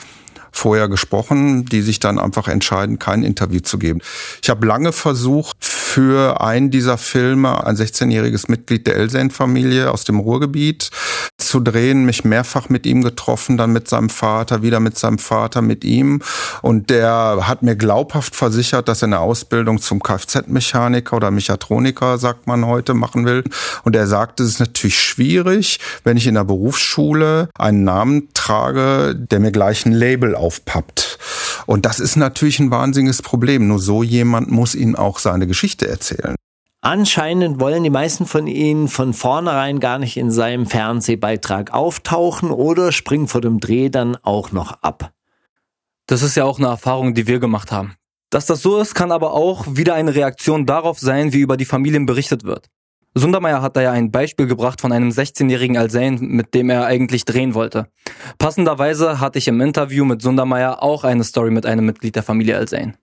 vorher 0.51 0.87
gesprochen, 0.89 1.65
die 1.65 1.81
sich 1.81 1.99
dann 1.99 2.19
einfach 2.19 2.47
entscheiden, 2.47 2.99
kein 2.99 3.23
Interview 3.23 3.61
zu 3.61 3.79
geben. 3.79 4.01
Ich 4.41 4.49
habe 4.49 4.67
lange 4.67 4.91
versucht, 4.91 5.57
für 5.93 6.41
einen 6.41 6.71
dieser 6.71 6.97
Filme, 6.97 7.67
ein 7.67 7.75
16-jähriges 7.75 8.49
Mitglied 8.49 8.87
der 8.87 8.95
Elsen-Familie 8.95 9.91
aus 9.91 10.05
dem 10.05 10.17
Ruhrgebiet, 10.17 10.89
zu 11.37 11.59
drehen, 11.59 12.03
mich 12.05 12.23
mehrfach 12.23 12.69
mit 12.69 12.87
ihm 12.87 13.03
getroffen, 13.03 13.57
dann 13.57 13.73
mit 13.73 13.87
seinem 13.87 14.09
Vater, 14.09 14.63
wieder 14.63 14.79
mit 14.79 14.97
seinem 14.97 15.19
Vater, 15.19 15.61
mit 15.61 15.83
ihm. 15.83 16.23
Und 16.63 16.89
der 16.89 17.41
hat 17.43 17.61
mir 17.61 17.75
glaubhaft 17.75 18.35
versichert, 18.35 18.87
dass 18.87 19.03
er 19.03 19.09
eine 19.09 19.19
Ausbildung 19.19 19.79
zum 19.79 20.01
Kfz-Mechaniker 20.01 21.15
oder 21.15 21.29
Mechatroniker, 21.29 22.17
sagt 22.17 22.47
man 22.47 22.65
heute, 22.65 22.95
machen 22.95 23.25
will. 23.25 23.43
Und 23.83 23.95
er 23.95 24.07
sagte, 24.07 24.41
es 24.41 24.49
ist 24.49 24.59
natürlich 24.59 24.97
schwierig, 24.99 25.79
wenn 26.03 26.17
ich 26.17 26.25
in 26.25 26.33
der 26.33 26.43
Berufsschule 26.43 27.49
einen 27.53 27.83
Namen 27.83 28.29
trage, 28.33 29.13
der 29.15 29.39
mir 29.39 29.51
gleich 29.51 29.85
ein 29.85 29.91
Label 29.91 30.33
aufpappt. 30.33 31.19
Und 31.65 31.85
das 31.85 31.99
ist 31.99 32.15
natürlich 32.15 32.59
ein 32.59 32.71
wahnsinniges 32.71 33.21
Problem. 33.21 33.67
Nur 33.67 33.79
so 33.79 34.01
jemand 34.01 34.49
muss 34.49 34.75
Ihnen 34.75 34.95
auch 34.95 35.19
seine 35.19 35.47
Geschichte 35.47 35.82
erzählen. 35.87 36.35
Anscheinend 36.81 37.61
wollen 37.61 37.83
die 37.83 37.89
meisten 37.89 38.25
von 38.25 38.45
ihnen 38.45 38.89
von 38.89 39.13
vornherein 39.13 39.79
gar 39.79 39.99
nicht 39.99 40.17
in 40.17 40.31
seinem 40.31 40.65
Fernsehbeitrag 40.65 41.73
auftauchen 41.73 42.51
oder 42.51 42.91
springen 42.91 43.29
vor 43.29 43.39
dem 43.39 43.61
Dreh 43.61 43.89
dann 43.89 44.17
auch 44.21 44.51
noch 44.51 44.73
ab. 44.81 45.13
Das 46.07 46.21
ist 46.21 46.35
ja 46.35 46.43
auch 46.43 46.59
eine 46.59 46.67
Erfahrung, 46.67 47.13
die 47.13 47.25
wir 47.25 47.39
gemacht 47.39 47.71
haben. 47.71 47.95
Dass 48.29 48.47
das 48.47 48.61
so 48.61 48.79
ist, 48.79 48.95
kann 48.95 49.13
aber 49.13 49.31
auch 49.31 49.65
wieder 49.69 49.93
eine 49.93 50.13
Reaktion 50.13 50.65
darauf 50.65 50.99
sein, 50.99 51.31
wie 51.31 51.39
über 51.39 51.55
die 51.55 51.65
Familien 51.65 52.05
berichtet 52.05 52.43
wird. 52.43 52.67
Sundermeier 53.15 53.61
hat 53.61 53.77
da 53.77 53.81
ja 53.81 53.91
ein 53.91 54.11
Beispiel 54.11 54.47
gebracht 54.47 54.81
von 54.81 54.91
einem 54.91 55.09
16-jährigen 55.09 55.77
Alsein, 55.77 56.15
mit 56.19 56.53
dem 56.55 56.69
er 56.69 56.85
eigentlich 56.85 57.25
drehen 57.25 57.53
wollte. 57.53 57.87
Passenderweise 58.39 59.19
hatte 59.19 59.37
ich 59.37 59.47
im 59.47 59.61
Interview 59.61 60.03
mit 60.03 60.21
Sundermeier 60.21 60.81
auch 60.81 61.03
eine 61.03 61.23
Story 61.23 61.51
mit 61.51 61.65
einem 61.65 61.85
Mitglied 61.85 62.15
der 62.15 62.23
Familie 62.23 62.57
Alsein. 62.57 62.97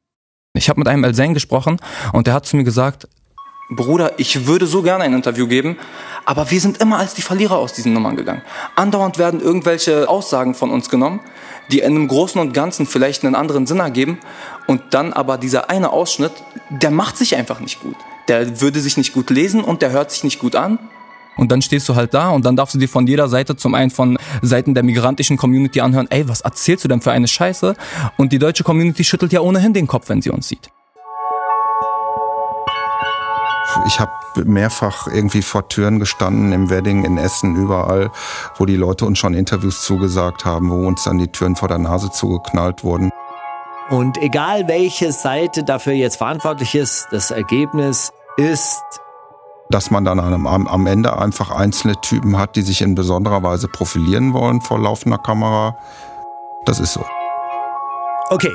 Ich 0.52 0.68
habe 0.68 0.80
mit 0.80 0.88
einem 0.88 1.04
Alsein 1.04 1.32
gesprochen 1.32 1.76
und 2.12 2.26
der 2.26 2.34
hat 2.34 2.44
zu 2.44 2.56
mir 2.56 2.64
gesagt, 2.64 3.06
Bruder, 3.70 4.14
ich 4.16 4.46
würde 4.46 4.66
so 4.66 4.82
gerne 4.82 5.04
ein 5.04 5.14
Interview 5.14 5.46
geben, 5.46 5.78
aber 6.24 6.50
wir 6.50 6.60
sind 6.60 6.78
immer 6.78 6.98
als 6.98 7.14
die 7.14 7.22
Verlierer 7.22 7.56
aus 7.56 7.72
diesen 7.72 7.92
Nummern 7.92 8.16
gegangen. 8.16 8.42
Andauernd 8.74 9.16
werden 9.16 9.40
irgendwelche 9.40 10.08
Aussagen 10.08 10.56
von 10.56 10.72
uns 10.72 10.90
genommen, 10.90 11.20
die 11.70 11.78
in 11.78 11.94
einem 11.94 12.08
Großen 12.08 12.40
und 12.40 12.52
Ganzen 12.52 12.86
vielleicht 12.86 13.24
einen 13.24 13.36
anderen 13.36 13.68
Sinn 13.68 13.78
ergeben 13.78 14.18
und 14.66 14.82
dann 14.90 15.12
aber 15.12 15.38
dieser 15.38 15.70
eine 15.70 15.90
Ausschnitt, 15.90 16.32
der 16.68 16.90
macht 16.90 17.16
sich 17.16 17.36
einfach 17.36 17.60
nicht 17.60 17.80
gut. 17.80 17.94
Der 18.26 18.60
würde 18.60 18.80
sich 18.80 18.96
nicht 18.96 19.12
gut 19.12 19.30
lesen 19.30 19.62
und 19.62 19.82
der 19.82 19.92
hört 19.92 20.10
sich 20.10 20.24
nicht 20.24 20.40
gut 20.40 20.56
an. 20.56 20.80
Und 21.37 21.53
dann 21.53 21.62
stehst 21.62 21.88
du 21.88 21.95
halt 21.95 22.12
da 22.12 22.31
und 22.31 22.45
dann 22.45 22.57
darfst 22.57 22.75
du 22.75 22.79
dir 22.79 22.88
von 22.88 23.07
jeder 23.07 23.29
Seite 23.29 23.57
zum 23.57 23.75
einen 23.75 23.90
von 23.90 24.19
Seiten 24.43 24.75
der 24.75 24.83
migrantischen 24.83 25.37
Community 25.37 25.81
anhören, 25.81 26.07
ey, 26.11 26.29
was 26.29 26.43
erzählst 26.43 26.85
du 26.85 26.88
denn 26.88 27.01
für 27.01 27.12
eine 27.12 27.29
Scheiße? 27.29 27.75
Und 28.16 28.33
die 28.33 28.38
deutsche 28.38 28.64
Community 28.64 29.05
schüttelt 29.05 29.33
ja 29.33 29.40
ohnehin 29.40 29.73
den 29.73 29.87
Kopf, 29.87 30.09
wenn 30.09 30.21
sie 30.21 30.31
uns 30.31 30.49
sieht. 30.49 30.71
Ich 33.87 34.01
habe 34.01 34.12
mehrfach 34.45 35.07
irgendwie 35.07 35.43
vor 35.43 35.69
Türen 35.69 35.99
gestanden, 36.01 36.53
im 36.53 36.71
Wedding, 36.71 37.05
in 37.05 37.19
Essen, 37.19 37.57
überall, 37.57 38.11
wo 38.57 38.66
die 38.66 38.77
Leute 38.77 39.05
uns 39.05 39.19
schon 39.19 39.35
Interviews 39.35 39.83
zugesagt 39.83 40.45
haben, 40.45 40.71
wo 40.71 40.87
uns 40.87 41.05
dann 41.05 41.19
die 41.19 41.29
Türen 41.29 41.57
vor 41.57 41.69
der 41.69 41.79
Nase 41.79 42.11
zugeknallt 42.11 42.85
wurden. 42.85 43.11
Und 43.90 44.19
egal 44.19 44.69
welche 44.69 45.12
Seite 45.12 45.64
dafür 45.64 45.93
jetzt 45.93 46.16
verantwortlich 46.16 46.75
ist, 46.75 47.09
das 47.11 47.31
Ergebnis 47.31 48.12
ist 48.37 48.83
dass 49.70 49.90
man 49.90 50.04
dann 50.04 50.18
am, 50.18 50.46
am 50.46 50.87
Ende 50.87 51.16
einfach 51.16 51.50
einzelne 51.50 52.00
Typen 52.00 52.37
hat, 52.37 52.56
die 52.56 52.62
sich 52.62 52.83
in 52.83 52.94
besonderer 52.94 53.42
Weise 53.42 53.68
profilieren 53.68 54.33
wollen 54.33 54.61
vor 54.61 54.78
laufender 54.78 55.18
Kamera. 55.18 55.76
Das 56.66 56.80
ist 56.80 56.92
so. 56.92 57.04
Okay. 58.30 58.52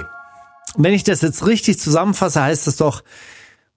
Wenn 0.78 0.94
ich 0.94 1.06
das 1.06 1.22
jetzt 1.22 1.48
richtig 1.48 1.80
zusammenfasse, 1.80 2.42
heißt 2.42 2.68
es 2.68 2.76
doch, 2.76 3.02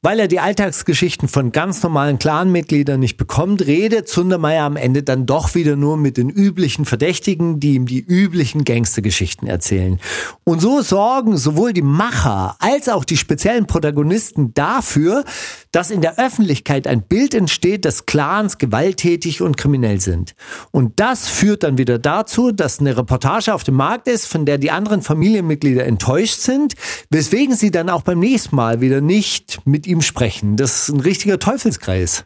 weil 0.00 0.20
er 0.20 0.28
die 0.28 0.38
Alltagsgeschichten 0.38 1.26
von 1.26 1.50
ganz 1.50 1.82
normalen 1.82 2.20
Clanmitgliedern 2.20 3.00
nicht 3.00 3.16
bekommt, 3.16 3.66
redet 3.66 4.08
Zundermeier 4.08 4.62
am 4.62 4.76
Ende 4.76 5.02
dann 5.02 5.26
doch 5.26 5.56
wieder 5.56 5.74
nur 5.74 5.96
mit 5.96 6.16
den 6.16 6.30
üblichen 6.30 6.84
Verdächtigen, 6.84 7.58
die 7.58 7.74
ihm 7.74 7.86
die 7.86 7.98
üblichen 7.98 8.64
Gangstergeschichten 8.64 9.48
erzählen. 9.48 9.98
Und 10.44 10.60
so 10.60 10.82
sorgen 10.82 11.36
sowohl 11.36 11.72
die 11.72 11.82
Macher 11.82 12.54
als 12.60 12.88
auch 12.88 13.04
die 13.04 13.16
speziellen 13.16 13.66
Protagonisten 13.66 14.54
dafür, 14.54 15.24
dass 15.72 15.90
in 15.90 16.00
der 16.00 16.16
Öffentlichkeit 16.16 16.86
ein 16.86 17.02
Bild 17.02 17.34
entsteht, 17.34 17.84
dass 17.84 18.06
Clans 18.06 18.58
gewalttätig 18.58 19.42
und 19.42 19.56
kriminell 19.56 20.00
sind. 20.00 20.36
Und 20.70 21.00
das 21.00 21.26
führt 21.26 21.64
dann 21.64 21.76
wieder 21.76 21.98
dazu, 21.98 22.52
dass 22.52 22.78
eine 22.78 22.96
Reportage 22.96 23.52
auf 23.52 23.64
dem 23.64 23.74
Markt 23.74 24.06
ist, 24.06 24.26
von 24.26 24.46
der 24.46 24.58
die 24.58 24.70
anderen 24.70 25.02
Familienmitglieder 25.02 25.84
enttäuscht 25.84 26.38
sind, 26.38 26.74
weswegen 27.10 27.56
sie 27.56 27.72
dann 27.72 27.90
auch 27.90 28.02
beim 28.02 28.20
nächsten 28.20 28.54
Mal 28.54 28.80
wieder 28.80 29.00
nicht 29.00 29.60
mit 29.66 29.87
ihm 29.88 30.02
sprechen. 30.02 30.56
Das 30.56 30.82
ist 30.82 30.94
ein 30.94 31.00
richtiger 31.00 31.38
Teufelskreis. 31.38 32.24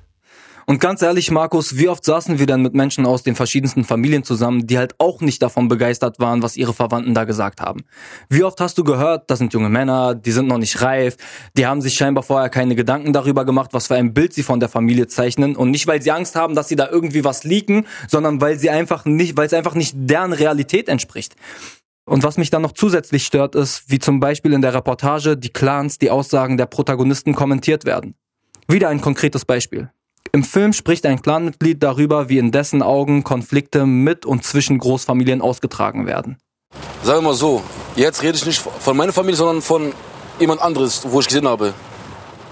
Und 0.66 0.80
ganz 0.80 1.02
ehrlich, 1.02 1.30
Markus, 1.30 1.76
wie 1.76 1.88
oft 1.88 2.04
saßen 2.04 2.38
wir 2.38 2.46
dann 2.46 2.62
mit 2.62 2.74
Menschen 2.74 3.04
aus 3.04 3.22
den 3.22 3.34
verschiedensten 3.34 3.84
Familien 3.84 4.22
zusammen, 4.22 4.66
die 4.66 4.78
halt 4.78 4.94
auch 4.98 5.20
nicht 5.20 5.42
davon 5.42 5.68
begeistert 5.68 6.20
waren, 6.20 6.42
was 6.42 6.56
ihre 6.56 6.72
Verwandten 6.72 7.14
da 7.14 7.24
gesagt 7.24 7.60
haben? 7.60 7.82
Wie 8.28 8.44
oft 8.44 8.60
hast 8.60 8.78
du 8.78 8.84
gehört, 8.84 9.30
das 9.30 9.38
sind 9.38 9.52
junge 9.52 9.68
Männer, 9.68 10.14
die 10.14 10.30
sind 10.30 10.46
noch 10.46 10.58
nicht 10.58 10.80
reif, 10.80 11.16
die 11.56 11.66
haben 11.66 11.80
sich 11.80 11.94
scheinbar 11.94 12.22
vorher 12.22 12.48
keine 12.48 12.76
Gedanken 12.76 13.12
darüber 13.12 13.44
gemacht, 13.44 13.70
was 13.72 13.88
für 13.88 13.96
ein 13.96 14.14
Bild 14.14 14.34
sie 14.34 14.42
von 14.42 14.60
der 14.60 14.68
Familie 14.68 15.08
zeichnen 15.08 15.56
und 15.56 15.70
nicht, 15.70 15.86
weil 15.88 16.00
sie 16.00 16.12
Angst 16.12 16.36
haben, 16.36 16.54
dass 16.54 16.68
sie 16.68 16.76
da 16.76 16.88
irgendwie 16.88 17.24
was 17.24 17.42
leaken, 17.42 17.86
sondern 18.08 18.40
weil 18.40 18.58
sie 18.58 18.70
einfach 18.70 19.04
nicht, 19.04 19.36
weil 19.36 19.46
es 19.46 19.54
einfach 19.54 19.74
nicht 19.74 19.94
deren 19.96 20.32
Realität 20.32 20.88
entspricht. 20.88 21.34
Und 22.04 22.24
was 22.24 22.36
mich 22.36 22.50
dann 22.50 22.62
noch 22.62 22.72
zusätzlich 22.72 23.24
stört, 23.24 23.54
ist, 23.54 23.84
wie 23.86 23.98
zum 23.98 24.18
Beispiel 24.18 24.52
in 24.52 24.62
der 24.62 24.74
Reportage 24.74 25.36
die 25.36 25.50
Clans, 25.50 25.98
die 25.98 26.10
Aussagen 26.10 26.56
der 26.56 26.66
Protagonisten 26.66 27.34
kommentiert 27.34 27.84
werden. 27.84 28.14
Wieder 28.66 28.88
ein 28.88 29.00
konkretes 29.00 29.44
Beispiel. 29.44 29.90
Im 30.32 30.44
Film 30.44 30.72
spricht 30.72 31.04
ein 31.06 31.20
Clanmitglied 31.20 31.82
darüber, 31.82 32.28
wie 32.28 32.38
in 32.38 32.52
dessen 32.52 32.82
Augen 32.82 33.22
Konflikte 33.22 33.86
mit 33.86 34.24
und 34.24 34.44
zwischen 34.44 34.78
Großfamilien 34.78 35.42
ausgetragen 35.42 36.06
werden. 36.06 36.38
Sagen 37.02 37.18
wir 37.18 37.30
mal 37.30 37.34
so, 37.34 37.62
jetzt 37.96 38.22
rede 38.22 38.36
ich 38.36 38.46
nicht 38.46 38.58
von 38.60 38.96
meiner 38.96 39.12
Familie, 39.12 39.36
sondern 39.36 39.62
von 39.62 39.92
jemand 40.40 40.62
anderes, 40.62 41.02
wo 41.08 41.20
ich 41.20 41.26
gesehen 41.26 41.46
habe. 41.46 41.74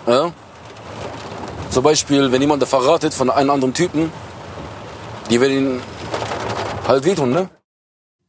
Ja? 0.06 0.32
Zum 1.70 1.82
Beispiel, 1.82 2.30
wenn 2.30 2.40
jemand 2.40 2.62
verratet 2.64 3.14
von 3.14 3.30
einem 3.30 3.50
anderen 3.50 3.72
Typen, 3.72 4.12
die 5.30 5.40
werden 5.40 5.56
ihn 5.56 5.80
halt 6.86 7.04
wehtun, 7.04 7.30
ne? 7.30 7.48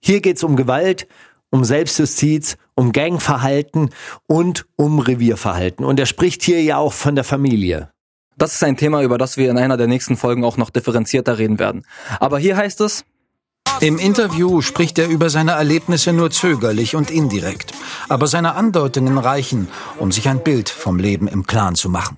Hier 0.04 0.22
geht's 0.22 0.44
um 0.44 0.56
Gewalt, 0.56 1.08
um 1.52 1.64
Selbstjustiz, 1.64 2.58
um 2.76 2.92
Gangverhalten 2.92 3.92
und 4.28 4.66
um 4.76 5.00
Revierverhalten. 5.00 5.86
Und 5.86 6.00
er 6.00 6.06
spricht 6.06 6.42
hier 6.44 6.62
ja 6.62 6.78
auch 6.78 6.94
von 6.94 7.16
der 7.16 7.24
Familie. 7.24 7.92
Das 8.38 8.56
ist 8.56 8.64
ein 8.64 8.78
Thema, 8.78 9.04
über 9.04 9.18
das 9.18 9.38
wir 9.38 9.50
in 9.52 9.58
einer 9.58 9.78
der 9.78 9.88
nächsten 9.88 10.18
Folgen 10.18 10.44
auch 10.44 10.58
noch 10.58 10.72
differenzierter 10.72 11.38
reden 11.38 11.60
werden. 11.60 11.86
Aber 12.20 12.40
hier 12.40 12.58
heißt 12.58 12.82
es, 12.82 13.06
im 13.80 13.98
Interview 14.00 14.62
spricht 14.62 14.98
er 15.00 15.08
über 15.08 15.30
seine 15.30 15.52
Erlebnisse 15.52 16.14
nur 16.14 16.32
zögerlich 16.32 16.96
und 16.96 17.12
indirekt. 17.12 17.72
Aber 18.10 18.28
seine 18.28 18.56
Andeutungen 18.56 19.18
reichen, 19.18 19.68
um 20.00 20.12
sich 20.12 20.28
ein 20.28 20.44
Bild 20.44 20.70
vom 20.70 21.00
Leben 21.00 21.28
im 21.28 21.46
Clan 21.46 21.76
zu 21.76 21.90
machen. 21.90 22.18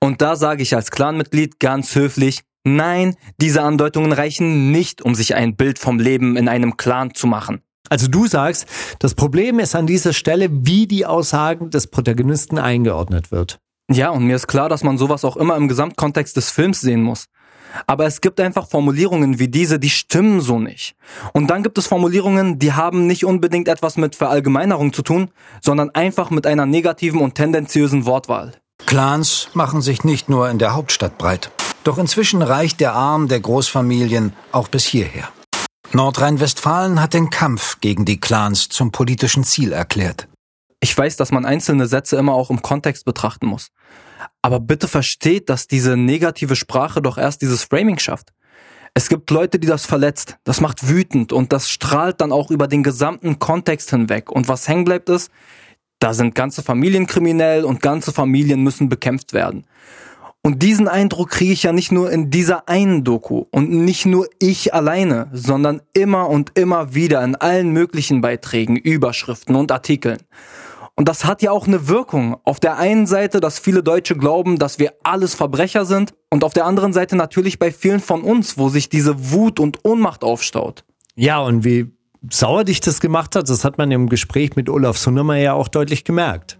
Und 0.00 0.20
da 0.20 0.36
sage 0.36 0.62
ich 0.62 0.74
als 0.74 0.90
Clanmitglied 0.90 1.60
ganz 1.60 1.94
höflich, 1.94 2.42
Nein, 2.64 3.16
diese 3.40 3.62
Andeutungen 3.62 4.12
reichen 4.12 4.70
nicht, 4.70 5.02
um 5.02 5.14
sich 5.14 5.34
ein 5.34 5.54
Bild 5.54 5.78
vom 5.78 5.98
Leben 5.98 6.36
in 6.36 6.48
einem 6.48 6.76
Clan 6.76 7.14
zu 7.14 7.26
machen. 7.26 7.60
Also 7.90 8.08
du 8.08 8.26
sagst, 8.26 8.66
das 8.98 9.14
Problem 9.14 9.58
ist 9.58 9.76
an 9.76 9.86
dieser 9.86 10.14
Stelle, 10.14 10.48
wie 10.50 10.86
die 10.86 11.04
Aussagen 11.04 11.70
des 11.70 11.86
Protagonisten 11.86 12.58
eingeordnet 12.58 13.30
wird. 13.30 13.58
Ja, 13.90 14.08
und 14.08 14.24
mir 14.24 14.36
ist 14.36 14.46
klar, 14.46 14.70
dass 14.70 14.82
man 14.82 14.96
sowas 14.96 15.24
auch 15.26 15.36
immer 15.36 15.56
im 15.56 15.68
Gesamtkontext 15.68 16.36
des 16.36 16.50
Films 16.50 16.80
sehen 16.80 17.02
muss. 17.02 17.26
Aber 17.86 18.06
es 18.06 18.20
gibt 18.20 18.40
einfach 18.40 18.68
Formulierungen 18.68 19.38
wie 19.38 19.48
diese, 19.48 19.78
die 19.78 19.90
stimmen 19.90 20.40
so 20.40 20.58
nicht. 20.58 20.94
Und 21.32 21.48
dann 21.48 21.62
gibt 21.62 21.76
es 21.76 21.86
Formulierungen, 21.86 22.58
die 22.58 22.72
haben 22.72 23.06
nicht 23.06 23.24
unbedingt 23.24 23.68
etwas 23.68 23.96
mit 23.96 24.16
Verallgemeinerung 24.16 24.92
zu 24.92 25.02
tun, 25.02 25.30
sondern 25.60 25.90
einfach 25.90 26.30
mit 26.30 26.46
einer 26.46 26.66
negativen 26.66 27.20
und 27.20 27.34
tendenziösen 27.34 28.06
Wortwahl. 28.06 28.52
Clans 28.86 29.48
machen 29.54 29.82
sich 29.82 30.04
nicht 30.04 30.28
nur 30.28 30.48
in 30.50 30.58
der 30.58 30.74
Hauptstadt 30.74 31.18
breit. 31.18 31.50
Doch 31.84 31.98
inzwischen 31.98 32.40
reicht 32.40 32.80
der 32.80 32.94
Arm 32.94 33.28
der 33.28 33.40
Großfamilien 33.40 34.32
auch 34.52 34.68
bis 34.68 34.84
hierher. 34.84 35.28
Nordrhein-Westfalen 35.92 37.00
hat 37.00 37.12
den 37.12 37.28
Kampf 37.30 37.80
gegen 37.80 38.06
die 38.06 38.18
Clans 38.18 38.68
zum 38.68 38.90
politischen 38.90 39.44
Ziel 39.44 39.72
erklärt. 39.72 40.26
Ich 40.80 40.96
weiß, 40.96 41.16
dass 41.16 41.30
man 41.30 41.44
einzelne 41.44 41.86
Sätze 41.86 42.16
immer 42.16 42.32
auch 42.32 42.50
im 42.50 42.62
Kontext 42.62 43.04
betrachten 43.04 43.46
muss. 43.46 43.68
Aber 44.42 44.60
bitte 44.60 44.88
versteht, 44.88 45.48
dass 45.50 45.68
diese 45.68 45.96
negative 45.96 46.56
Sprache 46.56 47.00
doch 47.02 47.18
erst 47.18 47.42
dieses 47.42 47.64
Framing 47.64 47.98
schafft. 47.98 48.32
Es 48.94 49.08
gibt 49.08 49.30
Leute, 49.30 49.58
die 49.58 49.66
das 49.66 49.86
verletzt. 49.86 50.36
Das 50.44 50.60
macht 50.60 50.88
wütend 50.88 51.32
und 51.32 51.52
das 51.52 51.68
strahlt 51.68 52.20
dann 52.20 52.32
auch 52.32 52.50
über 52.50 52.66
den 52.66 52.82
gesamten 52.82 53.38
Kontext 53.38 53.90
hinweg. 53.90 54.30
Und 54.30 54.48
was 54.48 54.68
hängen 54.68 54.84
bleibt 54.84 55.08
ist, 55.10 55.30
da 55.98 56.14
sind 56.14 56.34
ganze 56.34 56.62
Familien 56.62 57.06
kriminell 57.06 57.64
und 57.64 57.82
ganze 57.82 58.12
Familien 58.12 58.62
müssen 58.62 58.88
bekämpft 58.88 59.32
werden. 59.32 59.66
Und 60.46 60.62
diesen 60.62 60.88
Eindruck 60.88 61.30
kriege 61.30 61.54
ich 61.54 61.62
ja 61.62 61.72
nicht 61.72 61.90
nur 61.90 62.12
in 62.12 62.28
dieser 62.28 62.68
einen 62.68 63.02
Doku 63.02 63.46
und 63.50 63.70
nicht 63.70 64.04
nur 64.04 64.28
ich 64.38 64.74
alleine, 64.74 65.30
sondern 65.32 65.80
immer 65.94 66.28
und 66.28 66.58
immer 66.58 66.94
wieder 66.94 67.24
in 67.24 67.34
allen 67.34 67.70
möglichen 67.70 68.20
Beiträgen, 68.20 68.76
Überschriften 68.76 69.56
und 69.56 69.72
Artikeln. 69.72 70.18
Und 70.96 71.08
das 71.08 71.24
hat 71.24 71.40
ja 71.40 71.50
auch 71.50 71.66
eine 71.66 71.88
Wirkung. 71.88 72.36
Auf 72.44 72.60
der 72.60 72.76
einen 72.76 73.06
Seite, 73.06 73.40
dass 73.40 73.58
viele 73.58 73.82
Deutsche 73.82 74.16
glauben, 74.16 74.58
dass 74.58 74.78
wir 74.78 74.92
alles 75.02 75.34
Verbrecher 75.34 75.86
sind 75.86 76.12
und 76.28 76.44
auf 76.44 76.52
der 76.52 76.66
anderen 76.66 76.92
Seite 76.92 77.16
natürlich 77.16 77.58
bei 77.58 77.72
vielen 77.72 78.00
von 78.00 78.20
uns, 78.20 78.58
wo 78.58 78.68
sich 78.68 78.90
diese 78.90 79.32
Wut 79.32 79.58
und 79.58 79.78
Ohnmacht 79.82 80.22
aufstaut. 80.22 80.84
Ja, 81.16 81.40
und 81.40 81.64
wie 81.64 81.90
sauer 82.30 82.64
dich 82.64 82.82
das 82.82 83.00
gemacht 83.00 83.34
hat, 83.34 83.48
das 83.48 83.64
hat 83.64 83.78
man 83.78 83.90
im 83.90 84.10
Gespräch 84.10 84.56
mit 84.56 84.68
Olaf 84.68 84.98
Sundermeier 84.98 85.42
ja 85.42 85.52
auch 85.54 85.68
deutlich 85.68 86.04
gemerkt. 86.04 86.58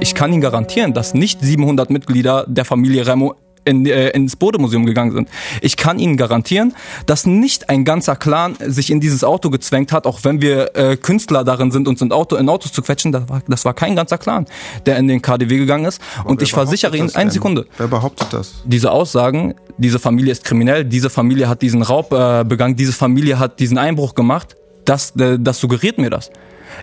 Ich 0.00 0.14
kann 0.14 0.32
Ihnen 0.32 0.40
garantieren, 0.40 0.94
dass 0.94 1.12
nicht 1.12 1.40
700 1.40 1.90
Mitglieder 1.90 2.44
der 2.46 2.64
Familie 2.64 3.06
Remo 3.06 3.34
in, 3.64 3.84
äh, 3.84 4.10
ins 4.10 4.36
Bodemuseum 4.36 4.86
gegangen 4.86 5.12
sind. 5.12 5.28
Ich 5.60 5.76
kann 5.76 5.98
Ihnen 5.98 6.16
garantieren, 6.16 6.74
dass 7.06 7.26
nicht 7.26 7.68
ein 7.68 7.84
ganzer 7.84 8.14
Clan 8.14 8.56
sich 8.60 8.90
in 8.90 9.00
dieses 9.00 9.24
Auto 9.24 9.50
gezwängt 9.50 9.92
hat, 9.92 10.06
auch 10.06 10.20
wenn 10.22 10.40
wir 10.40 10.76
äh, 10.76 10.96
Künstler 10.96 11.42
darin 11.44 11.72
sind, 11.72 11.88
uns 11.88 12.00
in, 12.00 12.12
Auto, 12.12 12.36
in 12.36 12.48
Autos 12.48 12.72
zu 12.72 12.80
quetschen. 12.80 13.10
Das 13.10 13.28
war, 13.28 13.42
das 13.46 13.64
war 13.64 13.74
kein 13.74 13.96
ganzer 13.96 14.18
Clan, 14.18 14.46
der 14.86 14.96
in 14.98 15.08
den 15.08 15.20
KDW 15.20 15.58
gegangen 15.58 15.84
ist. 15.84 16.00
Aber 16.18 16.30
Und 16.30 16.42
ich 16.42 16.52
versichere 16.52 16.96
Ihnen, 16.96 17.14
eine 17.14 17.30
Sekunde. 17.30 17.66
Wer 17.76 17.88
behauptet 17.88 18.28
das? 18.30 18.62
Diese 18.64 18.92
Aussagen, 18.92 19.54
diese 19.78 19.98
Familie 19.98 20.32
ist 20.32 20.44
kriminell, 20.44 20.84
diese 20.84 21.10
Familie 21.10 21.48
hat 21.48 21.60
diesen 21.60 21.82
Raub 21.82 22.12
äh, 22.12 22.44
begangen, 22.44 22.76
diese 22.76 22.92
Familie 22.92 23.38
hat 23.38 23.58
diesen 23.58 23.78
Einbruch 23.78 24.14
gemacht, 24.14 24.56
das, 24.84 25.14
äh, 25.16 25.38
das 25.38 25.58
suggeriert 25.58 25.98
mir 25.98 26.10
das. 26.10 26.30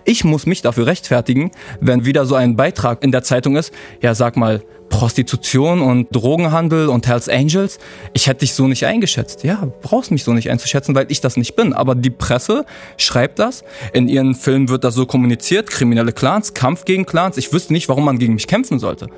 Ich 0.04 0.24
muss 0.24 0.46
mich 0.46 0.62
dafür 0.62 0.86
rechtfertigen, 0.86 1.50
wenn 1.80 2.04
wieder 2.04 2.26
so 2.26 2.34
ein 2.34 2.56
Beitrag 2.56 3.02
in 3.02 3.12
der 3.12 3.22
Zeitung 3.22 3.56
ist, 3.56 3.72
ja 4.00 4.14
sag 4.14 4.36
mal, 4.36 4.62
Prostitution 4.88 5.80
und 5.80 6.08
Drogenhandel 6.14 6.88
und 6.88 7.06
Hells 7.06 7.28
Angels. 7.28 7.78
Ich 8.12 8.28
hätte 8.28 8.40
dich 8.40 8.54
so 8.54 8.68
nicht 8.68 8.86
eingeschätzt. 8.86 9.44
Ja, 9.44 9.68
brauchst 9.82 10.10
mich 10.10 10.24
so 10.24 10.32
nicht 10.32 10.50
einzuschätzen, 10.50 10.94
weil 10.94 11.06
ich 11.08 11.20
das 11.20 11.36
nicht 11.36 11.56
bin. 11.56 11.72
Aber 11.72 11.94
die 11.94 12.10
Presse 12.10 12.64
schreibt 12.96 13.38
das. 13.38 13.64
In 13.92 14.08
ihren 14.08 14.34
Filmen 14.34 14.68
wird 14.68 14.84
das 14.84 14.94
so 14.94 15.06
kommuniziert. 15.06 15.70
Kriminelle 15.70 16.12
Clans, 16.12 16.54
Kampf 16.54 16.84
gegen 16.84 17.04
Clans. 17.04 17.36
Ich 17.36 17.52
wüsste 17.52 17.72
nicht, 17.72 17.88
warum 17.88 18.04
man 18.04 18.18
gegen 18.18 18.34
mich 18.34 18.46
kämpfen 18.46 18.78
sollte. 18.78 19.08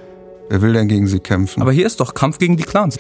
Wer 0.49 0.63
will 0.63 0.73
denn 0.73 0.89
gegen 0.89 1.07
sie 1.07 1.21
kämpfen? 1.21 1.61
Aber 1.61 1.73
hier 1.73 1.87
ist 1.87 2.01
doch 2.01 2.15
Kampf 2.15 2.39
gegen 2.39 2.57
die 2.57 2.63
Clans. 2.63 2.99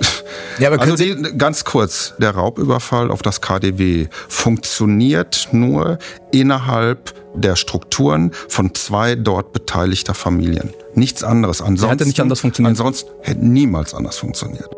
Ja, 0.58 0.72
aber 0.72 0.80
also 0.80 0.96
die, 0.96 1.16
ganz 1.36 1.64
kurz, 1.64 2.14
der 2.18 2.30
Raubüberfall 2.30 3.10
auf 3.10 3.22
das 3.22 3.40
KDW 3.40 4.08
funktioniert 4.28 5.48
nur 5.52 5.98
innerhalb 6.32 7.14
der 7.34 7.56
Strukturen 7.56 8.30
von 8.48 8.74
zwei 8.74 9.16
dort 9.16 9.52
beteiligter 9.52 10.14
Familien. 10.14 10.72
Nichts 10.94 11.24
anderes. 11.24 11.60
Ansonsten, 11.60 11.98
hätte 11.98 12.06
nicht 12.06 12.20
anders 12.20 12.40
funktioniert. 12.40 12.70
Ansonsten 12.70 13.10
hätte 13.22 13.44
niemals 13.44 13.94
anders 13.94 14.16
funktioniert. 14.18 14.70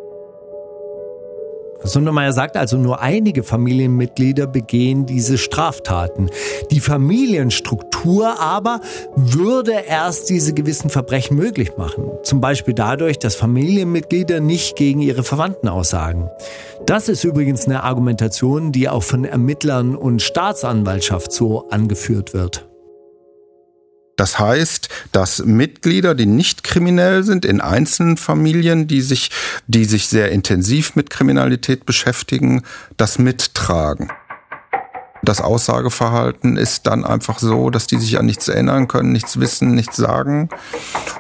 Sundermeier 1.87 2.33
sagt 2.33 2.57
also, 2.57 2.77
nur 2.77 3.01
einige 3.01 3.43
Familienmitglieder 3.43 4.47
begehen 4.47 5.07
diese 5.07 5.39
Straftaten. 5.39 6.31
Die 6.71 6.81
Familienstruktur 6.81 8.41
aber 8.41 8.81
würde 9.15 9.73
erst 9.89 10.29
diese 10.29 10.53
gewissen 10.55 10.91
Verbrechen 10.91 11.37
möglich 11.37 11.77
machen. 11.77 12.05
Zum 12.23 12.41
Beispiel 12.41 12.75
dadurch, 12.75 13.19
dass 13.19 13.35
Familienmitglieder 13.35 14.41
nicht 14.41 14.77
gegen 14.77 15.01
ihre 15.01 15.23
Verwandten 15.23 15.69
aussagen. 15.69 16.29
Das 16.87 17.09
ist 17.09 17.25
übrigens 17.25 17.67
eine 17.67 17.83
Argumentation, 17.83 18.73
die 18.73 18.89
auch 18.89 19.03
von 19.03 19.25
Ermittlern 19.25 19.97
und 19.97 20.23
Staatsanwaltschaft 20.23 21.33
so 21.33 21.69
angeführt 21.71 22.35
wird. 22.35 22.67
Das 24.17 24.39
heißt, 24.39 24.89
dass 25.13 25.45
Mitglieder, 25.45 26.15
die 26.15 26.27
nicht 26.27 26.65
kriminell 26.65 27.23
sind, 27.23 27.45
in 27.45 27.61
einzelnen 27.61 28.17
Familien, 28.17 28.87
die 28.87 29.03
sich, 29.03 29.31
die 29.67 29.85
sich 29.85 30.09
sehr 30.09 30.33
intensiv 30.33 30.97
mit 30.97 31.11
Kriminalität 31.11 31.85
beschäftigen, 31.85 32.63
das 32.97 33.19
mittragen. 33.19 34.11
Das 35.23 35.41
Aussageverhalten 35.41 36.57
ist 36.57 36.87
dann 36.87 37.05
einfach 37.05 37.39
so, 37.39 37.69
dass 37.71 37.87
die 37.87 37.99
sich 37.99 38.19
an 38.19 38.27
nichts 38.27 38.49
erinnern 38.49 38.89
können, 38.89 39.13
nichts 39.13 39.39
wissen, 39.41 39.75
nichts 39.75 39.97
sagen. 39.97 40.49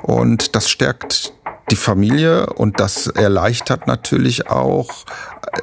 Und 0.03 0.55
das 0.55 0.71
stärkt 0.71 1.35
die 1.71 1.77
Familie 1.77 2.47
und 2.47 2.81
das 2.81 3.09
erleichtert 3.09 3.87
natürlich 3.87 4.49
auch 4.49 5.05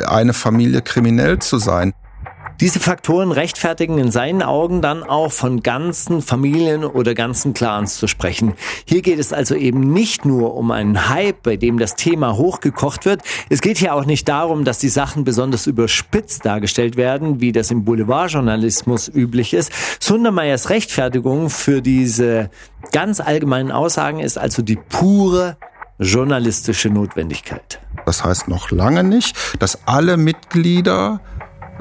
eine 0.06 0.34
Familie 0.34 0.82
kriminell 0.82 1.40
zu 1.40 1.58
sein. 1.58 1.94
Diese 2.60 2.80
Faktoren 2.80 3.32
rechtfertigen 3.32 3.98
in 3.98 4.12
seinen 4.12 4.44
Augen 4.44 4.82
dann 4.82 5.04
auch 5.04 5.32
von 5.32 5.64
ganzen 5.64 6.22
Familien 6.22 6.86
oder 6.86 7.16
ganzen 7.16 7.54
Clans 7.54 7.98
zu 7.98 8.08
sprechen. 8.08 8.54
Hier 8.86 9.02
geht 9.02 9.20
es 9.20 9.34
also 9.34 9.56
eben 9.56 9.92
nicht 9.92 10.24
nur 10.24 10.56
um 10.56 10.72
einen 10.72 11.10
Hype, 11.10 11.42
bei 11.44 11.58
dem 11.58 11.80
das 11.80 11.96
Thema 11.96 12.38
hochgekocht 12.38 13.06
wird. 13.06 13.22
Es 13.50 13.62
geht 13.62 13.78
hier 13.78 13.96
auch 13.96 14.06
nicht 14.06 14.30
darum, 14.30 14.66
dass 14.66 14.78
die 14.78 14.90
Sachen 14.90 15.24
besonders 15.24 15.68
überspitzt 15.68 16.46
dargestellt 16.46 16.96
werden, 16.96 17.42
wie 17.42 17.52
das 17.52 17.72
im 17.72 17.86
Boulevardjournalismus 17.86 19.08
üblich 19.08 19.54
ist. 19.54 19.72
Sundermeyers 20.00 20.70
Rechtfertigung 20.70 21.50
für 21.50 21.82
diese 21.82 22.50
ganz 22.92 23.20
allgemeinen 23.20 23.72
Aussagen 23.72 24.20
ist 24.20 24.38
also 24.38 24.62
die 24.62 24.76
pure 24.76 25.58
journalistische 26.00 26.90
Notwendigkeit. 26.90 27.80
Das 28.06 28.24
heißt 28.24 28.48
noch 28.48 28.72
lange 28.72 29.04
nicht, 29.04 29.36
dass 29.60 29.88
alle 29.88 30.18
Mitglieder 30.18 31.22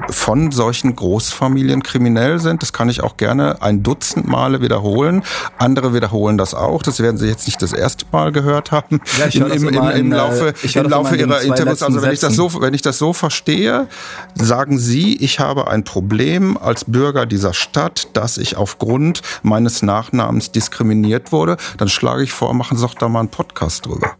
von 0.09 0.51
solchen 0.51 0.95
Großfamilien 0.95 1.83
kriminell 1.83 2.39
sind. 2.39 2.61
Das 2.61 2.73
kann 2.73 2.89
ich 2.89 3.01
auch 3.01 3.17
gerne 3.17 3.61
ein 3.61 3.83
Dutzend 3.83 4.27
Male 4.27 4.61
wiederholen. 4.61 5.23
Andere 5.57 5.93
wiederholen 5.93 6.37
das 6.37 6.53
auch. 6.53 6.83
Das 6.83 6.99
werden 6.99 7.17
Sie 7.17 7.27
jetzt 7.27 7.47
nicht 7.47 7.61
das 7.61 7.73
erste 7.73 8.05
Mal 8.11 8.31
gehört 8.31 8.71
haben. 8.71 9.01
Ja, 9.17 9.27
ich 9.27 9.35
Im, 9.35 9.51
im, 9.51 9.67
im, 9.69 9.89
im 9.89 10.11
Laufe, 10.11 10.53
im 10.61 10.89
Laufe 10.89 11.15
Ihrer 11.15 11.41
Interviews. 11.41 11.81
Also 11.81 12.01
wenn 12.01 12.11
ich 12.11 12.19
das 12.19 12.35
so, 12.35 12.61
wenn 12.61 12.73
ich 12.73 12.81
das 12.81 12.97
so 12.97 13.13
verstehe, 13.13 13.87
sagen 14.35 14.79
Sie, 14.79 15.15
ich 15.17 15.39
habe 15.39 15.67
ein 15.67 15.83
Problem 15.83 16.57
als 16.57 16.85
Bürger 16.85 17.25
dieser 17.25 17.53
Stadt, 17.53 18.07
dass 18.13 18.37
ich 18.37 18.57
aufgrund 18.57 19.21
meines 19.41 19.81
Nachnamens 19.81 20.51
diskriminiert 20.51 21.31
wurde. 21.31 21.57
Dann 21.77 21.89
schlage 21.89 22.23
ich 22.23 22.33
vor, 22.33 22.53
machen 22.53 22.77
Sie 22.77 22.83
doch 22.83 22.95
da 22.95 23.07
mal 23.07 23.19
einen 23.19 23.29
Podcast 23.29 23.85
drüber. 23.85 24.15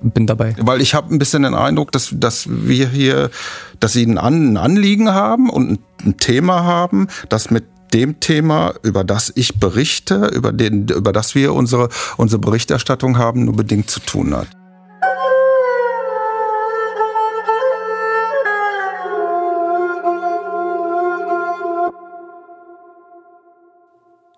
Bin 0.00 0.26
dabei. 0.26 0.54
Weil 0.60 0.80
ich 0.80 0.94
habe 0.94 1.14
ein 1.14 1.18
bisschen 1.18 1.42
den 1.42 1.54
Eindruck, 1.54 1.92
dass, 1.92 2.10
dass 2.12 2.46
wir 2.48 2.88
hier, 2.88 3.30
dass 3.80 3.92
sie 3.92 4.04
ein, 4.06 4.18
ein 4.18 4.56
Anliegen 4.56 5.10
haben 5.12 5.50
und 5.50 5.80
ein 6.04 6.16
Thema 6.18 6.64
haben, 6.64 7.08
das 7.28 7.50
mit 7.50 7.64
dem 7.92 8.20
Thema, 8.20 8.74
über 8.82 9.04
das 9.04 9.32
ich 9.34 9.58
berichte, 9.58 10.26
über, 10.26 10.52
den, 10.52 10.88
über 10.88 11.12
das 11.12 11.34
wir 11.34 11.54
unsere, 11.54 11.88
unsere 12.16 12.40
Berichterstattung 12.40 13.18
haben, 13.18 13.44
nur 13.44 13.56
bedingt 13.56 13.90
zu 13.90 14.00
tun 14.00 14.34
hat. 14.34 14.48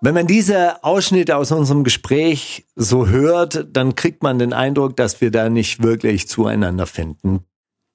Wenn 0.03 0.15
man 0.15 0.25
diese 0.25 0.83
Ausschnitte 0.83 1.35
aus 1.35 1.51
unserem 1.51 1.83
Gespräch 1.83 2.65
so 2.75 3.07
hört, 3.07 3.67
dann 3.71 3.93
kriegt 3.93 4.23
man 4.23 4.39
den 4.39 4.51
Eindruck, 4.51 4.95
dass 4.97 5.21
wir 5.21 5.29
da 5.29 5.47
nicht 5.47 5.83
wirklich 5.83 6.27
zueinander 6.27 6.87
finden. 6.87 7.41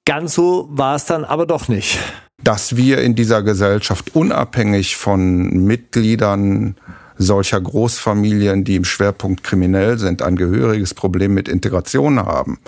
Ganz 0.05 0.35
so 0.35 0.69
war 0.71 0.95
es 0.95 1.07
dann 1.07 1.25
aber 1.25 1.47
doch 1.47 1.67
nicht. 1.67 1.99
Dass 2.41 2.77
wir 2.77 3.01
in 3.01 3.17
dieser 3.17 3.43
Gesellschaft 3.43 4.15
unabhängig 4.15 4.95
von 4.95 5.49
Mitgliedern 5.65 6.77
solcher 7.19 7.61
Großfamilien, 7.61 8.63
die 8.63 8.77
im 8.77 8.85
Schwerpunkt 8.85 9.43
kriminell 9.43 9.99
sind, 9.99 10.23
ein 10.23 10.37
gehöriges 10.37 10.95
Problem 10.95 11.35
mit 11.35 11.49
Integration 11.49 12.21
haben. 12.21 12.61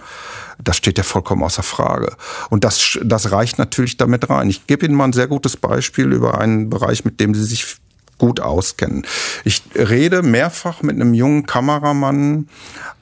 Das 0.60 0.76
steht 0.78 0.98
ja 0.98 1.04
vollkommen 1.04 1.44
außer 1.44 1.62
Frage. 1.62 2.16
Und 2.50 2.64
das, 2.64 2.98
das 3.04 3.30
reicht 3.30 3.58
natürlich 3.58 3.98
damit 3.98 4.30
rein. 4.30 4.50
Ich 4.50 4.66
gebe 4.66 4.84
Ihnen 4.84 4.96
mal 4.96 5.04
ein 5.04 5.12
sehr 5.12 5.28
gutes 5.28 5.56
Beispiel 5.56 6.12
über 6.12 6.40
einen 6.40 6.70
Bereich, 6.70 7.04
mit 7.04 7.20
dem 7.20 7.34
Sie 7.34 7.44
sich 7.44 7.76
gut 8.18 8.40
auskennen. 8.40 9.06
Ich 9.44 9.62
rede 9.74 10.22
mehrfach 10.22 10.82
mit 10.82 10.96
einem 10.96 11.14
jungen 11.14 11.46
Kameramann 11.46 12.48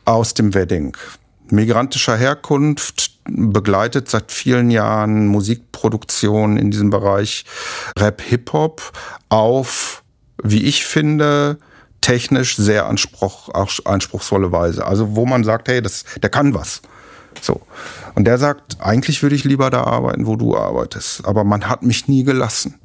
aus 0.04 0.34
dem 0.34 0.54
Wedding. 0.54 0.96
Migrantischer 1.50 2.16
Herkunft, 2.16 3.16
begleitet 3.28 4.08
seit 4.08 4.32
vielen 4.32 4.70
Jahren 4.70 5.26
Musikproduktion 5.26 6.56
in 6.56 6.70
diesem 6.70 6.90
Bereich 6.90 7.44
Rap, 7.98 8.20
Hip-Hop 8.22 8.92
auf, 9.28 10.02
wie 10.42 10.64
ich 10.64 10.84
finde, 10.84 11.58
technisch 12.00 12.56
sehr 12.56 12.86
anspruch, 12.86 13.48
anspruchsvolle 13.84 14.52
Weise. 14.52 14.86
Also 14.86 15.16
wo 15.16 15.26
man 15.26 15.44
sagt, 15.44 15.68
hey, 15.68 15.82
das, 15.82 16.04
der 16.22 16.30
kann 16.30 16.54
was. 16.54 16.82
So. 17.40 17.60
Und 18.14 18.24
der 18.24 18.38
sagt, 18.38 18.80
eigentlich 18.80 19.22
würde 19.22 19.36
ich 19.36 19.44
lieber 19.44 19.70
da 19.70 19.84
arbeiten, 19.84 20.26
wo 20.26 20.36
du 20.36 20.56
arbeitest. 20.56 21.26
Aber 21.26 21.44
man 21.44 21.68
hat 21.68 21.82
mich 21.82 22.08
nie 22.08 22.24
gelassen. 22.24 22.78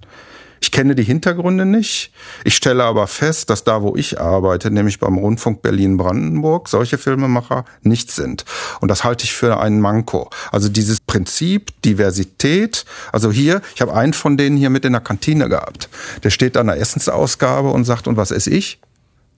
Ich 0.63 0.71
kenne 0.71 0.93
die 0.93 1.03
Hintergründe 1.03 1.65
nicht. 1.65 2.13
Ich 2.43 2.55
stelle 2.55 2.83
aber 2.83 3.07
fest, 3.07 3.49
dass 3.49 3.63
da, 3.63 3.81
wo 3.81 3.95
ich 3.95 4.21
arbeite, 4.21 4.69
nämlich 4.69 4.99
beim 4.99 5.17
Rundfunk 5.17 5.63
Berlin-Brandenburg, 5.63 6.69
solche 6.69 6.99
Filmemacher 6.99 7.65
nicht 7.81 8.11
sind. 8.11 8.45
Und 8.79 8.89
das 8.89 9.03
halte 9.03 9.23
ich 9.23 9.33
für 9.33 9.59
einen 9.59 9.81
Manko. 9.81 10.29
Also 10.51 10.69
dieses 10.69 10.99
Prinzip 10.99 11.71
Diversität. 11.81 12.85
Also 13.11 13.31
hier, 13.31 13.63
ich 13.73 13.81
habe 13.81 13.95
einen 13.95 14.13
von 14.13 14.37
denen 14.37 14.55
hier 14.55 14.69
mit 14.69 14.85
in 14.85 14.91
der 14.91 15.01
Kantine 15.01 15.49
gehabt. 15.49 15.89
Der 16.23 16.29
steht 16.29 16.55
an 16.55 16.67
der 16.67 16.77
Essensausgabe 16.79 17.69
und 17.69 17.83
sagt, 17.85 18.07
und 18.07 18.15
was 18.15 18.29
esse 18.29 18.51
ich? 18.51 18.79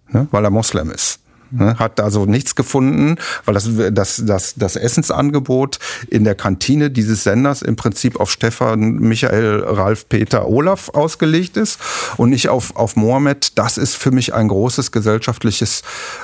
Ne, 0.09 0.27
weil 0.31 0.43
er 0.43 0.51
Moslem 0.51 0.91
ist. 0.91 1.22
Ne, 1.55 1.77
hat 1.77 1.99
also 1.99 2.25
nichts 2.25 2.55
gefunden, 2.55 3.17
weil 3.45 3.53
das, 3.53 3.69
das, 3.91 4.23
das, 4.25 4.55
das 4.55 4.75
Essensangebot 4.75 5.77
in 6.07 6.23
der 6.23 6.33
Kantine 6.33 6.89
dieses 6.89 7.23
Senders 7.23 7.61
im 7.61 7.75
Prinzip 7.75 8.19
auf 8.19 8.31
Stefan, 8.31 8.95
Michael, 8.95 9.63
Ralf, 9.63 10.09
Peter, 10.09 10.47
Olaf 10.47 10.89
ausgelegt 10.89 11.55
ist 11.57 11.79
und 12.17 12.31
nicht 12.31 12.49
auf, 12.49 12.75
auf 12.75 12.95
Mohammed. 12.95 13.59
Das 13.59 13.77
ist 13.77 13.93
für 13.93 14.09
mich 14.09 14.33
ein 14.33 14.47
großes 14.47 14.91
gesellschaftliches 14.91 15.83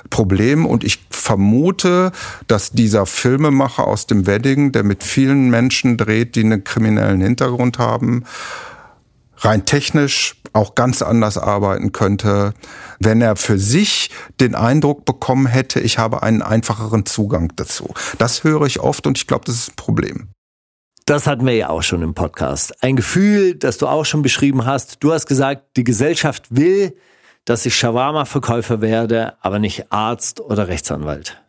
Problem 0.09 0.65
und 0.65 0.83
ich 0.83 1.05
vermute, 1.11 2.11
dass 2.47 2.71
dieser 2.71 3.05
Filmemacher 3.05 3.85
aus 3.85 4.07
dem 4.07 4.25
Wedding, 4.25 4.71
der 4.71 4.83
mit 4.83 5.03
vielen 5.03 5.51
Menschen 5.51 5.95
dreht, 5.97 6.35
die 6.35 6.43
einen 6.43 6.63
kriminellen 6.63 7.21
Hintergrund 7.21 7.77
haben, 7.77 8.23
rein 9.39 9.65
technisch 9.65 10.35
auch 10.53 10.75
ganz 10.75 11.01
anders 11.01 11.37
arbeiten 11.37 11.91
könnte, 11.91 12.53
wenn 12.99 13.21
er 13.21 13.35
für 13.35 13.59
sich 13.59 14.09
den 14.39 14.55
Eindruck 14.55 15.05
bekommen 15.05 15.45
hätte, 15.45 15.79
ich 15.79 15.97
habe 15.97 16.23
einen 16.23 16.41
einfacheren 16.41 17.05
Zugang 17.05 17.51
dazu. 17.55 17.93
Das 18.17 18.43
höre 18.43 18.63
ich 18.63 18.79
oft 18.79 19.05
und 19.07 19.17
ich 19.17 19.27
glaube, 19.27 19.45
das 19.45 19.55
ist 19.55 19.71
ein 19.71 19.75
Problem. 19.75 20.29
Das 21.05 21.25
hatten 21.25 21.45
wir 21.45 21.55
ja 21.55 21.69
auch 21.69 21.81
schon 21.81 22.03
im 22.03 22.13
Podcast. 22.13 22.83
Ein 22.83 22.95
Gefühl, 22.95 23.55
das 23.55 23.77
du 23.79 23.87
auch 23.87 24.05
schon 24.05 24.21
beschrieben 24.21 24.65
hast. 24.65 25.03
Du 25.03 25.11
hast 25.11 25.25
gesagt, 25.25 25.75
die 25.75 25.83
Gesellschaft 25.83 26.55
will, 26.55 26.95
dass 27.45 27.65
ich 27.65 27.75
Shawarma-Verkäufer 27.75 28.79
werde, 28.81 29.33
aber 29.41 29.57
nicht 29.57 29.91
Arzt 29.91 30.39
oder 30.39 30.67
Rechtsanwalt. 30.67 31.41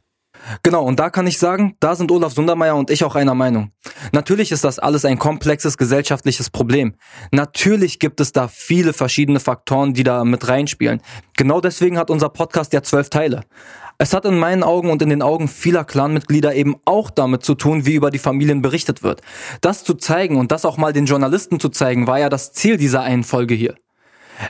Genau, 0.62 0.84
und 0.84 0.98
da 0.98 1.10
kann 1.10 1.26
ich 1.26 1.38
sagen, 1.38 1.76
da 1.80 1.94
sind 1.94 2.10
Olaf 2.10 2.32
Sundermeier 2.32 2.76
und 2.76 2.90
ich 2.90 3.04
auch 3.04 3.14
einer 3.14 3.34
Meinung. 3.34 3.72
Natürlich 4.12 4.52
ist 4.52 4.64
das 4.64 4.78
alles 4.78 5.04
ein 5.04 5.18
komplexes 5.18 5.76
gesellschaftliches 5.76 6.50
Problem. 6.50 6.94
Natürlich 7.30 7.98
gibt 7.98 8.20
es 8.20 8.32
da 8.32 8.48
viele 8.48 8.92
verschiedene 8.92 9.40
Faktoren, 9.40 9.94
die 9.94 10.02
da 10.02 10.24
mit 10.24 10.48
reinspielen. 10.48 11.00
Genau 11.36 11.60
deswegen 11.60 11.98
hat 11.98 12.10
unser 12.10 12.28
Podcast 12.28 12.72
ja 12.72 12.82
zwölf 12.82 13.10
Teile. 13.10 13.42
Es 13.98 14.14
hat 14.14 14.24
in 14.24 14.38
meinen 14.38 14.62
Augen 14.62 14.90
und 14.90 15.02
in 15.02 15.10
den 15.10 15.20
Augen 15.20 15.46
vieler 15.46 15.84
Clanmitglieder 15.84 16.54
eben 16.54 16.76
auch 16.86 17.10
damit 17.10 17.44
zu 17.44 17.54
tun, 17.54 17.84
wie 17.84 17.94
über 17.94 18.10
die 18.10 18.18
Familien 18.18 18.62
berichtet 18.62 19.02
wird. 19.02 19.20
Das 19.60 19.84
zu 19.84 19.92
zeigen 19.92 20.36
und 20.36 20.52
das 20.52 20.64
auch 20.64 20.78
mal 20.78 20.94
den 20.94 21.04
Journalisten 21.04 21.60
zu 21.60 21.68
zeigen, 21.68 22.06
war 22.06 22.18
ja 22.18 22.30
das 22.30 22.52
Ziel 22.52 22.78
dieser 22.78 23.02
einen 23.02 23.24
Folge 23.24 23.54
hier. 23.54 23.74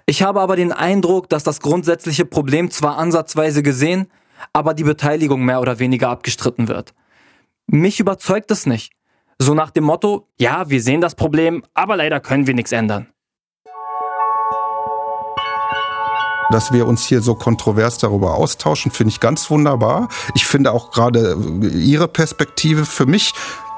Ich 0.06 0.22
habe 0.22 0.40
aber 0.40 0.54
den 0.54 0.70
Eindruck, 0.70 1.28
dass 1.28 1.42
das 1.42 1.60
grundsätzliche 1.60 2.24
Problem 2.24 2.70
zwar 2.70 2.96
ansatzweise 2.98 3.64
gesehen, 3.64 4.06
aber 4.52 4.74
die 4.74 4.84
Beteiligung 4.84 5.44
mehr 5.44 5.60
oder 5.60 5.78
weniger 5.78 6.08
abgestritten 6.08 6.68
wird. 6.68 6.94
Mich 7.66 8.00
überzeugt 8.00 8.50
es 8.50 8.66
nicht. 8.66 8.92
So 9.38 9.54
nach 9.54 9.70
dem 9.70 9.84
Motto, 9.84 10.28
ja, 10.38 10.68
wir 10.68 10.82
sehen 10.82 11.00
das 11.00 11.14
Problem, 11.14 11.62
aber 11.72 11.96
leider 11.96 12.20
können 12.20 12.46
wir 12.46 12.54
nichts 12.54 12.72
ändern. 12.72 13.06
Dass 16.50 16.72
wir 16.72 16.86
uns 16.86 17.06
hier 17.06 17.22
so 17.22 17.36
kontrovers 17.36 17.98
darüber 17.98 18.34
austauschen, 18.34 18.90
finde 18.90 19.12
ich 19.12 19.20
ganz 19.20 19.48
wunderbar. 19.50 20.08
Ich 20.34 20.46
finde 20.46 20.72
auch 20.72 20.90
gerade 20.90 21.38
Ihre 21.72 22.08
Perspektive 22.08 22.84
für 22.84 23.06
mich 23.06 23.32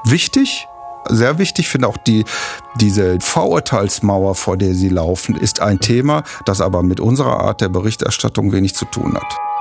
wichtig, 0.05 0.67
sehr 1.07 1.37
wichtig. 1.37 1.65
Ich 1.65 1.69
finde 1.69 1.87
auch 1.87 1.97
die, 1.97 2.25
diese 2.75 3.19
Vorurteilsmauer, 3.21 4.35
vor 4.35 4.57
der 4.57 4.73
Sie 4.73 4.89
laufen, 4.89 5.35
ist 5.35 5.61
ein 5.61 5.79
Thema, 5.79 6.23
das 6.45 6.61
aber 6.61 6.83
mit 6.83 6.99
unserer 6.99 7.39
Art 7.39 7.61
der 7.61 7.69
Berichterstattung 7.69 8.51
wenig 8.51 8.75
zu 8.75 8.85
tun 8.85 9.15
hat. 9.15 9.52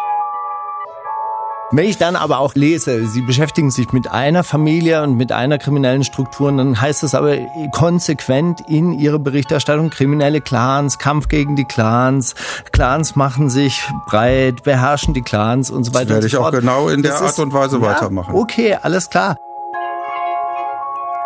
Wenn 1.75 1.87
ich 1.87 1.97
dann 1.97 2.17
aber 2.17 2.39
auch 2.39 2.55
lese, 2.55 3.07
Sie 3.07 3.23
beschäftigen 3.23 3.71
sich 3.71 3.93
mit 3.93 4.07
einer 4.07 4.45
Familie 4.45 5.03
und 5.03 5.17
mit 5.17 5.33
einer 5.33 5.57
kriminellen 5.57 6.05
Struktur, 6.05 6.53
dann 6.53 6.79
heißt 6.79 7.03
es 7.03 7.15
aber 7.15 7.39
konsequent 7.73 8.61
in 8.69 8.93
Ihrer 8.93 9.19
Berichterstattung 9.19 9.89
kriminelle 9.89 10.43
Clans, 10.43 10.99
Kampf 10.99 11.29
gegen 11.29 11.57
die 11.57 11.65
Clans, 11.65 12.35
Clans 12.73 13.17
machen 13.17 13.49
sich 13.49 13.89
breit, 14.07 14.65
beherrschen 14.65 15.15
die 15.15 15.23
Clans 15.23 15.71
und 15.71 15.85
so 15.85 15.95
weiter. 15.95 16.05
Das 16.05 16.15
werde 16.17 16.27
ich 16.27 16.33
so 16.33 16.45
auch 16.45 16.51
genau 16.51 16.91
in 16.91 17.03
der 17.03 17.13
das 17.13 17.23
Art 17.23 17.39
und 17.39 17.55
Weise 17.55 17.77
ja, 17.77 17.83
weitermachen. 17.83 18.35
Okay, 18.35 18.75
alles 18.75 19.09
klar. 19.09 19.39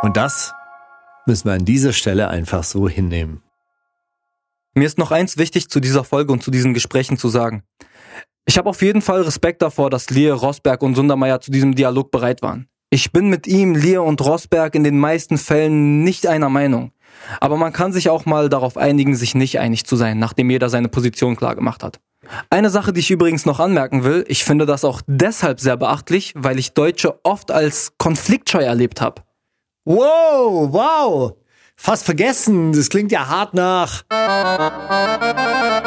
Und 0.03 0.16
das 0.16 0.55
müssen 1.26 1.47
wir 1.47 1.55
an 1.55 1.64
dieser 1.64 1.92
Stelle 1.92 2.28
einfach 2.28 2.62
so 2.62 2.88
hinnehmen. 2.88 3.42
Mir 4.74 4.86
ist 4.86 4.97
noch 4.97 5.11
eins 5.11 5.38
wichtig 5.38 5.70
zu 5.70 5.80
dieser 5.80 6.05
Folge 6.05 6.32
und 6.32 6.44
zu 6.44 6.53
diesen 6.53 6.72
Gesprächen 6.72 7.18
zu 7.18 7.30
sagen. 7.30 7.64
Ich 8.49 8.59
habe 8.59 8.70
auf 8.70 8.80
jeden 8.80 9.03
Fall 9.03 9.22
Respekt 9.22 9.61
davor, 9.61 9.90
dass 9.90 10.09
Lear, 10.09 10.36
Rosberg 10.36 10.80
und 10.82 10.94
Sundermeier 10.94 11.40
zu 11.40 11.51
diesem 11.51 11.74
Dialog 11.74 12.12
bereit 12.12 12.42
waren. 12.42 12.68
Ich 12.90 13.11
bin 13.11 13.28
mit 13.28 13.49
ihm, 13.49 13.74
Lear 13.74 14.05
und 14.05 14.20
Rosberg 14.20 14.76
in 14.76 14.84
den 14.84 14.99
meisten 14.99 15.36
Fällen 15.36 16.05
nicht 16.05 16.28
einer 16.28 16.49
Meinung. 16.49 16.92
Aber 17.40 17.57
man 17.57 17.72
kann 17.72 17.92
sich 17.92 18.09
auch 18.09 18.24
mal 18.24 18.49
darauf 18.49 18.76
einigen, 18.76 19.16
sich 19.16 19.34
nicht 19.34 19.59
einig 19.59 19.84
zu 19.84 19.97
sein, 19.97 20.20
nachdem 20.20 20.49
jeder 20.49 20.68
seine 20.68 20.88
Position 20.88 21.34
klar 21.34 21.57
gemacht 21.57 21.82
hat. 21.82 21.99
Eine 22.49 22.70
Sache, 22.70 22.92
die 22.92 23.01
ich 23.01 23.11
übrigens 23.11 23.47
noch 23.47 23.59
anmerken 23.59 24.05
will, 24.05 24.24
ich 24.28 24.44
finde 24.44 24.64
das 24.64 24.84
auch 24.84 25.03
deshalb 25.09 25.59
sehr 25.59 25.76
beachtlich, 25.76 26.32
weil 26.36 26.59
ich 26.59 26.72
Deutsche 26.72 27.18
oft 27.24 27.51
als 27.51 27.94
konfliktscheu 27.99 28.62
erlebt 28.62 29.01
habe. 29.01 29.22
Wow, 29.84 30.72
wow. 30.72 31.34
Fast 31.76 32.04
vergessen, 32.04 32.72
das 32.72 32.88
klingt 32.88 33.12
ja 33.12 33.28
hart 33.28 33.54
nach. 33.54 34.02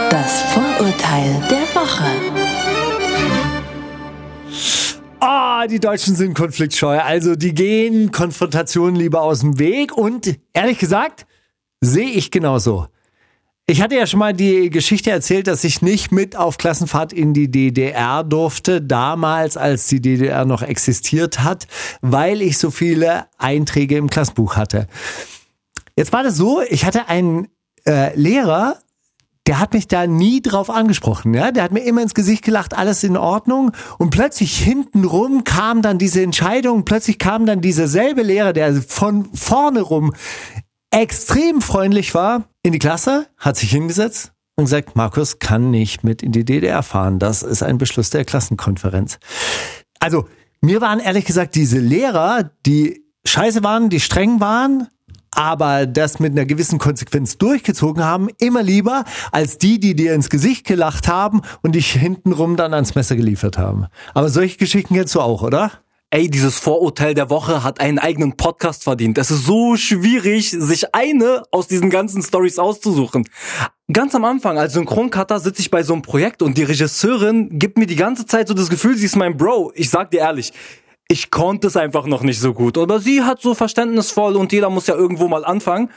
Das 0.09 0.41
Vorurteil 0.53 1.41
der 1.49 1.67
Woche. 1.73 2.05
Ah, 5.19 5.67
die 5.67 5.81
Deutschen 5.81 6.15
sind 6.15 6.35
konfliktscheu. 6.35 6.99
Also 6.99 7.35
die 7.35 7.53
gehen 7.53 8.11
Konfrontationen 8.11 8.95
lieber 8.95 9.21
aus 9.21 9.41
dem 9.41 9.59
Weg 9.59 9.97
und 9.97 10.39
ehrlich 10.53 10.79
gesagt, 10.79 11.25
sehe 11.81 12.09
ich 12.09 12.31
genauso. 12.31 12.87
Ich 13.67 13.81
hatte 13.81 13.95
ja 13.95 14.07
schon 14.07 14.19
mal 14.19 14.33
die 14.33 14.69
Geschichte 14.69 15.11
erzählt, 15.11 15.47
dass 15.47 15.63
ich 15.63 15.81
nicht 15.81 16.11
mit 16.11 16.35
auf 16.35 16.57
Klassenfahrt 16.57 17.13
in 17.13 17.33
die 17.33 17.51
DDR 17.51 18.23
durfte, 18.23 18.81
damals 18.81 19.57
als 19.57 19.85
die 19.87 20.01
DDR 20.01 20.45
noch 20.45 20.63
existiert 20.63 21.43
hat, 21.43 21.67
weil 22.01 22.41
ich 22.41 22.57
so 22.57 22.71
viele 22.71 23.25
Einträge 23.37 23.97
im 23.97 24.09
Klassenbuch 24.09 24.55
hatte. 24.55 24.87
Jetzt 25.95 26.13
war 26.13 26.23
das 26.23 26.35
so, 26.35 26.61
ich 26.61 26.85
hatte 26.85 27.07
einen 27.07 27.47
äh, 27.85 28.15
Lehrer, 28.15 28.77
der 29.47 29.59
hat 29.59 29.73
mich 29.73 29.87
da 29.87 30.05
nie 30.05 30.41
drauf 30.41 30.69
angesprochen. 30.69 31.33
Ja? 31.33 31.51
Der 31.51 31.63
hat 31.63 31.71
mir 31.71 31.79
immer 31.79 32.03
ins 32.03 32.13
Gesicht 32.13 32.43
gelacht, 32.43 32.77
alles 32.77 33.03
in 33.03 33.17
Ordnung. 33.17 33.71
Und 33.97 34.11
plötzlich 34.11 34.57
hintenrum 34.59 35.43
kam 35.43 35.81
dann 35.81 35.97
diese 35.97 36.21
Entscheidung, 36.21 36.85
plötzlich 36.85 37.17
kam 37.17 37.47
dann 37.47 37.59
dieser 37.59 37.87
selbe 37.87 38.21
Lehrer, 38.21 38.53
der 38.53 38.81
von 38.81 39.33
vorne 39.33 39.81
rum 39.81 40.13
extrem 40.91 41.61
freundlich 41.61 42.13
war, 42.13 42.43
in 42.63 42.73
die 42.73 42.79
Klasse, 42.79 43.27
hat 43.37 43.57
sich 43.57 43.71
hingesetzt 43.71 44.33
und 44.55 44.65
gesagt, 44.65 44.95
Markus 44.95 45.39
kann 45.39 45.71
nicht 45.71 46.03
mit 46.03 46.21
in 46.21 46.31
die 46.31 46.45
DDR 46.45 46.83
fahren. 46.83 47.17
Das 47.17 47.41
ist 47.41 47.63
ein 47.63 47.77
Beschluss 47.77 48.09
der 48.09 48.25
Klassenkonferenz. 48.25 49.17
Also, 49.99 50.27
mir 50.61 50.81
waren 50.81 50.99
ehrlich 50.99 51.25
gesagt 51.25 51.55
diese 51.55 51.79
Lehrer, 51.79 52.51
die 52.65 53.05
scheiße 53.25 53.63
waren, 53.63 53.89
die 53.89 53.99
streng 53.99 54.39
waren, 54.39 54.87
aber 55.31 55.85
das 55.85 56.19
mit 56.19 56.31
einer 56.33 56.45
gewissen 56.45 56.79
Konsequenz 56.79 57.37
durchgezogen 57.37 58.03
haben, 58.03 58.29
immer 58.39 58.63
lieber 58.63 59.05
als 59.31 59.57
die, 59.57 59.79
die 59.79 59.95
dir 59.95 60.13
ins 60.13 60.29
Gesicht 60.29 60.65
gelacht 60.65 61.07
haben 61.07 61.41
und 61.61 61.75
dich 61.75 61.91
hintenrum 61.91 62.55
dann 62.55 62.73
ans 62.73 62.95
Messer 62.95 63.15
geliefert 63.15 63.57
haben. 63.57 63.87
Aber 64.13 64.29
solche 64.29 64.57
Geschichten 64.57 64.95
kennst 64.95 65.15
du 65.15 65.21
auch, 65.21 65.41
oder? 65.41 65.71
Ey, 66.11 66.27
dieses 66.27 66.57
Vorurteil 66.57 67.13
der 67.13 67.29
Woche 67.29 67.63
hat 67.63 67.79
einen 67.79 67.99
eigenen 67.99 68.35
Podcast 68.35 68.83
verdient. 68.83 69.19
Es 69.19 69.29
ist 69.29 69.45
so 69.45 69.75
schwierig, 69.75 70.49
sich 70.49 70.95
eine 70.95 71.43
aus 71.51 71.67
diesen 71.67 71.91
ganzen 71.91 72.23
Stories 72.23 72.57
auszusuchen. 72.57 73.29
Ganz 73.93 74.15
am 74.15 74.25
Anfang 74.25 74.57
als 74.57 74.73
Synchroncutter 74.73 75.39
sitze 75.39 75.61
ich 75.61 75.69
bei 75.69 75.83
so 75.83 75.93
einem 75.93 76.01
Projekt 76.01 76.41
und 76.41 76.57
die 76.57 76.63
Regisseurin 76.63 77.59
gibt 77.59 77.77
mir 77.77 77.85
die 77.85 77.95
ganze 77.95 78.25
Zeit 78.25 78.47
so 78.47 78.55
das 78.55 78.69
Gefühl, 78.69 78.97
sie 78.97 79.05
ist 79.05 79.17
mein 79.17 79.37
Bro. 79.37 79.71
Ich 79.75 79.91
sag 79.91 80.09
dir 80.09 80.21
ehrlich, 80.21 80.51
ich 81.11 81.31
konnte 81.31 81.67
es 81.67 81.75
einfach 81.75 82.05
noch 82.05 82.21
nicht 82.21 82.39
so 82.39 82.53
gut. 82.53 82.77
Aber 82.77 82.99
sie 82.99 83.23
hat 83.23 83.41
so 83.41 83.55
verständnisvoll 83.55 84.35
und 84.35 84.51
jeder 84.51 84.69
muss 84.69 84.85
ja 84.85 84.95
irgendwo 84.95 85.27
mal 85.27 85.43
anfangen. 85.43 85.89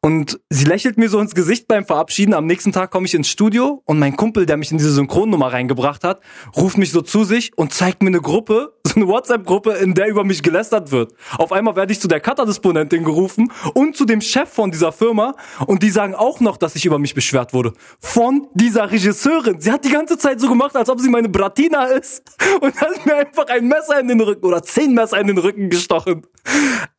Und 0.00 0.40
sie 0.50 0.64
lächelt 0.64 0.98
mir 0.98 1.08
so 1.08 1.20
ins 1.20 1.34
Gesicht 1.34 1.68
beim 1.68 1.84
Verabschieden. 1.84 2.34
Am 2.34 2.46
nächsten 2.46 2.72
Tag 2.72 2.90
komme 2.90 3.06
ich 3.06 3.14
ins 3.14 3.28
Studio 3.28 3.82
und 3.84 3.98
mein 3.98 4.16
Kumpel, 4.16 4.46
der 4.46 4.56
mich 4.56 4.70
in 4.70 4.78
diese 4.78 4.92
Synchronnummer 4.92 5.52
reingebracht 5.52 6.04
hat, 6.04 6.20
ruft 6.56 6.78
mich 6.78 6.92
so 6.92 7.02
zu 7.02 7.24
sich 7.24 7.52
und 7.56 7.72
zeigt 7.72 8.02
mir 8.02 8.08
eine 8.08 8.20
Gruppe, 8.20 8.74
so 8.86 8.96
eine 8.96 9.08
WhatsApp-Gruppe, 9.08 9.72
in 9.72 9.94
der 9.94 10.08
über 10.08 10.24
mich 10.24 10.42
gelästert 10.42 10.90
wird. 10.90 11.12
Auf 11.38 11.52
einmal 11.52 11.76
werde 11.76 11.92
ich 11.92 12.00
zu 12.00 12.08
der 12.08 12.20
Cutter-Disponentin 12.20 13.04
gerufen 13.04 13.52
und 13.74 13.96
zu 13.96 14.04
dem 14.04 14.20
Chef 14.20 14.48
von 14.48 14.70
dieser 14.70 14.92
Firma 14.92 15.34
und 15.66 15.82
die 15.82 15.90
sagen 15.90 16.14
auch 16.14 16.40
noch, 16.40 16.56
dass 16.56 16.76
ich 16.76 16.86
über 16.86 16.98
mich 16.98 17.14
beschwert 17.14 17.52
wurde. 17.52 17.72
Von 17.98 18.48
dieser 18.54 18.90
Regisseurin. 18.90 19.60
Sie 19.60 19.72
hat 19.72 19.84
die 19.84 19.90
ganze 19.90 20.18
Zeit 20.18 20.40
so 20.40 20.48
gemacht, 20.48 20.76
als 20.76 20.88
ob 20.88 21.00
sie 21.00 21.08
meine 21.08 21.28
Bratina 21.28 21.84
ist 21.86 22.22
und 22.60 22.80
hat 22.80 23.04
mir 23.06 23.16
einfach 23.16 23.46
ein 23.48 23.66
Messer 23.66 24.00
in 24.00 24.08
den 24.08 24.20
Rücken 24.20 24.44
oder 24.46 24.62
zehn 24.62 24.94
Messer 24.94 25.20
in 25.20 25.26
den 25.26 25.38
Rücken 25.38 25.70
gestochen. 25.70 26.26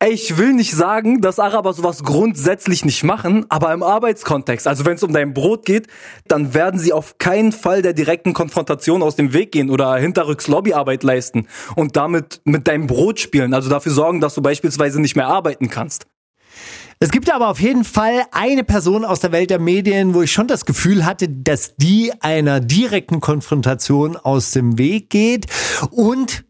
Ich 0.06 0.38
will 0.38 0.52
nicht 0.52 0.72
sagen, 0.72 1.20
dass 1.20 1.38
Araber 1.38 1.72
sowas 1.72 2.04
grundsätzlich 2.04 2.84
nicht 2.84 3.02
machen, 3.02 3.46
aber 3.48 3.72
im 3.72 3.82
Arbeitskontext, 3.82 4.68
also 4.68 4.84
wenn 4.84 4.94
es 4.94 5.02
um 5.02 5.12
dein 5.12 5.34
Brot 5.34 5.64
geht, 5.64 5.88
dann 6.26 6.54
werden 6.54 6.78
sie 6.78 6.92
auf 6.92 7.18
keinen 7.18 7.52
Fall 7.52 7.82
der 7.82 7.94
direkten 7.94 8.32
Konfrontation 8.32 9.02
aus 9.02 9.16
dem 9.16 9.32
Weg 9.32 9.52
gehen 9.52 9.70
oder 9.70 9.96
hinterrücks 9.96 10.46
Lobbyarbeit 10.46 11.02
leisten 11.02 11.48
und 11.74 11.96
damit 11.96 12.40
mit 12.44 12.68
deinem 12.68 12.86
Brot 12.86 13.20
spielen, 13.20 13.54
also 13.54 13.68
dafür 13.68 13.92
sorgen, 13.92 14.20
dass 14.20 14.34
du 14.34 14.42
beispielsweise 14.42 15.00
nicht 15.00 15.16
mehr 15.16 15.26
arbeiten 15.26 15.68
kannst. 15.68 16.06
Es 17.00 17.10
gibt 17.12 17.32
aber 17.32 17.48
auf 17.48 17.60
jeden 17.60 17.84
Fall 17.84 18.24
eine 18.32 18.64
Person 18.64 19.04
aus 19.04 19.20
der 19.20 19.30
Welt 19.30 19.50
der 19.50 19.60
Medien, 19.60 20.14
wo 20.14 20.22
ich 20.22 20.32
schon 20.32 20.48
das 20.48 20.64
Gefühl 20.64 21.06
hatte, 21.06 21.28
dass 21.28 21.76
die 21.76 22.12
einer 22.20 22.58
direkten 22.58 23.20
Konfrontation 23.20 24.16
aus 24.16 24.50
dem 24.50 24.78
Weg 24.78 25.08
geht 25.08 25.46
und 25.92 26.44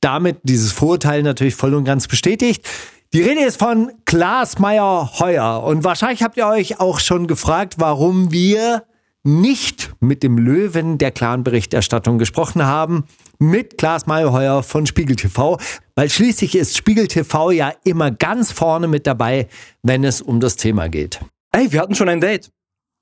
damit 0.00 0.38
dieses 0.42 0.72
Vorurteil 0.72 1.22
natürlich 1.22 1.54
voll 1.54 1.74
und 1.74 1.84
ganz 1.84 2.08
bestätigt. 2.08 2.66
Die 3.12 3.22
Rede 3.22 3.44
ist 3.44 3.58
von 3.58 3.90
Klaas 4.04 4.58
Meyer 4.58 5.10
Heuer. 5.18 5.62
Und 5.64 5.82
wahrscheinlich 5.82 6.22
habt 6.22 6.36
ihr 6.36 6.46
euch 6.46 6.78
auch 6.78 7.00
schon 7.00 7.26
gefragt, 7.26 7.74
warum 7.78 8.30
wir 8.30 8.84
nicht 9.22 9.92
mit 10.00 10.22
dem 10.22 10.38
Löwen 10.38 10.96
der 10.96 11.10
Clan-Berichterstattung 11.10 12.18
gesprochen 12.18 12.64
haben, 12.64 13.04
mit 13.38 13.78
Klaas 13.78 14.06
Mayheuer 14.06 14.62
von 14.62 14.86
Spiegel 14.86 15.16
TV, 15.16 15.58
weil 15.94 16.08
schließlich 16.08 16.54
ist 16.54 16.76
Spiegel 16.76 17.06
TV 17.06 17.50
ja 17.50 17.72
immer 17.84 18.10
ganz 18.10 18.52
vorne 18.52 18.88
mit 18.88 19.06
dabei, 19.06 19.48
wenn 19.82 20.04
es 20.04 20.22
um 20.22 20.40
das 20.40 20.56
Thema 20.56 20.88
geht. 20.88 21.20
Ey, 21.52 21.72
wir 21.72 21.80
hatten 21.80 21.94
schon 21.94 22.08
ein 22.08 22.20
Date. 22.20 22.50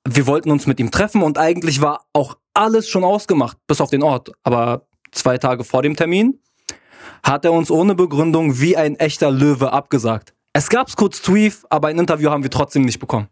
Wir 0.08 0.26
wollten 0.26 0.50
uns 0.50 0.66
mit 0.66 0.80
ihm 0.80 0.90
treffen 0.90 1.22
und 1.22 1.38
eigentlich 1.38 1.80
war 1.80 2.06
auch 2.12 2.36
alles 2.54 2.88
schon 2.88 3.04
ausgemacht, 3.04 3.58
bis 3.66 3.80
auf 3.80 3.90
den 3.90 4.02
Ort. 4.02 4.32
Aber 4.42 4.86
zwei 5.12 5.38
Tage 5.38 5.64
vor 5.64 5.82
dem 5.82 5.96
Termin 5.96 6.40
hat 7.22 7.44
er 7.44 7.52
uns 7.52 7.70
ohne 7.70 7.94
Begründung 7.94 8.60
wie 8.60 8.76
ein 8.76 8.96
echter 8.96 9.30
Löwe 9.30 9.72
abgesagt. 9.72 10.34
Es 10.52 10.68
gab's 10.68 10.96
kurz 10.96 11.22
Tweef, 11.22 11.64
aber 11.70 11.88
ein 11.88 11.98
Interview 11.98 12.30
haben 12.30 12.42
wir 12.42 12.50
trotzdem 12.50 12.82
nicht 12.82 12.98
bekommen. 12.98 13.28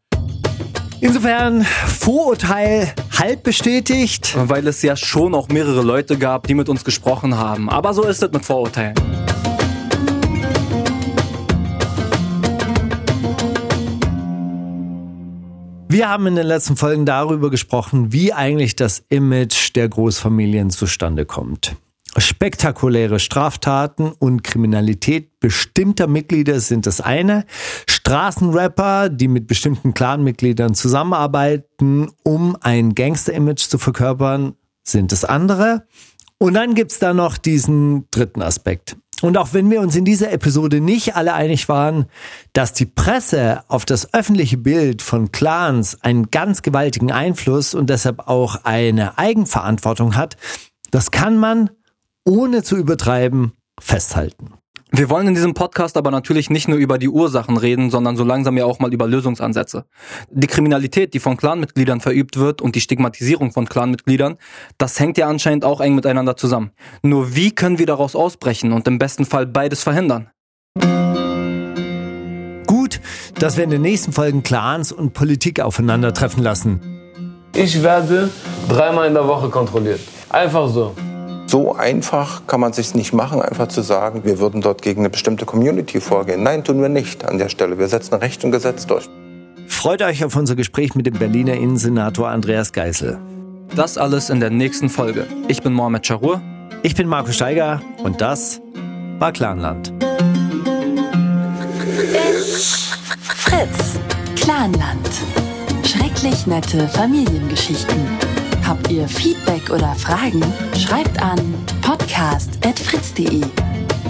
Insofern 1.01 1.63
Vorurteil 1.63 2.95
halb 3.19 3.43
bestätigt. 3.43 4.35
Weil 4.37 4.67
es 4.67 4.83
ja 4.83 4.97
schon 4.97 5.35
auch 5.35 5.49
mehrere 5.49 5.83
Leute 5.83 6.17
gab, 6.19 6.47
die 6.47 6.55
mit 6.55 6.69
uns 6.69 6.85
gesprochen 6.85 7.37
haben. 7.37 7.69
Aber 7.69 7.93
so 7.95 8.03
ist 8.03 8.23
es 8.23 8.33
mit 8.33 8.45
Vorurteilen. 8.45 8.95
Wir 15.89 16.09
haben 16.09 16.27
in 16.27 16.35
den 16.35 16.47
letzten 16.47 16.77
Folgen 16.77 17.07
darüber 17.07 17.51
gesprochen, 17.51 18.13
wie 18.13 18.33
eigentlich 18.33 18.77
das 18.77 19.03
Image 19.09 19.75
der 19.75 19.89
Großfamilien 19.89 20.71
zustande 20.71 21.25
kommt. 21.25 21.77
Spektakuläre 22.19 23.19
Straftaten 23.19 24.13
und 24.13 24.43
Kriminalität 24.43 25.39
bestimmter 25.41 26.07
Mitglieder 26.07 26.61
sind 26.61 26.87
das 26.87 27.01
eine. 27.01 27.45
Straßenrapper, 27.89 29.09
die 29.09 29.29
mit 29.29 29.47
bestimmten 29.47 29.95
Clanmitgliedern 29.95 30.75
zusammenarbeiten, 30.75 32.11
um 32.23 32.57
ein 32.61 32.95
Gangster-Image 32.95 33.69
zu 33.69 33.79
verkörpern, 33.79 34.55
sind 34.83 35.13
das 35.13 35.25
andere. 35.25 35.87
Und 36.39 36.55
dann 36.55 36.75
gibt's 36.75 36.99
da 36.99 37.15
noch 37.15 37.39
diesen 37.39 38.07
dritten 38.11 38.43
Aspekt. 38.43 38.97
Und 39.23 39.39
auch 39.39 39.55
wenn 39.55 39.71
wir 39.71 39.81
uns 39.81 39.97
in 39.97 40.05
dieser 40.05 40.31
Episode 40.31 40.81
nicht 40.81 41.17
alle 41.17 41.33
einig 41.33 41.69
waren, 41.69 42.07
dass 42.53 42.75
die 42.75 42.85
Presse 42.85 43.63
auf 43.69 43.87
das 43.87 44.13
öffentliche 44.13 44.59
Bild 44.59 45.01
von 45.01 45.33
Clans 45.33 46.03
einen 46.03 46.31
ganz 46.31 46.61
gewaltigen 46.61 47.11
Einfluss 47.11 47.75
und 47.75 47.89
deshalb 47.89 48.29
auch 48.29 48.65
eine 48.65 49.17
Eigenverantwortung 49.17 50.17
hat, 50.17 50.37
das 50.91 51.11
kann 51.11 51.39
man, 51.39 51.71
ohne 52.27 52.63
zu 52.63 52.77
übertreiben, 52.77 53.53
festhalten. 53.81 54.55
Wir 54.93 55.11
wollen 55.11 55.29
in 55.29 55.35
diesem 55.35 55.55
Podcast 55.55 55.97
aber 55.97 56.11
natürlich 56.11 56.49
nicht 56.49 56.69
nur 56.69 56.79
über 56.79 56.99
die 56.99 57.09
Ursachen 57.09 57.57
reden, 57.57 57.91
sondern 57.91 58.17
so 58.17 58.25
langsam 58.25 58.57
ja 58.57 58.65
auch 58.65 58.79
mal 58.79 58.93
über 58.93 59.07
Lösungsansätze. 59.07 59.85
Die 60.31 60.47
Kriminalität, 60.47 61.13
die 61.13 61.19
von 61.19 61.37
Clanmitgliedern 61.37 62.01
verübt 62.01 62.39
wird 62.39 62.63
und 62.63 62.77
die 62.77 62.81
Stigmatisierung 62.81 63.53
von 63.53 63.69
Clanmitgliedern, 63.69 64.37
das 64.79 64.99
hängt 65.01 65.19
ja 65.19 65.29
anscheinend 65.29 65.65
auch 65.65 65.81
eng 65.81 65.95
miteinander 65.95 66.37
zusammen. 66.37 66.71
Nur 67.03 67.35
wie 67.35 67.53
können 67.53 67.79
wir 67.79 67.87
daraus 67.87 68.15
ausbrechen 68.15 68.73
und 68.73 68.87
im 68.87 68.99
besten 68.99 69.25
Fall 69.25 69.47
beides 69.47 69.83
verhindern? 69.83 70.31
Gut, 72.67 73.01
dass 73.39 73.57
wir 73.57 73.65
in 73.65 73.71
den 73.71 73.83
nächsten 73.83 74.13
Folgen 74.13 74.43
Clans 74.43 74.93
und 74.93 75.13
Politik 75.13 75.61
aufeinandertreffen 75.61 76.43
lassen. 76.43 76.81
Ich 77.55 77.83
werde 77.83 78.31
dreimal 78.69 79.09
in 79.09 79.15
der 79.15 79.27
Woche 79.27 79.49
kontrolliert. 79.49 80.01
Einfach 80.31 80.69
so. 80.69 80.95
So 81.47 81.75
einfach 81.77 82.47
kann 82.49 82.61
man 82.61 82.73
sich 82.73 82.95
nicht 82.95 83.13
machen, 83.13 83.41
einfach 83.41 83.69
zu 83.69 83.81
sagen, 83.81 84.25
wir 84.25 84.41
würden 84.41 84.61
dort 84.61 84.83
gegen 84.83 85.03
eine 85.03 85.11
bestimmte 85.11 85.47
Community 85.47 86.01
vorgehen. 86.01 86.43
Nein, 86.43 86.65
tun 86.65 86.83
wir 86.83 86.89
nicht 86.89 87.25
an 87.25 87.39
der 87.39 87.49
Stelle. 87.49 87.79
Wir 87.79 87.87
setzen 87.87 88.15
Recht 88.15 88.45
und 88.45 88.51
Gesetz 88.51 88.87
durch. 88.87 89.09
Freut 89.69 90.03
euch 90.03 90.25
auf 90.25 90.35
unser 90.35 90.57
Gespräch 90.57 90.95
mit 90.97 91.07
dem 91.07 91.15
Berliner 91.15 91.55
Innensenator 91.55 92.29
Andreas 92.29 92.73
Geisel. 92.73 93.19
Das 93.77 93.97
alles 93.97 94.31
in 94.31 94.41
der 94.41 94.51
nächsten 94.51 94.89
Folge. 94.89 95.27
Ich 95.49 95.63
bin 95.63 95.73
Mohamed 95.73 96.07
Charur. 96.07 96.41
Ich 96.83 96.95
bin 96.95 97.07
Marco 97.07 97.31
Steiger 97.31 97.81
und 98.03 98.21
das 98.21 98.61
war 99.19 99.33
Clanland. 99.33 99.93
Fritz. 103.23 103.99
Clanland. 104.35 105.11
Schrecklich 105.85 106.47
nette 106.47 106.89
Familiengeschichten. 106.89 108.36
Habt 108.67 108.91
ihr 108.91 109.07
Feedback 109.07 109.71
oder 109.71 109.95
Fragen? 109.95 110.43
Schreibt 110.77 111.23
an 111.23 111.39
podcast.fritz.de. 111.83 113.43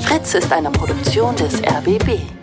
Fritz 0.00 0.32
ist 0.32 0.50
eine 0.50 0.70
Produktion 0.70 1.36
des 1.36 1.60
RBB. 1.62 2.35